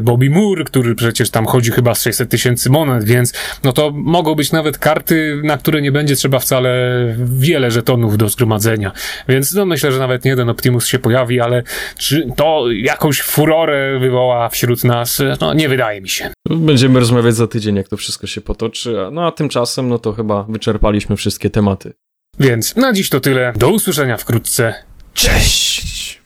Bobby 0.02 0.30
Moore, 0.30 0.64
który 0.64 0.96
przecież 0.96 1.30
tam 1.30 1.46
chodzi 1.46 1.72
chyba 1.72 1.96
z 1.96 2.02
600 2.02 2.30
tysięcy 2.30 2.70
monet, 2.70 3.04
więc 3.04 3.34
no 3.64 3.74
to 3.74 3.92
mogą 3.92 4.36
być 4.36 4.52
nawet 4.52 4.78
karty, 4.78 5.42
na 5.44 5.58
które 5.58 5.82
nie 5.82 5.92
będzie 5.92 6.16
trzeba 6.16 6.40
wcale 6.40 6.70
wiele 7.18 7.72
żetonów 7.72 8.18
do 8.18 8.30
zgromadzenia. 8.30 8.92
Więc 9.28 9.54
no 9.54 9.66
myślę, 9.66 9.92
że 9.92 10.00
nawet 10.00 10.26
nie 10.26 10.32
jeden 10.32 10.50
Optimus 10.50 10.88
się 10.88 11.00
pojawi, 11.00 11.42
ale 11.42 11.64
czy 11.98 12.28
to 12.36 12.66
jakąś 12.72 13.22
furorę 13.22 14.00
wywoła 14.00 14.50
wśród 14.50 14.84
nas? 14.84 15.22
No 15.42 15.54
nie 15.54 15.70
wydaje 15.70 16.02
mi 16.02 16.10
się. 16.10 16.30
Będziemy 16.50 17.00
rozmawiać 17.00 17.36
za 17.36 17.48
tydzień, 17.48 17.76
jak 17.76 17.88
to 17.88 17.98
wszystko 17.98 18.28
się 18.28 18.42
potoczy. 18.42 18.96
No 19.12 19.28
a 19.28 19.32
tymczasem, 19.32 19.90
no 19.90 20.00
to 20.00 20.14
chyba 20.14 20.44
wyczerpaliśmy 20.44 21.16
wszystkie 21.16 21.50
tematy. 21.50 21.94
Więc 22.40 22.76
na 22.76 22.94
dziś 22.94 23.10
to 23.10 23.20
tyle. 23.20 23.54
Do 23.56 23.70
usłyszenia 23.70 24.18
wkrótce. 24.18 24.74
Cześć! 25.14 26.25